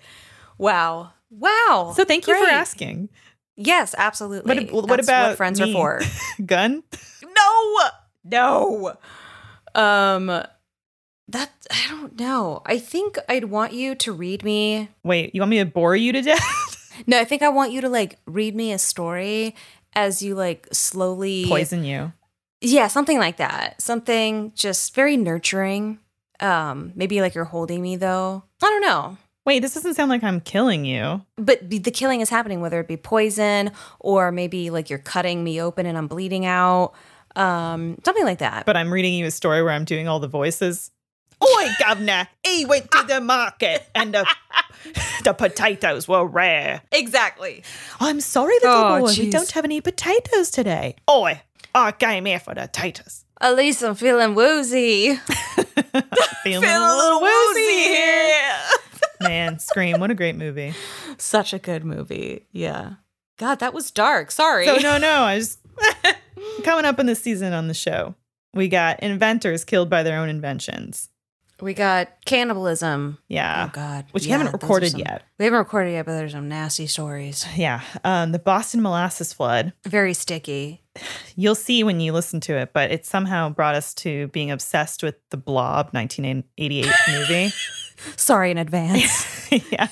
Wow. 0.57 1.11
Wow. 1.29 1.93
So 1.95 2.05
thank 2.05 2.27
you 2.27 2.37
for 2.37 2.49
asking. 2.49 3.09
Yes, 3.55 3.93
absolutely. 3.97 4.65
What, 4.71 4.99
about 4.99 5.29
what 5.29 5.37
friends 5.37 5.59
me? 5.59 5.71
are 5.71 5.73
for? 5.73 6.01
Gun? 6.45 6.83
no. 7.23 7.79
No. 8.23 8.93
Um 9.75 10.43
that 11.29 11.51
I 11.71 11.87
don't 11.89 12.19
know. 12.19 12.61
I 12.65 12.77
think 12.79 13.17
I'd 13.29 13.45
want 13.45 13.73
you 13.73 13.95
to 13.95 14.11
read 14.11 14.43
me. 14.43 14.89
Wait, 15.03 15.33
you 15.33 15.41
want 15.41 15.49
me 15.51 15.59
to 15.59 15.65
bore 15.65 15.95
you 15.95 16.11
to 16.13 16.21
death? 16.21 16.79
No, 17.07 17.19
I 17.19 17.25
think 17.25 17.41
I 17.41 17.49
want 17.49 17.71
you 17.71 17.81
to 17.81 17.89
like 17.89 18.19
read 18.27 18.55
me 18.55 18.71
a 18.71 18.77
story 18.77 19.55
as 19.93 20.21
you 20.21 20.35
like 20.35 20.67
slowly 20.71 21.45
Poison 21.47 21.83
you. 21.83 22.13
Yeah, 22.61 22.87
something 22.87 23.17
like 23.17 23.37
that. 23.37 23.81
Something 23.81 24.51
just 24.55 24.93
very 24.93 25.17
nurturing. 25.17 25.97
Um 26.39 26.91
maybe 26.95 27.19
like 27.19 27.33
you're 27.33 27.45
holding 27.45 27.81
me 27.81 27.95
though. 27.95 28.43
I 28.61 28.65
don't 28.67 28.81
know. 28.81 29.17
Wait, 29.43 29.61
this 29.61 29.73
doesn't 29.73 29.95
sound 29.95 30.09
like 30.09 30.23
I'm 30.23 30.39
killing 30.39 30.85
you. 30.85 31.23
but 31.35 31.67
the 31.67 31.79
killing 31.91 32.21
is 32.21 32.29
happening 32.29 32.61
whether 32.61 32.79
it 32.79 32.87
be 32.87 32.95
poison 32.95 33.71
or 33.99 34.31
maybe 34.31 34.69
like 34.69 34.87
you're 34.91 34.99
cutting 34.99 35.43
me 35.43 35.59
open 35.59 35.85
and 35.87 35.97
i'm 35.97 36.07
bleeding 36.07 36.45
out 36.45 36.93
um 37.35 37.97
something 38.05 38.23
like 38.23 38.37
that 38.37 38.67
But 38.67 38.77
I'm 38.77 38.93
reading 38.93 39.15
you 39.15 39.25
a 39.25 39.31
story 39.31 39.63
where 39.63 39.73
I'm 39.73 39.83
doing 39.85 40.07
all 40.07 40.19
the 40.19 40.27
voices. 40.27 40.91
Oi, 41.43 41.67
governor, 41.79 42.27
he 42.45 42.65
went 42.65 42.89
to 42.91 43.03
the 43.07 43.19
market 43.21 43.85
and 43.93 44.13
the, 44.13 44.25
the 45.23 45.33
potatoes 45.33 46.07
were 46.07 46.25
rare. 46.25 46.81
exactly 46.91 47.63
I'm 47.99 48.19
sorry, 48.21 48.53
little 48.61 48.69
Oh, 48.71 48.99
boy, 49.01 49.13
we 49.17 49.29
don't 49.29 49.51
have 49.51 49.65
any 49.65 49.81
potatoes 49.81 50.49
today. 50.51 50.95
Oi, 51.09 51.41
I 51.75 51.91
came 51.91 52.25
here 52.25 52.39
for 52.39 52.53
the 52.53 52.67
taters. 52.67 53.25
at 53.41 53.55
least 53.55 53.83
i'm 53.83 53.95
feeling 53.95 54.35
woozy 54.35 55.19
Feeling, 56.43 56.69
a 56.69 56.95
little 56.97 57.21
woozy 57.21 57.61
here. 57.61 58.55
Man, 59.21 59.59
Scream, 59.59 59.99
what 59.99 60.11
a 60.11 60.15
great 60.15 60.35
movie. 60.35 60.73
such 61.17 61.53
a 61.53 61.59
good 61.59 61.83
movie 61.85 62.45
yeah 62.51 62.93
god 63.37 63.59
that 63.59 63.73
was 63.73 63.91
dark 63.91 64.31
sorry 64.31 64.65
So, 64.65 64.77
no, 64.77 64.97
no, 64.97 65.21
I 65.23 65.39
just 65.39 65.59
coming 66.63 66.85
up 66.85 66.99
in 66.99 67.05
the 67.05 67.15
season 67.15 67.53
on 67.53 67.67
the 67.67 67.73
show. 67.73 68.15
We 68.53 68.67
got 68.67 68.99
inventors 69.01 69.63
killed 69.65 69.89
by 69.89 70.03
their 70.03 70.19
own 70.19 70.29
inventions. 70.29 71.09
We 71.61 71.73
got 71.73 72.09
cannibalism 72.25 73.17
Yeah. 73.27 73.67
oh 73.67 73.71
god 73.73 74.05
Which 74.11 74.23
you 74.25 74.29
Yeah, 74.31 74.37
haven't 74.39 74.53
recorded 74.53 74.91
some- 74.91 74.99
yet. 75.01 75.23
we 75.39 75.45
haven't 75.45 75.59
recorded 75.59 75.91
yet 75.91 76.05
but 76.05 76.13
there's 76.13 76.31
some 76.33 76.49
nasty 76.49 76.87
stories 76.87 77.45
Yeah. 77.55 77.81
Um, 78.03 78.31
the 78.31 78.39
Boston 78.39 78.81
molasses 78.81 79.33
flood. 79.33 79.73
very 79.85 80.13
sticky 80.13 80.81
You'll 81.35 81.55
see 81.55 81.83
when 81.83 81.99
you 81.99 82.13
listen 82.13 82.39
to 82.41 82.53
it, 82.55 82.71
but 82.71 82.91
it 82.91 83.03
somehow 83.03 83.49
brought 83.49 83.73
us 83.73 83.95
to 83.95 84.27
being 84.27 84.51
obsessed 84.51 85.01
with 85.01 85.15
the 85.31 85.37
Blob 85.37 85.87
1988 85.91 86.85
movie. 87.09 87.51
sorry 88.15 88.51
in 88.51 88.59
advance 88.59 89.51
yeah. 89.71 89.87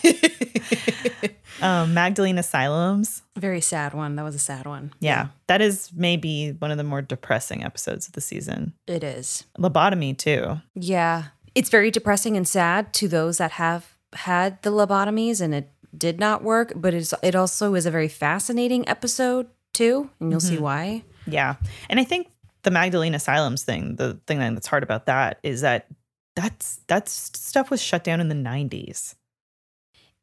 um, 1.61 1.93
Magdalene 1.93 2.37
Asylums. 2.37 3.21
very 3.37 3.61
sad 3.61 3.93
one 3.93 4.15
that 4.15 4.23
was 4.23 4.35
a 4.35 4.39
sad 4.39 4.65
one 4.67 4.93
Yeah. 4.99 5.27
That 5.47 5.61
is 5.61 5.89
maybe 5.95 6.51
one 6.51 6.71
of 6.71 6.77
the 6.77 6.83
more 6.83 7.01
depressing 7.01 7.63
episodes 7.63 8.07
of 8.07 8.13
the 8.13 8.21
season. 8.21 8.73
it 8.87 9.03
is 9.03 9.43
Lobotomy, 9.57 10.17
too. 10.17 10.61
Yeah. 10.75 11.25
It's 11.55 11.69
very 11.69 11.91
depressing 11.91 12.37
and 12.37 12.47
sad 12.47 12.93
to 12.95 13.07
those 13.07 13.37
that 13.37 13.51
have 13.51 13.95
had 14.13 14.61
the 14.61 14.71
lobotomies 14.71 15.41
and 15.41 15.53
it 15.53 15.69
did 15.97 16.19
not 16.19 16.43
work, 16.43 16.73
but 16.75 16.93
it's 16.93 17.13
it 17.21 17.35
also 17.35 17.75
is 17.75 17.85
a 17.85 17.91
very 17.91 18.07
fascinating 18.07 18.87
episode 18.87 19.47
too, 19.73 20.09
and 20.19 20.31
you'll 20.31 20.39
see 20.39 20.57
why. 20.57 21.03
Yeah. 21.27 21.55
And 21.89 21.99
I 21.99 22.03
think 22.03 22.29
the 22.63 22.71
Magdalene 22.71 23.13
Asylums 23.13 23.63
thing, 23.63 23.95
the 23.97 24.19
thing 24.27 24.39
that's 24.39 24.67
hard 24.67 24.83
about 24.83 25.05
that 25.07 25.39
is 25.43 25.61
that 25.61 25.87
that's 26.35 26.79
that's 26.87 27.11
stuff 27.11 27.69
was 27.69 27.81
shut 27.81 28.03
down 28.05 28.21
in 28.21 28.29
the 28.29 28.35
90s. 28.35 29.15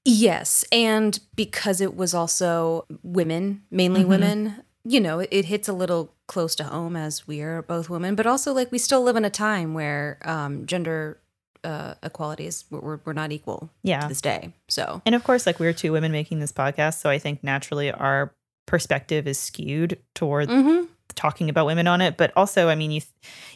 Yes, 0.05 0.65
and 0.73 1.19
because 1.37 1.81
it 1.83 1.95
was 1.95 2.15
also 2.15 2.87
women, 3.03 3.63
mainly 3.71 4.03
Mhm. 4.05 4.09
women, 4.09 4.65
you 4.85 5.01
know, 5.01 5.19
it, 5.19 5.29
it 5.31 5.45
hits 5.47 5.69
a 5.69 5.73
little 5.75 6.15
close 6.29 6.55
to 6.55 6.65
home 6.65 6.95
as 6.95 7.27
we 7.27 7.41
are 7.43 7.63
both 7.63 7.91
women, 7.91 8.15
but 8.15 8.27
also 8.27 8.53
like 8.53 8.71
we 8.71 8.79
still 8.79 9.03
live 9.03 9.17
in 9.17 9.25
a 9.25 9.31
time 9.31 9.75
where 9.75 10.19
um, 10.25 10.65
gender 10.67 11.19
uh, 11.65 11.95
equality 12.05 12.47
is 12.47 12.65
we're, 12.71 13.01
we're 13.05 13.13
not 13.13 13.33
equal 13.33 13.69
Yeah. 13.83 14.03
to 14.03 14.09
this 14.09 14.21
day. 14.21 14.55
So 14.69 15.03
And 15.05 15.15
of 15.17 15.25
course, 15.25 15.45
like 15.45 15.59
we're 15.59 15.73
two 15.73 15.91
women 15.91 16.13
making 16.13 16.39
this 16.39 16.53
podcast, 16.53 17.01
so 17.01 17.11
I 17.11 17.19
think 17.19 17.43
naturally 17.43 17.91
our 17.91 18.33
perspective 18.69 19.27
is 19.27 19.39
skewed 19.39 19.99
toward 20.15 20.49
Mhm. 20.49 20.87
talking 21.17 21.49
about 21.51 21.67
women 21.67 21.89
on 21.89 22.01
it, 22.01 22.17
but 22.17 22.33
also, 22.37 22.69
I 22.69 22.77
mean, 22.77 22.93
you 22.93 23.01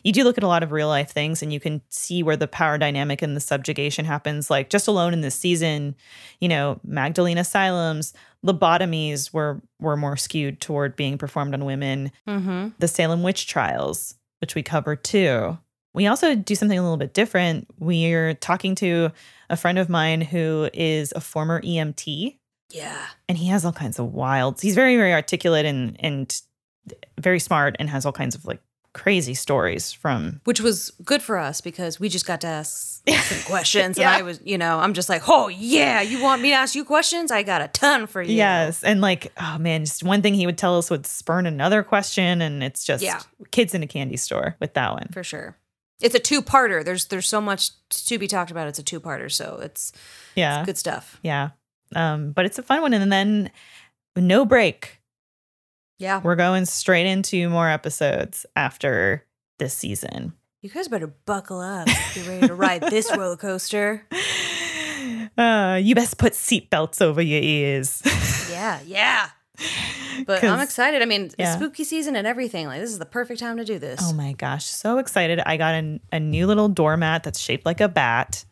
you 0.03 0.11
do 0.13 0.25
look 0.25 0.37
at 0.37 0.43
a 0.43 0.49
lot 0.49 0.65
of 0.65 0.73
real 0.73 0.89
life 0.89 1.11
things, 1.13 1.43
and 1.43 1.53
you 1.53 1.61
can 1.61 1.81
see 1.89 2.25
where 2.25 2.37
the 2.37 2.49
power 2.49 2.77
dynamic 2.77 3.23
and 3.23 3.37
the 3.37 3.41
subjugation 3.41 4.05
happens. 4.05 4.51
Like 4.51 4.69
just 4.69 4.89
alone 4.89 5.13
in 5.13 5.21
this 5.21 5.37
season, 5.37 5.95
you 6.41 6.49
know, 6.49 6.81
Magdalene 6.83 7.39
asylums, 7.39 8.15
lobotomies 8.45 9.33
were 9.33 9.61
were 9.79 9.97
more 9.97 10.17
skewed 10.17 10.61
toward 10.61 10.97
being 10.97 11.19
performed 11.19 11.55
on 11.55 11.65
women. 11.65 12.11
Mm-hmm. 12.29 12.69
The 12.81 12.89
Salem 12.89 13.23
witch 13.23 13.47
trials, 13.47 14.17
which 14.41 14.55
we 14.57 14.63
covered 14.65 15.05
too. 15.05 15.59
We 15.95 16.07
also 16.07 16.35
do 16.35 16.55
something 16.55 16.79
a 16.79 16.83
little 16.83 16.97
bit 16.97 17.13
different. 17.15 17.69
We're 17.79 18.35
talking 18.35 18.75
to 18.77 19.13
a 19.51 19.57
friend 19.57 19.79
of 19.79 19.89
mine 19.91 20.23
who 20.23 20.71
is 20.73 21.13
a 21.15 21.21
former 21.21 21.61
EMT 21.63 22.39
Yeah. 22.73 23.07
and 23.29 23.39
he 23.39 23.47
has 23.49 23.65
all 23.65 23.73
kinds 23.73 23.99
of 23.99 24.13
wilds. 24.13 24.63
He's 24.63 24.75
very, 24.75 24.97
very 24.97 25.13
articulate 25.13 25.67
and 25.67 25.97
and 26.01 26.41
very 27.21 27.39
smart 27.39 27.77
and 27.79 27.89
has 27.91 28.05
all 28.07 28.13
kinds 28.13 28.35
of 28.35 28.45
like 28.45 28.61
crazy 28.95 29.33
stories 29.35 29.91
from 29.93 30.41
Which 30.45 30.61
was 30.61 30.91
good 31.03 31.23
for 31.23 31.39
us 31.39 31.61
because 31.63 31.99
we 31.99 32.09
just 32.11 32.27
got 32.27 32.41
to 32.43 32.47
ask 32.47 33.03
some 33.23 33.39
questions. 33.47 33.97
Yeah. 33.97 34.09
And 34.13 34.19
I 34.19 34.23
was, 34.23 34.39
you 34.45 34.59
know, 34.59 34.79
I'm 34.81 34.93
just 34.93 35.09
like, 35.09 35.23
oh, 35.29 35.49
yeah, 35.49 36.03
you 36.03 36.23
want 36.23 36.43
me 36.43 36.51
to 36.51 36.55
ask 36.55 36.75
you 36.75 36.85
questions? 36.85 37.31
I 37.31 37.43
got 37.43 37.63
a 37.63 37.69
ton 37.69 38.07
for 38.07 38.21
you. 38.21 38.35
Yes. 38.35 38.83
And 38.85 39.01
like, 39.01 39.33
oh 39.41 39.57
man, 39.59 39.85
just 39.87 40.03
one 40.05 40.21
thing 40.21 40.35
he 40.35 40.45
would 40.45 40.59
tell 40.59 40.77
us 40.77 40.91
would 40.91 41.07
spurn 41.07 41.47
another 41.47 41.83
question. 41.83 42.43
And 42.43 42.63
it's 42.63 42.85
just 42.85 43.03
Yeah. 43.03 43.21
kids 43.51 43.75
in 43.75 43.83
a 43.83 43.87
candy 43.87 44.17
store 44.19 44.57
with 44.61 44.75
that 44.75 44.93
one. 44.93 45.09
For 45.13 45.25
sure. 45.25 45.57
It's 46.01 46.15
a 46.17 46.19
two 46.19 46.43
parter. 46.43 46.85
There's 46.85 47.07
there's 47.07 47.29
so 47.29 47.41
much 47.41 47.71
to 48.09 48.19
be 48.19 48.27
talked 48.27 48.51
about. 48.51 48.67
It's 48.69 48.79
a 48.81 48.83
two 48.83 49.01
parter. 49.01 49.31
So 49.31 49.61
it's 49.63 49.93
Yeah. 50.35 50.65
good 50.67 50.77
stuff. 50.77 51.19
Yeah. 51.23 51.51
Um, 51.97 52.33
but 52.33 52.45
it's 52.45 52.59
a 52.59 52.63
fun 52.63 52.83
one. 52.83 52.93
And 52.95 53.13
then 53.13 53.51
no 54.17 54.45
break. 54.45 55.01
Yeah. 55.99 56.21
We're 56.23 56.37
going 56.37 56.67
straight 56.67 57.07
into 57.07 57.49
more 57.49 57.69
episodes 57.69 58.45
after 58.57 59.25
this 59.59 59.75
season. 59.75 60.33
You 60.61 60.71
guys 60.71 60.89
better 60.89 61.09
buckle 61.27 61.61
up. 61.61 61.87
Get 61.87 62.27
ready 62.27 62.47
to 62.47 62.55
ride 62.55 62.83
this 62.83 63.11
roller 63.17 63.37
coaster. 63.37 64.07
Uh, 65.37 65.81
you 65.83 65.95
best 65.95 66.19
put 66.19 66.35
seatbelts 66.35 67.01
over 67.03 67.21
your 67.21 67.41
ears. 67.43 68.03
Yeah, 68.51 68.81
yeah. 68.87 69.31
But 70.27 70.45
I'm 70.45 70.61
excited. 70.61 71.03
I 71.03 71.05
mean, 71.05 71.31
yeah. 71.39 71.57
spooky 71.57 71.85
season 71.85 72.17
and 72.17 72.27
everything. 72.27 72.67
Like 72.67 72.81
this 72.81 72.91
is 72.91 72.99
the 72.99 73.07
perfect 73.07 73.41
time 73.41 73.57
to 73.57 73.65
do 73.65 73.79
this. 73.79 74.01
Oh 74.03 74.13
my 74.13 74.33
gosh, 74.33 74.67
so 74.67 74.99
excited. 74.99 75.41
I 75.45 75.57
got 75.57 75.75
a, 75.75 76.01
a 76.13 76.21
new 76.21 76.47
little 76.47 76.69
doormat 76.69 77.25
that's 77.25 77.39
shaped 77.39 77.67
like 77.67 77.81
a 77.81 77.89
bat. 77.89 78.45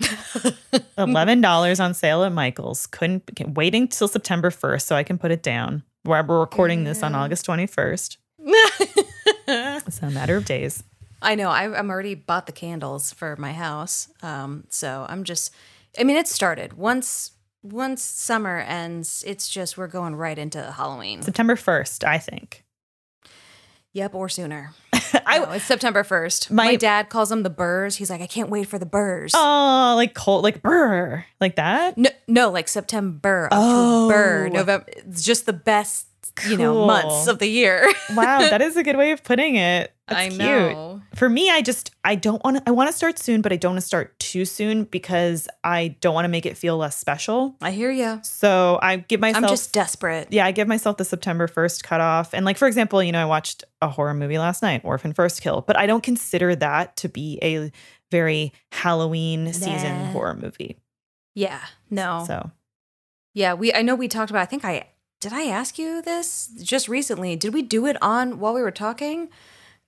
$11 0.98 1.84
on 1.84 1.94
sale 1.94 2.24
at 2.24 2.32
Michael's. 2.32 2.86
Couldn't 2.86 3.30
waiting 3.54 3.88
till 3.88 4.08
September 4.08 4.50
1st 4.50 4.82
so 4.82 4.96
I 4.96 5.02
can 5.02 5.18
put 5.18 5.30
it 5.30 5.42
down. 5.42 5.82
We're 6.04 6.22
we're 6.22 6.40
recording 6.40 6.84
this 6.84 7.02
on 7.02 7.14
August 7.14 7.46
21st. 7.46 8.16
It's 9.52 10.00
a 10.00 10.10
matter 10.10 10.36
of 10.36 10.44
days. 10.44 10.84
I 11.20 11.34
know. 11.34 11.50
I, 11.50 11.76
I'm 11.76 11.90
already 11.90 12.14
bought 12.14 12.46
the 12.46 12.52
candles 12.52 13.12
for 13.12 13.34
my 13.36 13.52
house. 13.52 14.08
Um, 14.22 14.64
so 14.70 15.06
I'm 15.08 15.24
just. 15.24 15.52
I 15.98 16.04
mean, 16.04 16.16
it 16.16 16.28
started 16.28 16.74
once. 16.74 17.32
Once 17.62 18.02
summer 18.02 18.58
ends, 18.60 19.22
it's 19.26 19.48
just 19.48 19.76
we're 19.76 19.86
going 19.86 20.14
right 20.14 20.38
into 20.38 20.62
Halloween. 20.72 21.20
September 21.20 21.56
1st, 21.56 22.04
I 22.04 22.16
think. 22.16 22.64
Yep, 23.92 24.14
or 24.14 24.28
sooner. 24.28 24.72
I 25.26 25.38
No, 25.40 25.50
it's 25.52 25.64
September 25.64 26.04
first. 26.04 26.50
My- 26.50 26.66
My, 26.66 26.76
dad 26.76 27.08
calls 27.08 27.28
them 27.28 27.42
the 27.42 27.50
burrs. 27.50 27.96
He's 27.96 28.10
like, 28.10 28.20
I 28.20 28.26
can't 28.26 28.48
wait 28.50 28.68
for 28.68 28.78
the 28.78 28.86
burrs. 28.86 29.32
Oh, 29.34 29.94
like 29.96 30.14
cold, 30.14 30.44
like 30.44 30.62
brr, 30.62 31.24
like 31.40 31.56
that. 31.56 31.98
No, 31.98 32.10
no, 32.28 32.50
like 32.50 32.68
September, 32.68 33.48
Oh. 33.50 34.06
October, 34.08 34.48
November. 34.50 34.86
It's 34.88 35.24
just 35.24 35.46
the 35.46 35.52
best, 35.52 36.06
you 36.48 36.56
know, 36.56 36.86
months 36.86 37.26
of 37.26 37.38
the 37.40 37.48
year. 37.48 37.92
Wow, 38.14 38.40
that 38.40 38.60
is 38.60 38.76
a 38.76 38.82
good 38.82 38.96
way 38.96 39.12
of 39.12 39.22
putting 39.24 39.54
it. 39.56 39.92
That's 40.10 40.20
I 40.20 40.28
cute. 40.28 40.38
know. 40.38 41.00
For 41.14 41.28
me, 41.28 41.50
I 41.50 41.62
just 41.62 41.90
I 42.04 42.14
don't 42.14 42.42
want 42.44 42.58
to 42.58 42.62
I 42.66 42.72
want 42.72 42.90
to 42.90 42.96
start 42.96 43.18
soon, 43.18 43.40
but 43.40 43.52
I 43.52 43.56
don't 43.56 43.72
want 43.72 43.80
to 43.80 43.86
start 43.86 44.18
too 44.18 44.44
soon 44.44 44.84
because 44.84 45.48
I 45.64 45.96
don't 46.00 46.12
want 46.14 46.24
to 46.24 46.28
make 46.28 46.44
it 46.46 46.56
feel 46.56 46.76
less 46.76 46.96
special. 46.96 47.56
I 47.62 47.70
hear 47.70 47.90
you. 47.90 48.20
So 48.22 48.78
I 48.82 48.96
give 48.96 49.20
myself 49.20 49.44
I'm 49.44 49.48
just 49.50 49.72
desperate. 49.72 50.28
yeah, 50.30 50.44
I 50.46 50.52
give 50.52 50.68
myself 50.68 50.98
the 50.98 51.04
September 51.04 51.46
1st 51.48 51.82
cutoff. 51.82 52.34
And 52.34 52.44
like 52.44 52.58
for 52.58 52.68
example, 52.68 53.02
you 53.02 53.12
know, 53.12 53.22
I 53.22 53.24
watched 53.24 53.64
a 53.80 53.88
horror 53.88 54.14
movie 54.14 54.38
last 54.38 54.62
night, 54.62 54.82
Orphan 54.84 55.12
First 55.12 55.40
Kill, 55.42 55.62
but 55.66 55.76
I 55.78 55.86
don't 55.86 56.02
consider 56.02 56.54
that 56.56 56.96
to 56.98 57.08
be 57.08 57.38
a 57.42 57.72
very 58.10 58.52
Halloween 58.72 59.52
season 59.52 59.96
Nah. 59.98 60.12
horror 60.12 60.34
movie. 60.34 60.76
Yeah. 61.34 61.60
No. 61.90 62.24
So 62.26 62.50
Yeah, 63.34 63.54
we 63.54 63.72
I 63.72 63.82
know 63.82 63.94
we 63.94 64.08
talked 64.08 64.30
about 64.30 64.42
I 64.42 64.46
think 64.46 64.64
I 64.64 64.88
did 65.20 65.32
I 65.34 65.42
ask 65.48 65.78
you 65.78 66.00
this 66.00 66.48
just 66.62 66.88
recently? 66.88 67.36
Did 67.36 67.52
we 67.52 67.60
do 67.62 67.84
it 67.86 67.96
on 68.02 68.38
while 68.40 68.54
we 68.54 68.62
were 68.62 68.70
talking? 68.70 69.28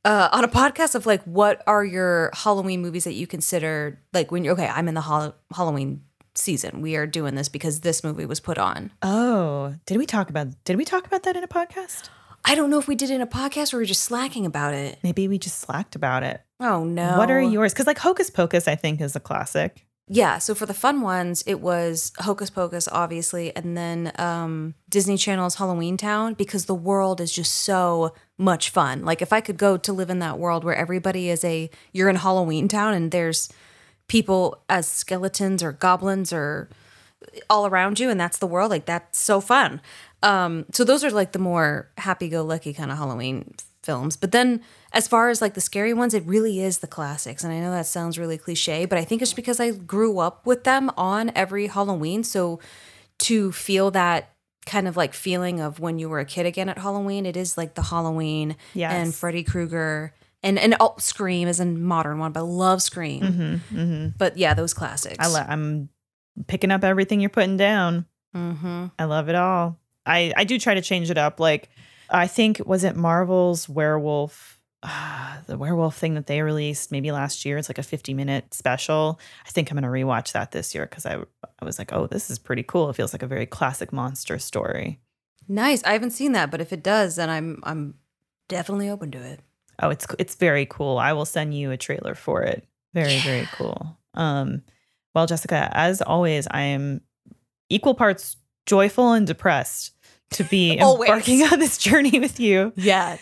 Uh, 0.04 0.28
on 0.32 0.42
a 0.42 0.48
podcast 0.48 0.96
of 0.96 1.06
like 1.06 1.22
what 1.22 1.62
are 1.66 1.84
your 1.84 2.30
Halloween 2.34 2.82
movies 2.82 3.04
that 3.04 3.12
you 3.12 3.26
consider 3.26 4.00
like 4.12 4.32
when 4.32 4.42
you're 4.44 4.54
okay, 4.54 4.66
I'm 4.66 4.88
in 4.88 4.94
the 4.94 5.00
hol- 5.00 5.34
Halloween 5.54 6.02
season. 6.34 6.80
We 6.80 6.96
are 6.96 7.06
doing 7.06 7.34
this 7.36 7.48
because 7.48 7.80
this 7.80 8.02
movie 8.02 8.26
was 8.26 8.40
put 8.40 8.58
on. 8.58 8.90
Oh, 9.02 9.74
did 9.86 9.98
we 9.98 10.06
talk 10.06 10.28
about 10.28 10.48
did 10.64 10.76
we 10.76 10.84
talk 10.84 11.06
about 11.06 11.22
that 11.22 11.36
in 11.36 11.44
a 11.44 11.48
podcast? 11.48 12.08
I 12.44 12.56
don't 12.56 12.70
know 12.70 12.80
if 12.80 12.88
we 12.88 12.96
did 12.96 13.10
it 13.10 13.14
in 13.14 13.20
a 13.20 13.26
podcast 13.26 13.72
or 13.72 13.76
we 13.76 13.84
are 13.84 13.86
just 13.86 14.02
slacking 14.02 14.44
about 14.44 14.74
it. 14.74 14.98
Maybe 15.04 15.28
we 15.28 15.38
just 15.38 15.60
slacked 15.60 15.94
about 15.94 16.24
it. 16.24 16.40
Oh 16.58 16.84
no. 16.84 17.16
What 17.16 17.30
are 17.30 17.40
yours? 17.40 17.72
Because 17.72 17.86
like 17.86 17.98
Hocus 17.98 18.30
Pocus, 18.30 18.66
I 18.66 18.74
think, 18.74 19.00
is 19.00 19.14
a 19.14 19.20
classic. 19.20 19.86
Yeah, 20.08 20.38
so 20.38 20.54
for 20.54 20.66
the 20.66 20.74
fun 20.74 21.00
ones, 21.00 21.42
it 21.46 21.60
was 21.60 22.12
Hocus 22.18 22.50
Pocus, 22.50 22.88
obviously, 22.88 23.54
and 23.54 23.76
then 23.76 24.12
um, 24.18 24.74
Disney 24.88 25.16
Channel's 25.16 25.54
Halloween 25.54 25.96
Town 25.96 26.34
because 26.34 26.66
the 26.66 26.74
world 26.74 27.20
is 27.20 27.32
just 27.32 27.54
so 27.54 28.12
much 28.42 28.70
fun. 28.70 29.04
Like 29.04 29.22
if 29.22 29.32
I 29.32 29.40
could 29.40 29.56
go 29.56 29.76
to 29.76 29.92
live 29.92 30.10
in 30.10 30.18
that 30.18 30.38
world 30.38 30.64
where 30.64 30.74
everybody 30.74 31.30
is 31.30 31.44
a 31.44 31.70
you're 31.92 32.08
in 32.08 32.16
Halloween 32.16 32.68
Town 32.68 32.92
and 32.92 33.10
there's 33.10 33.48
people 34.08 34.62
as 34.68 34.88
skeletons 34.88 35.62
or 35.62 35.72
goblins 35.72 36.32
or 36.32 36.68
all 37.48 37.66
around 37.66 38.00
you 38.00 38.10
and 38.10 38.20
that's 38.20 38.38
the 38.38 38.46
world 38.46 38.70
like 38.70 38.84
that's 38.84 39.18
so 39.18 39.40
fun. 39.40 39.80
Um 40.22 40.66
so 40.72 40.84
those 40.84 41.04
are 41.04 41.10
like 41.10 41.32
the 41.32 41.38
more 41.38 41.88
happy-go-lucky 41.98 42.74
kind 42.74 42.90
of 42.90 42.98
halloween 42.98 43.54
films. 43.82 44.16
But 44.16 44.32
then 44.32 44.60
as 44.92 45.08
far 45.08 45.30
as 45.30 45.40
like 45.40 45.54
the 45.54 45.60
scary 45.60 45.94
ones 45.94 46.12
it 46.12 46.24
really 46.26 46.60
is 46.60 46.78
the 46.78 46.88
classics. 46.88 47.44
And 47.44 47.52
i 47.52 47.60
know 47.60 47.70
that 47.70 47.86
sounds 47.86 48.18
really 48.18 48.38
cliche 48.38 48.84
but 48.86 48.98
i 48.98 49.04
think 49.04 49.22
it's 49.22 49.32
because 49.32 49.60
i 49.60 49.70
grew 49.70 50.18
up 50.18 50.44
with 50.44 50.64
them 50.64 50.90
on 50.96 51.30
every 51.36 51.68
halloween. 51.68 52.24
So 52.24 52.58
to 53.18 53.52
feel 53.52 53.92
that 53.92 54.31
kind 54.66 54.86
of 54.88 54.96
like 54.96 55.12
feeling 55.14 55.60
of 55.60 55.80
when 55.80 55.98
you 55.98 56.08
were 56.08 56.20
a 56.20 56.24
kid 56.24 56.46
again 56.46 56.68
at 56.68 56.78
halloween 56.78 57.26
it 57.26 57.36
is 57.36 57.56
like 57.58 57.74
the 57.74 57.82
halloween 57.82 58.56
Yes. 58.74 58.92
and 58.92 59.14
freddy 59.14 59.42
krueger 59.42 60.14
and 60.42 60.58
and 60.58 60.76
oh, 60.80 60.94
scream 60.98 61.48
is 61.48 61.58
a 61.60 61.66
modern 61.66 62.18
one 62.18 62.32
but 62.32 62.40
i 62.40 62.42
love 62.44 62.80
scream 62.82 63.22
Mm-hmm, 63.22 63.78
mm-hmm. 63.78 64.08
but 64.18 64.36
yeah 64.36 64.54
those 64.54 64.72
classics 64.74 65.16
I 65.18 65.26
lo- 65.28 65.44
I'm 65.48 65.88
picking 66.46 66.70
up 66.70 66.82
everything 66.84 67.20
you're 67.20 67.28
putting 67.30 67.56
down. 67.58 68.06
mm-hmm. 68.34 68.86
I 68.98 69.04
love 69.04 69.28
it 69.28 69.34
all. 69.34 69.78
I 70.06 70.32
I 70.36 70.44
do 70.44 70.58
try 70.58 70.74
to 70.74 70.80
change 70.80 71.10
it 71.10 71.18
up. 71.18 71.38
Like 71.40 71.68
I 72.08 72.26
think 72.26 72.60
was 72.64 72.84
it 72.84 72.96
Marvel's 72.96 73.68
Werewolf, 73.68 74.58
uh, 74.82 75.36
the 75.46 75.56
werewolf 75.56 75.96
thing 75.96 76.14
that 76.14 76.26
they 76.26 76.42
released 76.42 76.90
maybe 76.90 77.12
last 77.12 77.44
year. 77.44 77.56
It's 77.56 77.68
like 77.68 77.78
a 77.78 77.82
50 77.82 78.14
minute 78.14 78.52
special. 78.52 79.20
I 79.46 79.50
think 79.50 79.70
I'm 79.70 79.76
gonna 79.76 79.88
rewatch 79.88 80.32
that 80.32 80.50
this 80.50 80.74
year 80.74 80.86
because 80.86 81.06
I 81.06 81.18
I 81.60 81.64
was 81.64 81.78
like, 81.78 81.92
oh, 81.92 82.06
this 82.06 82.30
is 82.30 82.38
pretty 82.38 82.62
cool. 82.62 82.90
It 82.90 82.96
feels 82.96 83.12
like 83.12 83.22
a 83.22 83.28
very 83.28 83.46
classic 83.46 83.92
monster 83.92 84.38
story. 84.38 85.00
Nice. 85.48 85.82
I 85.84 85.92
haven't 85.92 86.10
seen 86.10 86.32
that, 86.32 86.50
but 86.50 86.60
if 86.60 86.72
it 86.72 86.82
does, 86.82 87.16
then 87.16 87.30
I'm 87.30 87.60
I'm 87.62 87.94
definitely 88.48 88.88
open 88.88 89.10
to 89.12 89.22
it. 89.22 89.40
Oh, 89.80 89.90
it's 89.90 90.06
it's 90.18 90.34
very 90.34 90.66
cool. 90.66 90.98
I 90.98 91.12
will 91.12 91.24
send 91.24 91.54
you 91.54 91.70
a 91.70 91.76
trailer 91.76 92.14
for 92.14 92.42
it. 92.42 92.66
Very 92.92 93.18
very 93.18 93.48
cool. 93.52 93.98
Um, 94.14 94.62
well, 95.14 95.26
Jessica, 95.26 95.70
as 95.72 96.02
always, 96.02 96.46
I 96.50 96.62
am 96.62 97.02
equal 97.68 97.94
parts 97.94 98.36
joyful 98.66 99.12
and 99.12 99.26
depressed 99.26 99.92
to 100.32 100.44
be 100.44 100.78
embarking 100.78 101.42
on 101.42 101.58
this 101.58 101.78
journey 101.78 102.18
with 102.18 102.40
you. 102.40 102.72
Yeah. 102.76 103.18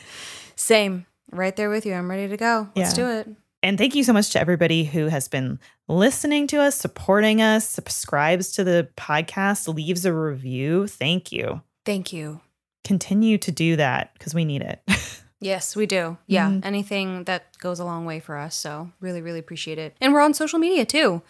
Same. 0.56 1.06
Right 1.32 1.54
there 1.56 1.70
with 1.70 1.86
you. 1.86 1.94
I'm 1.94 2.10
ready 2.10 2.28
to 2.28 2.36
go. 2.36 2.68
Let's 2.74 2.92
do 2.94 3.08
it. 3.08 3.28
And 3.62 3.76
thank 3.76 3.94
you 3.94 4.04
so 4.04 4.12
much 4.14 4.30
to 4.30 4.40
everybody 4.40 4.84
who 4.84 5.08
has 5.08 5.28
been 5.28 5.58
listening 5.86 6.46
to 6.48 6.60
us, 6.62 6.76
supporting 6.76 7.42
us, 7.42 7.68
subscribes 7.68 8.52
to 8.52 8.64
the 8.64 8.88
podcast, 8.96 9.72
leaves 9.72 10.04
a 10.06 10.12
review. 10.14 10.86
Thank 10.86 11.30
you. 11.30 11.60
Thank 11.84 12.12
you. 12.12 12.40
Continue 12.84 13.36
to 13.38 13.52
do 13.52 13.76
that 13.76 14.14
because 14.14 14.34
we 14.34 14.44
need 14.44 14.62
it. 14.62 14.80
Yes, 15.42 15.74
we 15.74 15.86
do. 15.86 16.18
Yeah. 16.26 16.50
Mhm. 16.50 16.66
Anything 16.66 17.24
that 17.24 17.56
goes 17.56 17.80
a 17.80 17.84
long 17.86 18.04
way 18.04 18.20
for 18.20 18.36
us. 18.36 18.54
So 18.54 18.90
really, 19.00 19.22
really 19.22 19.38
appreciate 19.38 19.78
it. 19.78 19.96
And 19.98 20.12
we're 20.12 20.20
on 20.20 20.34
social 20.34 20.58
media 20.58 20.84
too. 20.84 21.22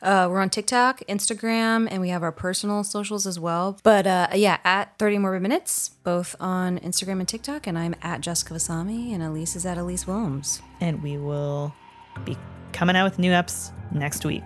Uh, 0.00 0.28
we're 0.30 0.40
on 0.40 0.48
TikTok, 0.50 1.00
Instagram, 1.08 1.88
and 1.90 2.00
we 2.00 2.08
have 2.10 2.22
our 2.22 2.30
personal 2.32 2.84
socials 2.84 3.26
as 3.26 3.38
well. 3.40 3.78
But 3.82 4.06
uh, 4.06 4.28
yeah, 4.34 4.58
at 4.64 4.96
30 4.98 5.18
Morbid 5.18 5.42
Minutes, 5.42 5.90
both 6.04 6.36
on 6.40 6.78
Instagram 6.78 7.18
and 7.20 7.28
TikTok. 7.28 7.66
And 7.66 7.78
I'm 7.78 7.94
at 8.02 8.20
Jessica 8.20 8.54
Vasami, 8.54 9.12
and 9.12 9.22
Elyse 9.22 9.56
is 9.56 9.66
at 9.66 9.76
Elyse 9.76 10.06
Willems. 10.06 10.62
and 10.80 11.02
we 11.02 11.18
will 11.18 11.74
be 12.24 12.36
coming 12.72 12.96
out 12.96 13.04
with 13.04 13.18
new 13.18 13.32
eps 13.32 13.72
next 13.92 14.24
week. 14.24 14.44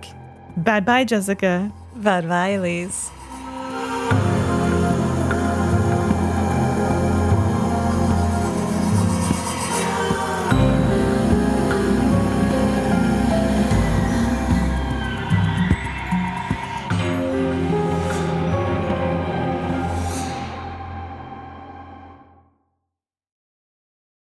Bye 0.57 0.81
bye, 0.81 1.05
Jessica. 1.05 1.73
Bye 1.97 2.21
bye, 2.23 2.51
Elyse. 2.53 3.11